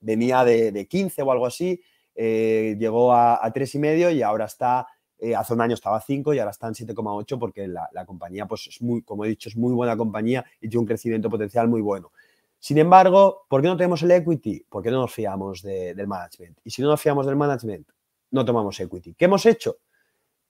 venía 0.00 0.44
de, 0.44 0.72
de 0.72 0.86
15 0.86 1.22
o 1.22 1.32
algo 1.32 1.46
así, 1.46 1.82
eh, 2.14 2.76
llegó 2.78 3.12
a, 3.12 3.44
a 3.44 3.52
tres 3.52 3.74
y 3.74 3.78
medio 3.78 4.10
y 4.10 4.22
ahora 4.22 4.44
está 4.44 4.86
eh, 5.24 5.36
hace 5.36 5.54
un 5.54 5.60
año 5.60 5.74
estaba 5.74 6.00
5 6.00 6.34
y 6.34 6.40
ahora 6.40 6.50
está 6.50 6.66
en 6.66 6.74
7,8 6.74 7.38
porque 7.38 7.68
la, 7.68 7.88
compañía, 8.04 8.46
pues 8.46 8.66
es 8.66 8.82
muy, 8.82 9.02
como 9.02 9.24
he 9.24 9.28
dicho, 9.28 9.48
es 9.48 9.56
muy 9.56 9.72
buena 9.72 9.96
compañía 9.96 10.44
y 10.60 10.68
tiene 10.68 10.80
un 10.80 10.86
crecimiento 10.86 11.30
potencial 11.30 11.68
muy 11.68 11.80
bueno. 11.80 12.10
Sin 12.58 12.76
embargo, 12.78 13.44
¿por 13.48 13.62
qué 13.62 13.68
no 13.68 13.76
tenemos 13.76 14.02
el 14.02 14.10
equity? 14.10 14.66
Porque 14.68 14.90
no 14.90 15.00
nos 15.00 15.12
fiamos 15.12 15.62
del 15.62 16.08
management. 16.08 16.58
Y 16.64 16.70
si 16.70 16.82
no 16.82 16.88
nos 16.88 17.00
fiamos 17.00 17.24
del 17.24 17.36
management, 17.36 17.86
no 18.32 18.44
tomamos 18.44 18.80
equity. 18.80 19.14
¿Qué 19.14 19.26
hemos 19.26 19.46
hecho? 19.46 19.76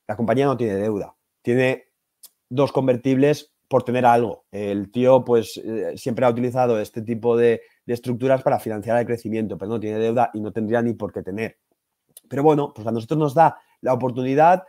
La 0.07 0.17
compañía 0.17 0.47
no 0.47 0.57
tiene 0.57 0.75
deuda. 0.75 1.15
Tiene 1.43 1.85
dos 2.49 2.73
convertibles 2.73 3.53
por 3.73 3.85
tener 3.85 4.05
algo. 4.05 4.45
El 4.53 4.91
tío, 4.91 5.25
pues, 5.25 5.57
eh, 5.57 5.97
siempre 5.97 6.27
ha 6.27 6.31
utilizado 6.31 6.79
este 6.79 7.01
tipo 7.01 7.38
de, 7.38 7.62
estructuras 7.87 8.43
para 8.43 8.61
financiar 8.61 8.99
el 8.99 9.07
crecimiento, 9.07 9.57
pero 9.57 9.71
no 9.71 9.81
tiene 9.81 9.99
deuda 9.99 10.31
y 10.35 10.41
no 10.41 10.53
tendría 10.53 10.83
ni 10.83 10.93
por 10.93 11.12
qué 11.12 11.23
tener. 11.23 11.59
Pero 12.29 12.43
bueno, 12.43 12.73
pues 12.75 12.87
a 12.87 12.93
nosotros 12.93 13.19
nos 13.19 13.35
da 13.35 13.59
la 13.81 13.95
oportunidad 13.95 14.65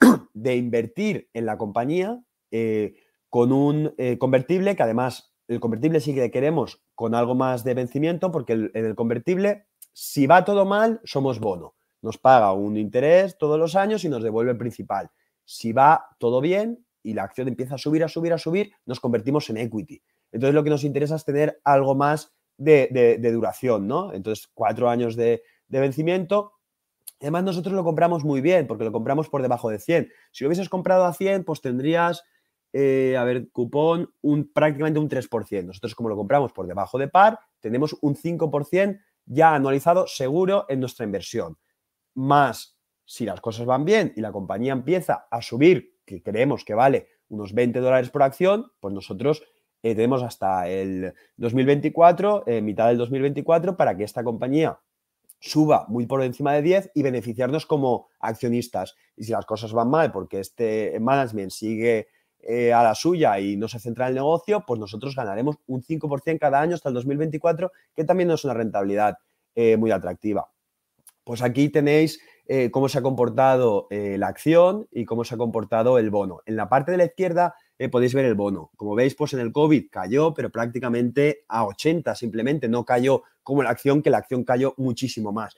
de 0.34 0.56
invertir 0.56 1.28
en 1.32 1.46
la 1.46 1.58
compañía 1.58 2.22
eh, 2.52 2.94
con 3.28 3.52
un 3.52 3.92
eh, 3.98 4.18
convertible 4.18 4.76
que 4.76 4.82
además 4.84 5.34
el 5.48 5.58
convertible 5.60 6.00
sí 6.00 6.14
que 6.14 6.30
queremos 6.30 6.80
con 6.94 7.14
algo 7.14 7.34
más 7.34 7.64
de 7.64 7.74
vencimiento 7.74 8.30
porque 8.30 8.52
en 8.52 8.70
el 8.72 8.94
convertible, 8.94 9.66
si 9.92 10.26
va 10.26 10.44
todo 10.44 10.64
mal, 10.64 11.00
somos 11.04 11.40
bono. 11.40 11.73
Nos 12.04 12.18
paga 12.18 12.52
un 12.52 12.76
interés 12.76 13.38
todos 13.38 13.58
los 13.58 13.74
años 13.74 14.04
y 14.04 14.08
nos 14.08 14.22
devuelve 14.22 14.52
el 14.52 14.58
principal. 14.58 15.10
Si 15.44 15.72
va 15.72 16.06
todo 16.18 16.40
bien 16.40 16.86
y 17.02 17.14
la 17.14 17.24
acción 17.24 17.48
empieza 17.48 17.76
a 17.76 17.78
subir, 17.78 18.04
a 18.04 18.08
subir, 18.08 18.32
a 18.32 18.38
subir, 18.38 18.72
nos 18.84 19.00
convertimos 19.00 19.48
en 19.48 19.56
equity. 19.56 20.02
Entonces 20.30 20.54
lo 20.54 20.62
que 20.62 20.70
nos 20.70 20.84
interesa 20.84 21.16
es 21.16 21.24
tener 21.24 21.60
algo 21.64 21.94
más 21.94 22.32
de, 22.58 23.18
duración, 23.32 23.88
¿no? 23.88 24.12
Entonces 24.12 24.48
cuatro 24.52 24.90
años 24.90 25.16
de, 25.16 25.42
de 25.68 25.80
vencimiento 25.80 26.52
Además, 27.20 27.44
nosotros 27.44 27.74
lo 27.74 27.84
compramos 27.84 28.22
muy 28.22 28.42
bien 28.42 28.66
porque 28.66 28.84
lo 28.84 28.92
compramos 28.92 29.30
por 29.30 29.40
debajo 29.40 29.70
de 29.70 29.78
100. 29.78 30.10
Si 30.30 30.44
lo 30.44 30.48
hubieses 30.48 30.68
comprado 30.68 31.06
a 31.06 31.14
100, 31.14 31.44
pues 31.44 31.62
tendrías, 31.62 32.22
eh, 32.74 33.16
a 33.18 33.24
ver, 33.24 33.50
cupón, 33.50 34.12
un, 34.20 34.52
prácticamente 34.52 34.98
un 34.98 35.08
3%. 35.08 35.64
Nosotros, 35.64 35.94
como 35.94 36.10
lo 36.10 36.16
compramos 36.16 36.52
por 36.52 36.66
debajo 36.66 36.98
de 36.98 37.08
par, 37.08 37.38
tenemos 37.60 37.96
un 38.02 38.14
5% 38.14 39.00
ya 39.24 39.54
anualizado 39.54 40.06
seguro 40.06 40.66
en 40.68 40.80
nuestra 40.80 41.06
inversión. 41.06 41.56
Más, 42.14 42.78
si 43.04 43.24
las 43.24 43.40
cosas 43.40 43.66
van 43.66 43.84
bien 43.84 44.12
y 44.16 44.20
la 44.20 44.32
compañía 44.32 44.72
empieza 44.72 45.26
a 45.30 45.42
subir, 45.42 45.94
que 46.04 46.22
creemos 46.22 46.64
que 46.64 46.74
vale 46.74 47.08
unos 47.28 47.52
20 47.52 47.80
dólares 47.80 48.10
por 48.10 48.22
acción, 48.22 48.66
pues 48.80 48.94
nosotros 48.94 49.42
eh, 49.82 49.94
tenemos 49.94 50.22
hasta 50.22 50.68
el 50.68 51.14
2024, 51.36 52.44
eh, 52.46 52.60
mitad 52.62 52.88
del 52.88 52.98
2024, 52.98 53.76
para 53.76 53.96
que 53.96 54.04
esta 54.04 54.22
compañía 54.22 54.78
suba 55.40 55.84
muy 55.88 56.06
por 56.06 56.22
encima 56.22 56.54
de 56.54 56.62
10 56.62 56.92
y 56.94 57.02
beneficiarnos 57.02 57.66
como 57.66 58.08
accionistas. 58.20 58.94
Y 59.16 59.24
si 59.24 59.32
las 59.32 59.44
cosas 59.44 59.72
van 59.72 59.90
mal 59.90 60.10
porque 60.10 60.40
este 60.40 60.98
management 61.00 61.50
sigue 61.50 62.08
eh, 62.46 62.72
a 62.72 62.82
la 62.82 62.94
suya 62.94 63.38
y 63.40 63.56
no 63.56 63.68
se 63.68 63.78
centra 63.78 64.06
en 64.06 64.10
el 64.10 64.14
negocio, 64.16 64.64
pues 64.66 64.78
nosotros 64.78 65.16
ganaremos 65.16 65.56
un 65.66 65.82
5% 65.82 66.38
cada 66.38 66.60
año 66.60 66.74
hasta 66.74 66.90
el 66.90 66.94
2024, 66.94 67.72
que 67.94 68.04
también 68.04 68.28
no 68.28 68.34
es 68.34 68.44
una 68.44 68.52
rentabilidad 68.52 69.16
eh, 69.54 69.76
muy 69.78 69.90
atractiva. 69.90 70.50
Pues 71.24 71.42
aquí 71.42 71.68
tenéis 71.70 72.20
eh, 72.46 72.70
cómo 72.70 72.88
se 72.88 72.98
ha 72.98 73.02
comportado 73.02 73.88
la 73.90 74.28
acción 74.28 74.86
y 74.92 75.04
cómo 75.06 75.24
se 75.24 75.34
ha 75.34 75.38
comportado 75.38 75.98
el 75.98 76.10
bono. 76.10 76.40
En 76.46 76.56
la 76.56 76.68
parte 76.68 76.92
de 76.92 76.98
la 76.98 77.06
izquierda 77.06 77.54
eh, 77.78 77.88
podéis 77.88 78.14
ver 78.14 78.24
el 78.24 78.34
bono. 78.34 78.70
Como 78.76 78.94
veis, 78.94 79.14
pues 79.14 79.32
en 79.32 79.40
el 79.40 79.52
COVID 79.52 79.88
cayó, 79.90 80.32
pero 80.32 80.50
prácticamente 80.50 81.44
a 81.48 81.66
80 81.66 82.14
simplemente, 82.14 82.68
no 82.68 82.84
cayó 82.84 83.22
como 83.42 83.62
la 83.62 83.70
acción, 83.70 84.02
que 84.02 84.10
la 84.10 84.18
acción 84.18 84.44
cayó 84.44 84.74
muchísimo 84.76 85.32
más. 85.32 85.56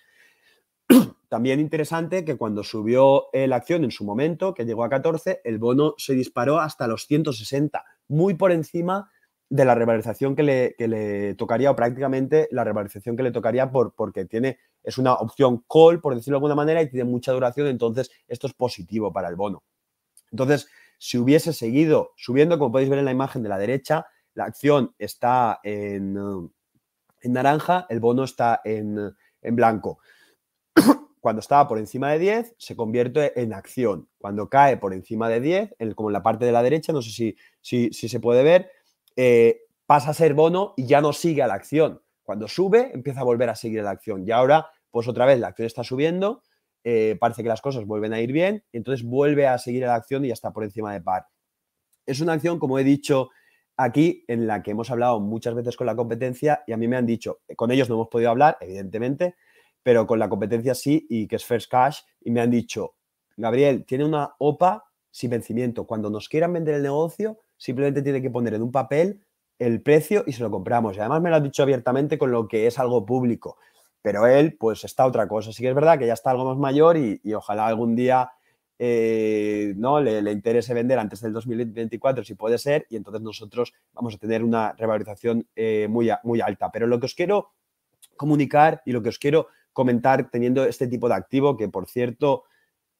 También 1.28 1.60
interesante 1.60 2.24
que 2.24 2.36
cuando 2.36 2.62
subió 2.62 3.26
eh, 3.32 3.46
la 3.46 3.56
acción 3.56 3.84
en 3.84 3.90
su 3.90 4.04
momento, 4.04 4.54
que 4.54 4.64
llegó 4.64 4.84
a 4.84 4.88
14, 4.88 5.40
el 5.44 5.58
bono 5.58 5.94
se 5.98 6.14
disparó 6.14 6.58
hasta 6.58 6.86
los 6.86 7.06
160, 7.06 7.84
muy 8.08 8.34
por 8.34 8.52
encima 8.52 9.10
de 9.48 9.64
la 9.64 9.74
revalorización 9.74 10.34
que 10.34 10.42
le, 10.42 10.74
le 10.78 11.34
tocaría, 11.34 11.70
o 11.70 11.76
prácticamente 11.76 12.48
la 12.50 12.64
revalorización 12.64 13.16
que 13.16 13.22
le 13.22 13.30
tocaría 13.30 13.70
por, 13.70 13.94
porque 13.94 14.24
tiene, 14.24 14.58
es 14.82 14.98
una 14.98 15.14
opción 15.14 15.64
call, 15.68 16.00
por 16.00 16.14
decirlo 16.14 16.36
de 16.36 16.38
alguna 16.38 16.54
manera, 16.54 16.82
y 16.82 16.90
tiene 16.90 17.04
mucha 17.04 17.32
duración, 17.32 17.68
entonces 17.68 18.10
esto 18.26 18.46
es 18.46 18.54
positivo 18.54 19.12
para 19.12 19.28
el 19.28 19.36
bono. 19.36 19.62
Entonces, 20.32 20.68
si 20.98 21.18
hubiese 21.18 21.52
seguido 21.52 22.12
subiendo, 22.16 22.58
como 22.58 22.72
podéis 22.72 22.90
ver 22.90 22.98
en 22.98 23.04
la 23.04 23.12
imagen 23.12 23.42
de 23.42 23.48
la 23.48 23.58
derecha, 23.58 24.06
la 24.34 24.44
acción 24.44 24.94
está 24.98 25.60
en, 25.62 26.16
en 27.20 27.32
naranja, 27.32 27.86
el 27.88 28.00
bono 28.00 28.24
está 28.24 28.60
en, 28.64 29.14
en 29.42 29.56
blanco. 29.56 29.98
Cuando 31.20 31.40
estaba 31.40 31.66
por 31.66 31.78
encima 31.78 32.10
de 32.12 32.18
10, 32.18 32.54
se 32.58 32.76
convierte 32.76 33.40
en 33.40 33.52
acción. 33.52 34.08
Cuando 34.18 34.48
cae 34.48 34.76
por 34.76 34.92
encima 34.92 35.28
de 35.28 35.40
10, 35.40 35.74
como 35.94 36.10
en 36.10 36.12
la 36.12 36.22
parte 36.22 36.44
de 36.44 36.52
la 36.52 36.62
derecha, 36.62 36.92
no 36.92 37.02
sé 37.02 37.10
si, 37.10 37.36
si, 37.60 37.90
si 37.92 38.08
se 38.08 38.20
puede 38.20 38.42
ver, 38.42 38.70
eh, 39.16 39.62
pasa 39.86 40.10
a 40.10 40.14
ser 40.14 40.34
bono 40.34 40.74
y 40.76 40.86
ya 40.86 41.00
no 41.00 41.12
sigue 41.12 41.42
a 41.42 41.46
la 41.46 41.54
acción. 41.54 42.02
Cuando 42.22 42.48
sube, 42.48 42.90
empieza 42.92 43.20
a 43.20 43.24
volver 43.24 43.48
a 43.48 43.54
seguir 43.54 43.80
a 43.80 43.84
la 43.84 43.90
acción. 43.90 44.26
Y 44.26 44.30
ahora, 44.30 44.68
pues 44.90 45.08
otra 45.08 45.26
vez 45.26 45.38
la 45.40 45.48
acción 45.48 45.66
está 45.66 45.84
subiendo, 45.84 46.42
eh, 46.84 47.16
parece 47.18 47.42
que 47.42 47.48
las 47.48 47.60
cosas 47.60 47.84
vuelven 47.84 48.12
a 48.12 48.20
ir 48.20 48.32
bien, 48.32 48.64
y 48.72 48.78
entonces 48.78 49.06
vuelve 49.06 49.46
a 49.46 49.58
seguir 49.58 49.84
a 49.84 49.88
la 49.88 49.94
acción 49.94 50.24
y 50.24 50.28
ya 50.28 50.34
está 50.34 50.52
por 50.52 50.64
encima 50.64 50.92
de 50.92 51.00
par. 51.00 51.26
Es 52.04 52.20
una 52.20 52.34
acción, 52.34 52.58
como 52.58 52.78
he 52.78 52.84
dicho 52.84 53.30
aquí, 53.76 54.24
en 54.28 54.46
la 54.46 54.62
que 54.62 54.72
hemos 54.72 54.90
hablado 54.90 55.20
muchas 55.20 55.54
veces 55.54 55.76
con 55.76 55.86
la 55.86 55.96
competencia 55.96 56.62
y 56.66 56.72
a 56.72 56.76
mí 56.76 56.88
me 56.88 56.96
han 56.96 57.06
dicho, 57.06 57.40
con 57.56 57.70
ellos 57.70 57.88
no 57.88 57.96
hemos 57.96 58.08
podido 58.08 58.30
hablar, 58.30 58.56
evidentemente, 58.60 59.36
pero 59.82 60.06
con 60.06 60.18
la 60.18 60.28
competencia 60.28 60.74
sí, 60.74 61.06
y 61.08 61.28
que 61.28 61.36
es 61.36 61.44
First 61.44 61.70
Cash, 61.70 62.00
y 62.20 62.30
me 62.30 62.40
han 62.40 62.50
dicho, 62.50 62.96
Gabriel, 63.36 63.84
tiene 63.84 64.04
una 64.04 64.34
OPA 64.38 64.84
sin 65.10 65.30
vencimiento. 65.30 65.86
Cuando 65.86 66.10
nos 66.10 66.28
quieran 66.28 66.52
vender 66.52 66.74
el 66.74 66.82
negocio, 66.82 67.38
simplemente 67.56 68.02
tiene 68.02 68.22
que 68.22 68.30
poner 68.30 68.54
en 68.54 68.62
un 68.62 68.72
papel 68.72 69.20
el 69.58 69.82
precio 69.82 70.24
y 70.26 70.32
se 70.32 70.42
lo 70.42 70.50
compramos. 70.50 70.96
Y 70.96 71.00
además 71.00 71.22
me 71.22 71.30
lo 71.30 71.36
ha 71.36 71.40
dicho 71.40 71.62
abiertamente 71.62 72.18
con 72.18 72.30
lo 72.30 72.46
que 72.48 72.66
es 72.66 72.78
algo 72.78 73.04
público. 73.06 73.56
Pero 74.02 74.26
él, 74.26 74.56
pues 74.58 74.84
está 74.84 75.06
otra 75.06 75.26
cosa. 75.26 75.52
Sí 75.52 75.62
que 75.62 75.70
es 75.70 75.74
verdad 75.74 75.98
que 75.98 76.06
ya 76.06 76.12
está 76.12 76.30
algo 76.30 76.44
más 76.44 76.58
mayor 76.58 76.96
y, 76.96 77.20
ojalá 77.34 77.66
algún 77.66 77.96
día 77.96 78.30
eh, 78.78 79.72
¿no? 79.76 80.00
Le, 80.00 80.30
interese 80.30 80.74
vender 80.74 80.98
antes 80.98 81.20
del 81.22 81.32
2024, 81.32 82.22
si 82.24 82.34
puede 82.34 82.58
ser, 82.58 82.86
y 82.90 82.96
entonces 82.96 83.22
nosotros 83.22 83.72
vamos 83.94 84.14
a 84.14 84.18
tener 84.18 84.44
una 84.44 84.74
revalorización 84.74 85.48
eh, 85.56 85.86
muy, 85.88 86.10
muy 86.24 86.40
alta. 86.40 86.70
Pero 86.70 86.86
lo 86.86 87.00
que 87.00 87.06
os 87.06 87.14
quiero 87.14 87.52
comunicar 88.16 88.82
y 88.84 88.92
lo 88.92 89.02
que 89.02 89.08
os 89.08 89.18
quiero 89.18 89.48
comentar 89.72 90.30
teniendo 90.30 90.64
este 90.64 90.86
tipo 90.86 91.08
de 91.08 91.14
activo, 91.14 91.56
que 91.56 91.68
por 91.68 91.86
cierto, 91.86 92.44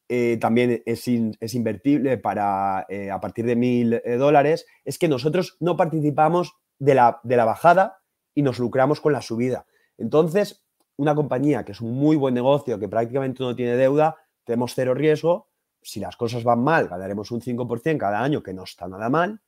eh, 0.09 0.39
también 0.41 0.83
es, 0.87 1.09
invertible 1.55 2.17
para 2.17 2.87
eh, 2.89 3.11
a 3.11 3.21
partir 3.21 3.45
de 3.45 3.57
mil 3.57 3.95
eh, 3.95 4.17
dólares, 4.17 4.67
es 4.85 4.99
que 4.99 5.09
nosotros 5.09 5.57
no 5.59 5.77
participamos 5.77 6.55
de 6.79 6.95
la, 6.95 7.21
de 7.25 7.37
la 7.37 7.45
bajada 7.45 7.99
y 8.35 8.43
nos 8.43 8.59
lucramos 8.61 9.01
con 9.01 9.13
la 9.13 9.21
subida. 9.21 9.67
Entonces, 9.99 10.65
una 10.97 11.15
compañía 11.15 11.65
que 11.65 11.73
es 11.73 11.81
un 11.81 11.95
muy 11.95 12.17
buen 12.17 12.35
negocio, 12.35 12.79
que 12.79 12.89
prácticamente 12.89 13.43
no 13.43 13.57
tiene 13.57 13.77
deuda, 13.77 14.17
tenemos 14.45 14.75
cero 14.75 14.95
riesgo. 14.95 15.49
Si 15.83 15.99
las 15.99 16.17
cosas 16.17 16.45
van 16.45 16.63
mal, 16.63 16.89
ganaremos 16.89 17.33
un 17.33 17.41
5% 17.41 17.99
cada 17.99 18.23
año, 18.23 18.43
que 18.43 18.55
no 18.55 18.63
está 18.63 18.87
nada 18.87 19.09
mal. 19.09 19.41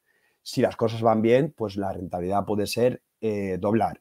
Si 0.42 0.60
las 0.60 0.76
cosas 0.76 1.02
van 1.02 1.22
bien, 1.22 1.54
pues 1.56 1.76
la 1.76 1.92
rentabilidad 1.92 2.44
puede 2.44 2.66
ser 2.66 3.02
doblar. 3.58 4.00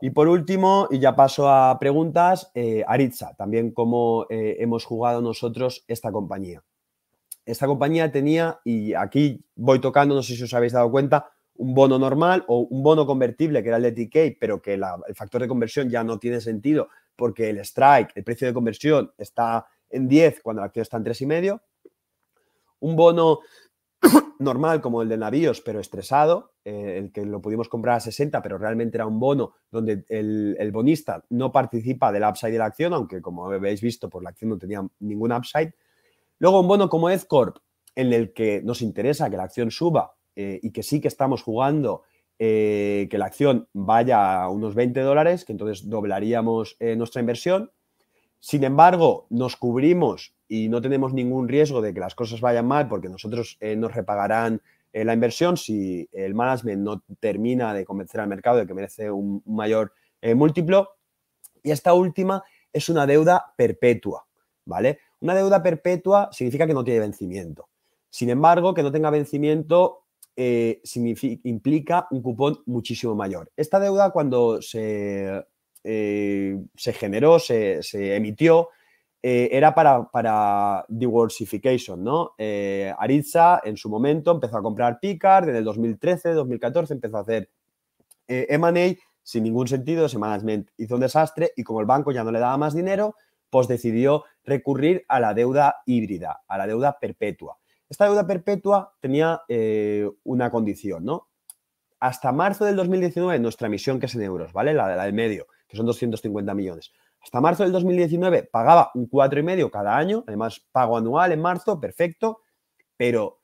Y 0.00 0.10
por 0.10 0.28
último, 0.28 0.86
y 0.90 1.00
ya 1.00 1.16
paso 1.16 1.48
a 1.48 1.78
preguntas, 1.78 2.50
eh, 2.54 2.84
Aritza, 2.86 3.34
también 3.34 3.72
cómo 3.72 4.26
eh, 4.30 4.56
hemos 4.60 4.84
jugado 4.84 5.20
nosotros 5.20 5.84
esta 5.88 6.12
compañía. 6.12 6.62
Esta 7.44 7.66
compañía 7.66 8.12
tenía, 8.12 8.60
y 8.64 8.94
aquí 8.94 9.44
voy 9.56 9.80
tocando, 9.80 10.14
no 10.14 10.22
sé 10.22 10.36
si 10.36 10.42
os 10.42 10.54
habéis 10.54 10.72
dado 10.72 10.90
cuenta, 10.90 11.30
un 11.54 11.74
bono 11.74 11.98
normal 11.98 12.44
o 12.46 12.60
un 12.60 12.82
bono 12.82 13.06
convertible 13.06 13.62
que 13.62 13.68
era 13.68 13.78
el 13.78 13.82
de 13.82 13.92
TK, 13.92 14.38
pero 14.38 14.62
que 14.62 14.74
el 14.74 14.84
factor 15.14 15.40
de 15.40 15.48
conversión 15.48 15.90
ya 15.90 16.04
no 16.04 16.18
tiene 16.18 16.40
sentido 16.40 16.88
porque 17.16 17.50
el 17.50 17.58
strike, 17.58 18.12
el 18.14 18.22
precio 18.22 18.46
de 18.46 18.54
conversión 18.54 19.12
está 19.18 19.66
en 19.90 20.06
10 20.06 20.40
cuando 20.40 20.60
la 20.62 20.66
acción 20.66 20.82
está 20.82 20.98
en 20.98 21.04
3,5. 21.04 21.60
Un 22.80 22.94
bono 22.94 23.40
normal 24.38 24.80
como 24.80 25.02
el 25.02 25.08
de 25.08 25.16
navíos, 25.16 25.60
pero 25.60 25.80
estresado, 25.80 26.52
eh, 26.64 26.96
el 26.98 27.12
que 27.12 27.24
lo 27.24 27.40
pudimos 27.40 27.68
comprar 27.68 27.96
a 27.96 28.00
60, 28.00 28.40
pero 28.42 28.58
realmente 28.58 28.96
era 28.96 29.06
un 29.06 29.18
bono 29.18 29.52
donde 29.70 30.04
el, 30.08 30.70
bonista 30.72 31.24
no 31.30 31.50
participa 31.52 32.12
del 32.12 32.24
upside 32.24 32.52
de 32.52 32.58
la 32.58 32.66
acción, 32.66 32.92
aunque 32.92 33.20
como 33.20 33.46
habéis 33.46 33.80
visto, 33.80 34.08
por 34.08 34.20
pues 34.20 34.24
la 34.24 34.30
acción 34.30 34.50
no 34.50 34.58
tenía 34.58 34.86
ningún 35.00 35.32
upside. 35.32 35.74
Luego 36.38 36.60
un 36.60 36.68
bono 36.68 36.88
como 36.88 37.10
EdCorp, 37.10 37.56
en 37.94 38.12
el 38.12 38.32
que 38.32 38.62
nos 38.62 38.80
interesa 38.80 39.28
que 39.28 39.36
la 39.36 39.44
acción 39.44 39.70
suba 39.70 40.14
eh, 40.36 40.60
y 40.62 40.70
que 40.70 40.84
sí 40.84 41.00
que 41.00 41.08
estamos 41.08 41.42
jugando 41.42 42.02
eh, 42.38 43.08
que 43.10 43.18
la 43.18 43.26
acción 43.26 43.68
vaya 43.72 44.42
a 44.42 44.48
unos 44.48 44.76
20 44.76 45.00
dólares, 45.00 45.44
que 45.44 45.52
entonces 45.52 45.88
doblaríamos 45.88 46.76
nuestra 46.96 47.20
inversión. 47.20 47.72
Sin 48.40 48.62
embargo, 48.64 49.26
nos 49.30 49.56
cubrimos 49.56 50.34
y 50.46 50.68
no 50.68 50.80
tenemos 50.80 51.12
ningún 51.12 51.48
riesgo 51.48 51.82
de 51.82 51.92
que 51.92 52.00
las 52.00 52.14
cosas 52.14 52.40
vayan 52.40 52.66
mal 52.66 52.88
porque 52.88 53.08
nosotros 53.08 53.56
eh, 53.60 53.76
nos 53.76 53.94
repagarán 53.94 54.62
eh, 54.92 55.04
la 55.04 55.12
inversión 55.12 55.56
si 55.56 56.08
el 56.12 56.34
management 56.34 56.82
no 56.82 57.02
termina 57.20 57.74
de 57.74 57.84
convencer 57.84 58.20
al 58.20 58.28
mercado 58.28 58.58
de 58.58 58.66
que 58.66 58.74
merece 58.74 59.10
un, 59.10 59.42
mayor 59.44 59.92
eh, 60.22 60.34
múltiplo. 60.34 60.96
Y 61.62 61.72
esta 61.72 61.92
última 61.94 62.42
es 62.72 62.88
una 62.88 63.06
deuda 63.06 63.52
perpetua, 63.56 64.26
¿vale? 64.64 65.00
Una 65.20 65.34
deuda 65.34 65.62
perpetua 65.62 66.28
significa 66.32 66.66
que 66.66 66.74
no 66.74 66.84
tiene 66.84 67.00
vencimiento. 67.00 67.68
Sin 68.08 68.30
embargo, 68.30 68.72
que 68.72 68.82
no 68.82 68.92
tenga 68.92 69.10
vencimiento 69.10 70.04
implica 71.42 72.06
un 72.12 72.22
cupón 72.22 72.60
muchísimo 72.66 73.16
mayor. 73.16 73.50
Esta 73.56 73.80
deuda 73.80 74.12
cuando 74.12 74.62
se 74.62 75.44
eh, 75.90 76.60
se 76.76 76.92
generó, 76.92 77.38
se, 77.38 77.80
emitió, 78.14 78.68
eh, 79.22 79.48
era 79.52 79.74
para, 79.74 80.04
para 80.04 80.84
diversification, 80.86 82.04
¿no? 82.04 82.34
Eh, 82.36 82.92
en 83.64 83.76
su 83.78 83.88
momento 83.88 84.32
empezó 84.32 84.58
a 84.58 84.62
comprar 84.62 85.00
Picard, 85.00 85.48
en 85.48 85.56
el 85.56 85.64
2013, 85.64 86.34
2014 86.34 86.92
empezó 86.92 87.16
a 87.16 87.20
hacer 87.20 87.48
M&A 88.26 88.96
sin 89.22 89.44
ningún 89.44 89.66
sentido, 89.66 90.04
ese 90.04 90.18
management 90.18 90.68
hizo 90.76 90.96
un 90.96 91.00
desastre 91.00 91.52
y 91.56 91.64
como 91.64 91.80
el 91.80 91.86
banco 91.86 92.12
ya 92.12 92.22
no 92.22 92.32
le 92.32 92.38
daba 92.38 92.58
más 92.58 92.74
dinero, 92.74 93.14
pues 93.48 93.66
decidió 93.66 94.24
recurrir 94.44 95.06
a 95.08 95.20
la 95.20 95.32
deuda 95.32 95.76
híbrida, 95.86 96.42
a 96.46 96.58
la 96.58 96.66
deuda 96.66 96.98
perpetua. 97.00 97.56
Esta 97.88 98.04
deuda 98.04 98.26
perpetua 98.26 98.92
tenía 99.00 99.40
una 100.24 100.50
condición, 100.50 101.06
¿no? 101.06 101.28
Hasta 101.98 102.30
marzo 102.30 102.66
del 102.66 102.76
2019, 102.76 103.38
nuestra 103.38 103.68
emisión, 103.68 103.98
que 103.98 104.04
es 104.04 104.14
en 104.14 104.22
euros, 104.22 104.52
¿vale? 104.52 104.74
La, 104.74 104.94
la 104.94 105.04
del 105.04 105.14
medio, 105.14 105.46
que 105.68 105.76
son 105.76 105.86
250 105.86 106.54
millones. 106.54 106.92
Hasta 107.20 107.40
marzo 107.40 107.62
del 107.62 107.72
2019 107.72 108.44
pagaba 108.44 108.90
un 108.94 109.08
4,5 109.08 109.70
cada 109.70 109.96
año, 109.96 110.24
además 110.26 110.66
pago 110.72 110.96
anual 110.96 111.32
en 111.32 111.40
marzo, 111.40 111.78
perfecto, 111.78 112.40
pero 112.96 113.42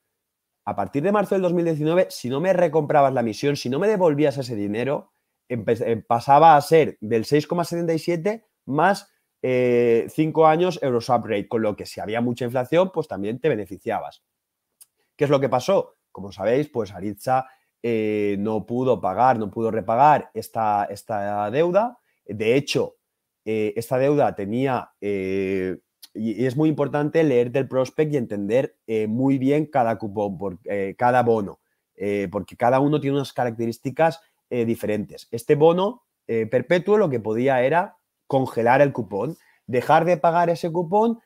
a 0.64 0.74
partir 0.74 1.02
de 1.02 1.12
marzo 1.12 1.34
del 1.34 1.42
2019, 1.42 2.06
si 2.10 2.30
no 2.30 2.40
me 2.40 2.52
recomprabas 2.52 3.12
la 3.12 3.22
misión, 3.22 3.56
si 3.56 3.68
no 3.68 3.78
me 3.78 3.88
devolvías 3.88 4.38
ese 4.38 4.56
dinero, 4.56 5.12
eh, 5.48 6.02
pasaba 6.06 6.56
a 6.56 6.60
ser 6.62 6.96
del 7.00 7.24
6,77 7.24 8.44
más 8.66 9.10
5 9.42 9.42
eh, 9.42 10.10
años 10.46 10.78
Euroswap 10.82 11.26
Rate, 11.26 11.48
con 11.48 11.60
lo 11.60 11.76
que 11.76 11.84
si 11.84 12.00
había 12.00 12.22
mucha 12.22 12.46
inflación, 12.46 12.90
pues 12.92 13.08
también 13.08 13.40
te 13.40 13.50
beneficiabas. 13.50 14.24
¿Qué 15.16 15.24
es 15.24 15.30
lo 15.30 15.38
que 15.38 15.50
pasó? 15.50 15.96
Como 16.10 16.32
sabéis, 16.32 16.70
pues 16.70 16.92
Aritza 16.92 17.46
eh, 17.82 18.36
no 18.38 18.64
pudo 18.64 19.02
pagar, 19.02 19.38
no 19.38 19.50
pudo 19.50 19.70
repagar 19.70 20.30
esta, 20.32 20.86
esta 20.86 21.50
deuda 21.50 21.98
de 22.26 22.56
hecho, 22.56 22.96
eh, 23.44 23.72
esta 23.76 23.98
deuda 23.98 24.34
tenía, 24.34 24.90
eh, 25.00 25.78
y 26.14 26.46
es 26.46 26.56
muy 26.56 26.68
importante 26.68 27.22
leer 27.24 27.50
del 27.50 27.68
prospect 27.68 28.12
y 28.12 28.16
entender 28.16 28.76
eh, 28.86 29.06
muy 29.06 29.38
bien 29.38 29.66
cada 29.66 29.98
cupón, 29.98 30.38
por, 30.38 30.58
cada 30.96 31.22
bono, 31.22 31.60
porque 32.30 32.56
cada 32.56 32.80
uno 32.80 33.00
tiene 33.00 33.16
unas 33.16 33.32
características 33.32 34.20
diferentes. 34.48 35.28
Este 35.30 35.54
bono 35.54 36.02
perpetuo 36.26 36.98
lo 36.98 37.08
que 37.08 37.20
podía 37.20 37.62
era 37.62 37.96
congelar 38.26 38.80
el 38.80 38.92
cupón, 38.92 39.36
dejar 39.66 40.04
de 40.04 40.16
pagar 40.16 40.50
ese 40.50 40.70
cupón 40.70 41.20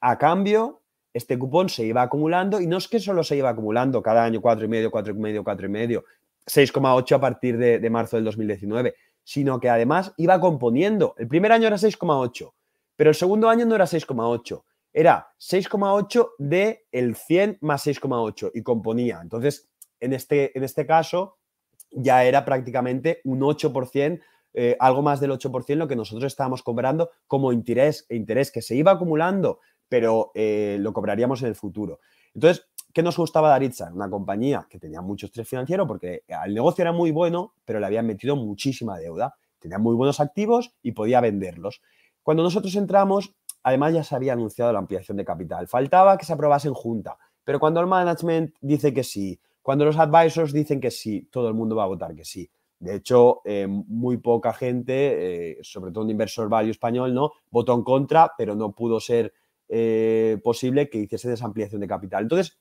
a 0.00 0.18
cambio 0.18 0.82
este 1.14 1.38
cupón 1.38 1.68
se 1.68 1.86
iba 1.86 2.02
acumulando 2.02 2.60
y 2.60 2.66
no 2.66 2.76
es 2.76 2.88
que 2.88 2.98
solo 2.98 3.22
se 3.22 3.36
iba 3.36 3.48
acumulando 3.48 4.02
cada 4.02 4.24
año 4.24 4.42
4,5, 4.42 4.90
4,5, 4.90 5.44
4,5, 5.44 6.04
6,8 6.44 7.14
a 7.14 7.20
partir 7.20 7.56
de, 7.56 7.78
de, 7.78 7.90
marzo 7.90 8.16
del 8.16 8.24
2019, 8.24 8.94
sino 9.24 9.58
que 9.58 9.70
además 9.70 10.12
iba 10.16 10.38
componiendo. 10.40 11.14
El 11.18 11.26
primer 11.26 11.50
año 11.50 11.66
era 11.66 11.76
6,8, 11.76 12.52
pero 12.94 13.10
el 13.10 13.16
segundo 13.16 13.48
año 13.48 13.66
no 13.66 13.74
era 13.74 13.86
6,8, 13.86 14.62
era 14.92 15.28
6,8 15.38 16.30
de 16.38 16.86
el 16.92 17.16
100 17.16 17.58
más 17.62 17.86
6,8 17.86 18.52
y 18.54 18.62
componía. 18.62 19.18
Entonces, 19.20 19.68
en 19.98 20.12
este, 20.12 20.56
en 20.56 20.62
este 20.62 20.86
caso, 20.86 21.38
ya 21.90 22.24
era 22.24 22.44
prácticamente 22.44 23.20
un 23.24 23.40
8%, 23.40 24.20
eh, 24.56 24.76
algo 24.78 25.02
más 25.02 25.18
del 25.18 25.32
8% 25.32 25.74
lo 25.74 25.88
que 25.88 25.96
nosotros 25.96 26.32
estábamos 26.32 26.62
cobrando 26.62 27.10
como 27.26 27.52
interés, 27.52 28.06
interés 28.08 28.52
que 28.52 28.62
se 28.62 28.76
iba 28.76 28.92
acumulando, 28.92 29.58
pero 29.88 30.30
eh, 30.34 30.76
lo 30.80 30.92
cobraríamos 30.92 31.42
en 31.42 31.48
el 31.48 31.54
futuro. 31.56 32.00
Entonces, 32.34 32.66
¿qué 32.94 33.02
nos 33.02 33.18
gustaba 33.18 33.50
de? 33.50 33.90
Una 33.92 34.08
compañía 34.08 34.66
que 34.70 34.78
tenía 34.78 35.02
mucho 35.02 35.26
estrés 35.26 35.48
financiero 35.48 35.86
porque 35.86 36.22
el 36.44 36.54
negocio 36.54 36.82
era 36.82 36.92
muy 36.92 37.10
bueno, 37.10 37.52
pero 37.64 37.80
le 37.80 37.86
habían 37.86 38.06
metido 38.06 38.36
muchísima 38.36 38.96
deuda. 38.98 39.34
Tenía 39.58 39.78
muy 39.78 39.96
buenos 39.96 40.20
activos 40.20 40.74
y 40.82 40.92
podía 40.92 41.20
venderlos. 41.20 41.82
Cuando 42.22 42.44
nosotros 42.44 42.74
entramos, 42.76 43.34
además 43.64 43.94
ya 43.94 44.04
se 44.04 44.14
había 44.14 44.32
anunciado 44.34 44.72
la 44.72 44.78
ampliación 44.78 45.16
de 45.16 45.24
capital. 45.24 45.66
Faltaba 45.66 46.16
que 46.16 46.24
se 46.24 46.32
aprobase 46.32 46.68
en 46.68 46.74
junta, 46.74 47.18
pero 47.42 47.58
cuando 47.58 47.80
el 47.80 47.86
management 47.88 48.54
dice 48.60 48.94
que 48.94 49.02
sí, 49.02 49.40
cuando 49.60 49.84
los 49.84 49.98
advisors 49.98 50.52
dicen 50.52 50.80
que 50.80 50.90
sí, 50.90 51.28
todo 51.32 51.48
el 51.48 51.54
mundo 51.54 51.74
va 51.74 51.84
a 51.84 51.88
votar 51.88 52.14
que 52.14 52.24
sí. 52.24 52.48
De 52.78 52.94
hecho, 52.94 53.40
eh, 53.44 53.66
muy 53.66 54.18
poca 54.18 54.52
gente, 54.52 55.52
eh, 55.52 55.58
sobre 55.62 55.90
todo 55.90 56.04
un 56.04 56.10
inversor 56.10 56.48
value 56.48 56.70
español, 56.70 57.12
¿no? 57.12 57.32
votó 57.50 57.74
en 57.74 57.82
contra, 57.82 58.32
pero 58.36 58.54
no 58.54 58.72
pudo 58.72 59.00
ser 59.00 59.32
eh, 59.68 60.38
posible 60.44 60.90
que 60.90 60.98
hiciese 60.98 61.32
esa 61.32 61.46
ampliación 61.46 61.80
de 61.80 61.88
capital. 61.88 62.24
Entonces, 62.24 62.58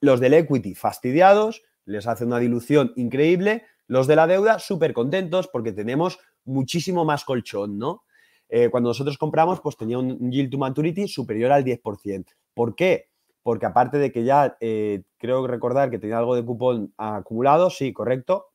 los 0.00 0.20
del 0.20 0.34
equity 0.34 0.74
fastidiados, 0.74 1.62
les 1.84 2.06
hace 2.06 2.24
una 2.24 2.38
dilución 2.38 2.92
increíble, 2.96 3.64
los 3.86 4.06
de 4.06 4.16
la 4.16 4.26
deuda 4.26 4.58
súper 4.58 4.92
contentos 4.92 5.48
porque 5.48 5.72
tenemos 5.72 6.18
muchísimo 6.44 7.04
más 7.04 7.24
colchón, 7.24 7.78
¿no? 7.78 8.04
cuando 8.72 8.90
nosotros 8.90 9.16
compramos, 9.16 9.60
pues 9.60 9.76
tenía 9.76 9.96
un 9.96 10.32
yield 10.32 10.50
to 10.50 10.58
maturity 10.58 11.06
superior 11.06 11.52
al 11.52 11.62
10%. 11.62 12.24
¿Por 12.52 12.74
qué? 12.74 13.10
porque 13.42 13.66
aparte 13.66 13.98
de 13.98 14.12
que 14.12 14.24
ya 14.24 14.56
eh, 14.60 15.02
creo 15.18 15.46
recordar 15.46 15.90
que 15.90 15.98
tenía 15.98 16.18
algo 16.18 16.34
de 16.34 16.44
cupón 16.44 16.92
acumulado, 16.96 17.70
sí, 17.70 17.92
correcto. 17.92 18.48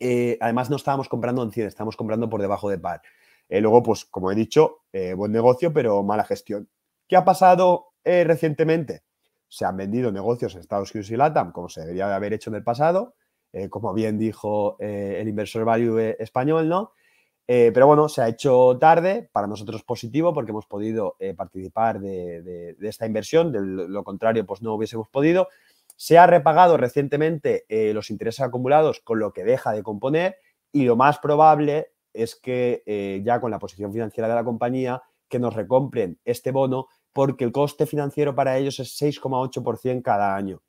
Eh, 0.00 0.38
además, 0.40 0.70
no 0.70 0.76
estábamos 0.76 1.08
comprando 1.08 1.42
en 1.42 1.50
100, 1.52 1.66
estábamos 1.68 1.96
comprando 1.96 2.28
por 2.28 2.40
debajo 2.40 2.68
de 2.68 2.78
par. 2.78 3.02
Eh, 3.48 3.60
luego, 3.60 3.82
pues, 3.82 4.04
como 4.04 4.30
he 4.30 4.34
dicho, 4.34 4.84
buen 5.16 5.32
negocio, 5.32 5.72
pero 5.72 6.02
mala 6.02 6.24
gestión. 6.24 6.68
¿Qué 7.08 7.16
ha 7.16 7.24
pasado 7.24 7.92
recientemente? 8.04 9.02
Se 9.48 9.64
han 9.64 9.76
vendido 9.76 10.10
negocios 10.10 10.54
en 10.54 10.60
Estados 10.60 10.94
Unidos 10.94 11.10
y 11.10 11.16
LATAM, 11.16 11.52
como 11.52 11.68
se 11.68 11.80
debería 11.80 12.08
de 12.08 12.14
haber 12.14 12.32
hecho 12.32 12.50
en 12.50 12.56
el 12.56 12.64
pasado, 12.64 13.14
como 13.70 13.94
bien 13.94 14.18
dijo 14.18 14.76
el 14.80 15.28
inversor 15.28 15.64
value 15.64 16.16
español, 16.18 16.68
¿no? 16.68 16.92
Eh, 17.46 17.72
pero 17.74 17.86
bueno, 17.86 18.08
se 18.08 18.22
ha 18.22 18.28
hecho 18.28 18.78
tarde, 18.80 19.28
para 19.30 19.46
nosotros 19.46 19.82
positivo 19.82 20.32
porque 20.32 20.52
hemos 20.52 20.66
podido 20.66 21.16
eh, 21.18 21.34
participar 21.34 22.00
de, 22.00 22.74
esta 22.80 23.06
inversión, 23.06 23.52
de 23.52 23.60
lo 23.60 24.02
contrario 24.02 24.46
pues 24.46 24.62
no 24.62 24.74
hubiésemos 24.74 25.08
podido. 25.08 25.48
Se 25.96 26.18
ha 26.18 26.26
repagado 26.26 26.76
recientemente 26.76 27.66
eh, 27.68 27.92
los 27.92 28.10
intereses 28.10 28.40
acumulados 28.40 29.00
con 29.00 29.18
lo 29.18 29.32
que 29.32 29.44
deja 29.44 29.72
de 29.72 29.82
componer 29.82 30.36
y 30.72 30.84
lo 30.84 30.96
más 30.96 31.18
probable 31.18 31.92
es 32.12 32.36
que 32.36 33.22
ya 33.24 33.40
con 33.40 33.50
la 33.50 33.58
posición 33.58 33.92
financiera 33.92 34.28
de 34.28 34.34
la 34.36 34.44
compañía 34.44 35.02
que 35.28 35.40
nos 35.40 35.54
recompren 35.54 36.20
este 36.24 36.52
bono 36.52 36.86
porque 37.14 37.44
el 37.44 37.52
coste 37.52 37.86
financiero 37.86 38.34
para 38.34 38.58
ellos 38.58 38.78
es 38.80 39.00
6,8% 39.00 40.02
cada 40.02 40.36
año. 40.36 40.60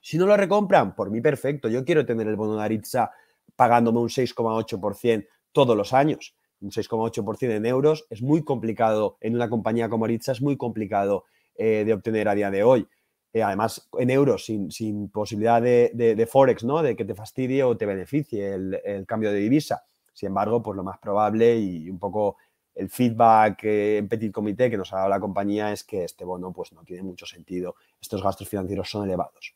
Si 0.00 0.18
no 0.18 0.26
lo 0.26 0.36
recompran, 0.36 0.94
por 0.94 1.10
mí 1.10 1.22
perfecto, 1.22 1.68
yo 1.68 1.84
quiero 1.84 2.04
tener 2.04 2.26
el 2.26 2.36
bono 2.36 2.56
de 2.56 2.64
Aritza 2.64 3.12
pagándome 3.56 4.00
un 4.00 4.08
6,8% 4.08 5.26
todos 5.52 5.76
los 5.76 5.94
años. 5.94 6.36
Un 6.60 6.70
6,8% 6.70 7.50
en 7.50 7.64
euros 7.64 8.06
es 8.10 8.20
muy 8.20 8.42
complicado 8.42 9.16
en 9.20 9.36
una 9.36 9.48
compañía 9.48 9.88
como 9.88 10.04
Aritza, 10.04 10.32
es 10.32 10.42
muy 10.42 10.56
complicado 10.56 11.24
eh, 11.54 11.84
de 11.86 11.94
obtener 11.94 12.28
a 12.28 12.34
día 12.34 12.50
de 12.50 12.64
hoy. 12.64 12.88
Eh, 13.32 13.42
además, 13.42 13.88
en 13.98 14.10
euros, 14.10 14.44
sin, 14.44 15.08
posibilidad 15.10 15.62
de, 15.62 16.28
Forex, 16.30 16.64
¿no? 16.64 16.82
De 16.82 16.96
que 16.96 17.04
te 17.04 17.14
fastidie 17.14 17.62
o 17.62 17.76
te 17.76 17.86
beneficie 17.86 18.54
el, 18.54 19.04
cambio 19.06 19.30
de 19.30 19.38
divisa. 19.38 19.84
Sin 20.12 20.28
embargo, 20.28 20.62
pues 20.62 20.76
lo 20.76 20.82
más 20.82 20.98
probable 20.98 21.56
y 21.56 21.88
un 21.88 21.98
poco 21.98 22.36
el 22.74 22.90
feedback 22.90 23.64
en 23.64 24.08
Petit 24.08 24.32
Comité 24.32 24.70
que 24.70 24.76
nos 24.76 24.92
ha 24.92 24.96
dado 24.96 25.08
la 25.08 25.20
compañía 25.20 25.72
es 25.72 25.84
que 25.84 26.04
este 26.04 26.24
bono 26.24 26.52
pues 26.52 26.72
no 26.72 26.82
tiene 26.84 27.02
mucho 27.02 27.26
sentido. 27.26 27.76
Estos 28.00 28.22
gastos 28.22 28.48
financieros 28.48 28.90
son 28.90 29.04
elevados. 29.04 29.54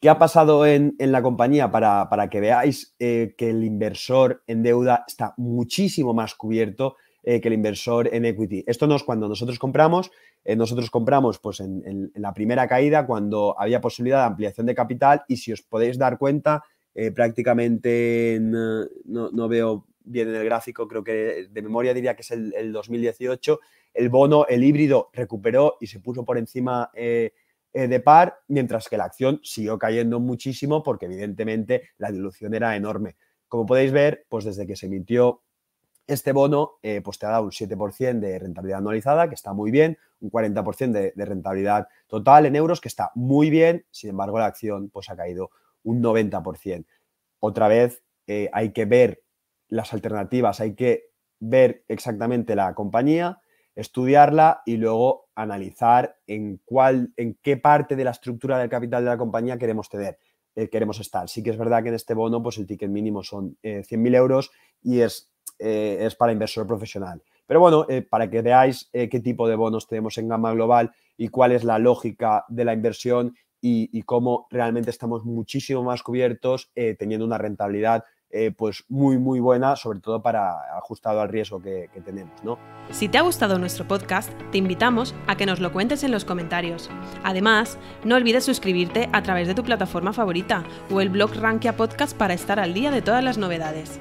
¿Qué 0.00 0.08
ha 0.08 0.18
pasado 0.18 0.64
en, 0.64 0.94
la 0.98 1.22
compañía 1.22 1.72
para, 1.72 2.28
que 2.30 2.40
veáis 2.40 2.94
eh, 3.00 3.34
que 3.36 3.50
el 3.50 3.64
inversor 3.64 4.44
en 4.46 4.62
deuda 4.62 5.04
está 5.08 5.34
muchísimo 5.36 6.14
más 6.14 6.36
cubierto 6.36 6.96
eh, 7.24 7.40
que 7.40 7.48
el 7.48 7.54
inversor 7.54 8.08
en 8.14 8.24
equity? 8.24 8.62
Esto 8.68 8.86
no 8.86 8.94
es 8.94 9.02
cuando 9.02 9.28
nosotros 9.28 9.58
compramos, 9.58 10.12
eh, 10.44 10.54
nosotros 10.54 10.88
compramos 10.88 11.40
pues, 11.40 11.58
en, 11.58 12.12
la 12.14 12.32
primera 12.32 12.68
caída 12.68 13.08
cuando 13.08 13.56
había 13.58 13.80
posibilidad 13.80 14.20
de 14.20 14.26
ampliación 14.26 14.66
de 14.66 14.74
capital 14.76 15.24
y 15.26 15.36
si 15.36 15.52
os 15.52 15.62
podéis 15.62 15.98
dar 15.98 16.16
cuenta, 16.16 16.62
prácticamente 17.14 18.38
no, 18.40 19.48
veo 19.48 19.86
bien 20.08 20.28
en 20.28 20.36
el 20.36 20.44
gráfico, 20.44 20.88
creo 20.88 21.04
que 21.04 21.48
de 21.50 21.62
memoria 21.62 21.94
diría 21.94 22.14
que 22.14 22.22
es 22.22 22.30
el, 22.30 22.52
el 22.54 22.72
2018, 22.72 23.60
el 23.94 24.08
bono, 24.08 24.46
el 24.48 24.64
híbrido 24.64 25.10
recuperó 25.12 25.76
y 25.80 25.86
se 25.86 26.00
puso 26.00 26.24
por 26.24 26.38
encima 26.38 26.90
eh, 27.72 27.86
de 27.86 28.00
par, 28.00 28.40
mientras 28.48 28.88
que 28.88 28.96
la 28.96 29.04
acción 29.04 29.40
siguió 29.42 29.78
cayendo 29.78 30.20
muchísimo 30.20 30.82
porque 30.82 31.06
evidentemente 31.06 31.90
la 31.98 32.10
dilución 32.10 32.54
era 32.54 32.74
enorme. 32.76 33.16
Como 33.46 33.66
podéis 33.66 33.92
ver, 33.92 34.26
pues 34.28 34.44
desde 34.44 34.66
que 34.66 34.74
se 34.74 34.86
emitió 34.86 35.42
este 36.06 36.32
bono, 36.32 36.78
eh, 36.82 37.02
pues 37.02 37.18
te 37.18 37.26
ha 37.26 37.30
dado 37.30 37.44
un 37.44 37.50
7% 37.50 38.18
de 38.20 38.38
rentabilidad 38.38 38.78
anualizada, 38.78 39.28
que 39.28 39.34
está 39.34 39.52
muy 39.52 39.70
bien, 39.70 39.98
un 40.20 40.30
40% 40.30 41.12
de, 41.14 41.24
rentabilidad 41.24 41.86
total 42.06 42.46
en 42.46 42.56
euros, 42.56 42.80
que 42.80 42.88
está 42.88 43.12
muy 43.14 43.50
bien, 43.50 43.84
sin 43.90 44.10
embargo 44.10 44.38
la 44.38 44.46
acción 44.46 44.88
pues 44.90 45.10
ha 45.10 45.16
caído 45.16 45.50
un 45.82 46.02
90%. 46.02 46.86
Otra 47.40 47.68
vez 47.68 48.02
eh, 48.26 48.48
hay 48.52 48.72
que 48.72 48.86
ver 48.86 49.22
las 49.68 49.92
alternativas, 49.92 50.60
hay 50.60 50.74
que 50.74 51.10
ver 51.40 51.84
exactamente 51.88 52.56
la 52.56 52.74
compañía, 52.74 53.40
estudiarla 53.74 54.62
y 54.66 54.76
luego 54.76 55.28
analizar 55.34 56.16
en 56.26 56.60
cuál, 56.64 57.12
en 57.16 57.38
qué 57.42 57.56
parte 57.56 57.94
de 57.94 58.04
la 58.04 58.10
estructura 58.10 58.58
del 58.58 58.68
capital 58.68 59.04
de 59.04 59.10
la 59.10 59.18
compañía 59.18 59.56
queremos 59.56 59.88
tener, 59.88 60.18
eh, 60.56 60.68
queremos 60.68 60.98
estar. 60.98 61.28
Sí 61.28 61.42
que 61.42 61.50
es 61.50 61.56
verdad 61.56 61.82
que 61.82 61.90
en 61.90 61.94
este 61.94 62.14
bono, 62.14 62.42
pues 62.42 62.58
el 62.58 62.66
ticket 62.66 62.90
mínimo 62.90 63.22
son 63.22 63.56
100.000 63.62 64.14
eh, 64.14 64.16
euros 64.16 64.50
y 64.82 65.00
es, 65.00 65.30
eh, 65.60 65.98
es 66.00 66.16
para 66.16 66.32
inversor 66.32 66.66
profesional. 66.66 67.22
Pero 67.46 67.60
bueno, 67.60 67.86
para 68.10 68.28
que 68.28 68.42
veáis 68.42 68.90
qué 68.92 69.20
tipo 69.24 69.48
de 69.48 69.56
bonos 69.56 69.86
tenemos 69.86 70.18
en 70.18 70.28
gama 70.28 70.52
global 70.52 70.92
y 71.16 71.28
cuál 71.28 71.52
es 71.52 71.64
la 71.64 71.78
lógica 71.78 72.44
de 72.48 72.66
la 72.66 72.74
inversión 72.74 73.34
y 73.62 74.02
cómo 74.02 74.46
realmente 74.50 74.90
estamos 74.90 75.24
muchísimo 75.24 75.82
más 75.82 76.02
cubiertos 76.02 76.70
teniendo 76.98 77.24
una 77.24 77.38
rentabilidad 77.38 78.04
eh, 78.30 78.52
pues 78.56 78.84
muy 78.88 79.18
muy 79.18 79.40
buena, 79.40 79.76
sobre 79.76 80.00
todo 80.00 80.22
para 80.22 80.76
ajustado 80.76 81.20
al 81.20 81.28
riesgo 81.28 81.60
que, 81.62 81.88
tenemos. 82.04 82.32
¿no? 82.44 82.58
Si 82.90 83.08
te 83.08 83.18
ha 83.18 83.22
gustado 83.22 83.58
nuestro 83.58 83.86
podcast, 83.86 84.32
te 84.50 84.58
invitamos 84.58 85.14
a 85.26 85.36
que 85.36 85.46
nos 85.46 85.60
lo 85.60 85.72
cuentes 85.72 86.04
en 86.04 86.10
los 86.10 86.24
comentarios. 86.24 86.90
Además, 87.24 87.78
no 88.04 88.16
olvides 88.16 88.44
suscribirte 88.44 89.08
a 89.12 89.22
través 89.22 89.48
de 89.48 89.54
tu 89.54 89.62
plataforma 89.62 90.12
favorita 90.12 90.64
o 90.90 91.00
el 91.00 91.08
blog 91.08 91.34
Rankia 91.34 91.76
Podcast 91.76 92.16
para 92.16 92.34
estar 92.34 92.60
al 92.60 92.74
día 92.74 92.90
de 92.90 93.02
todas 93.02 93.24
las 93.24 93.38
novedades. 93.38 93.98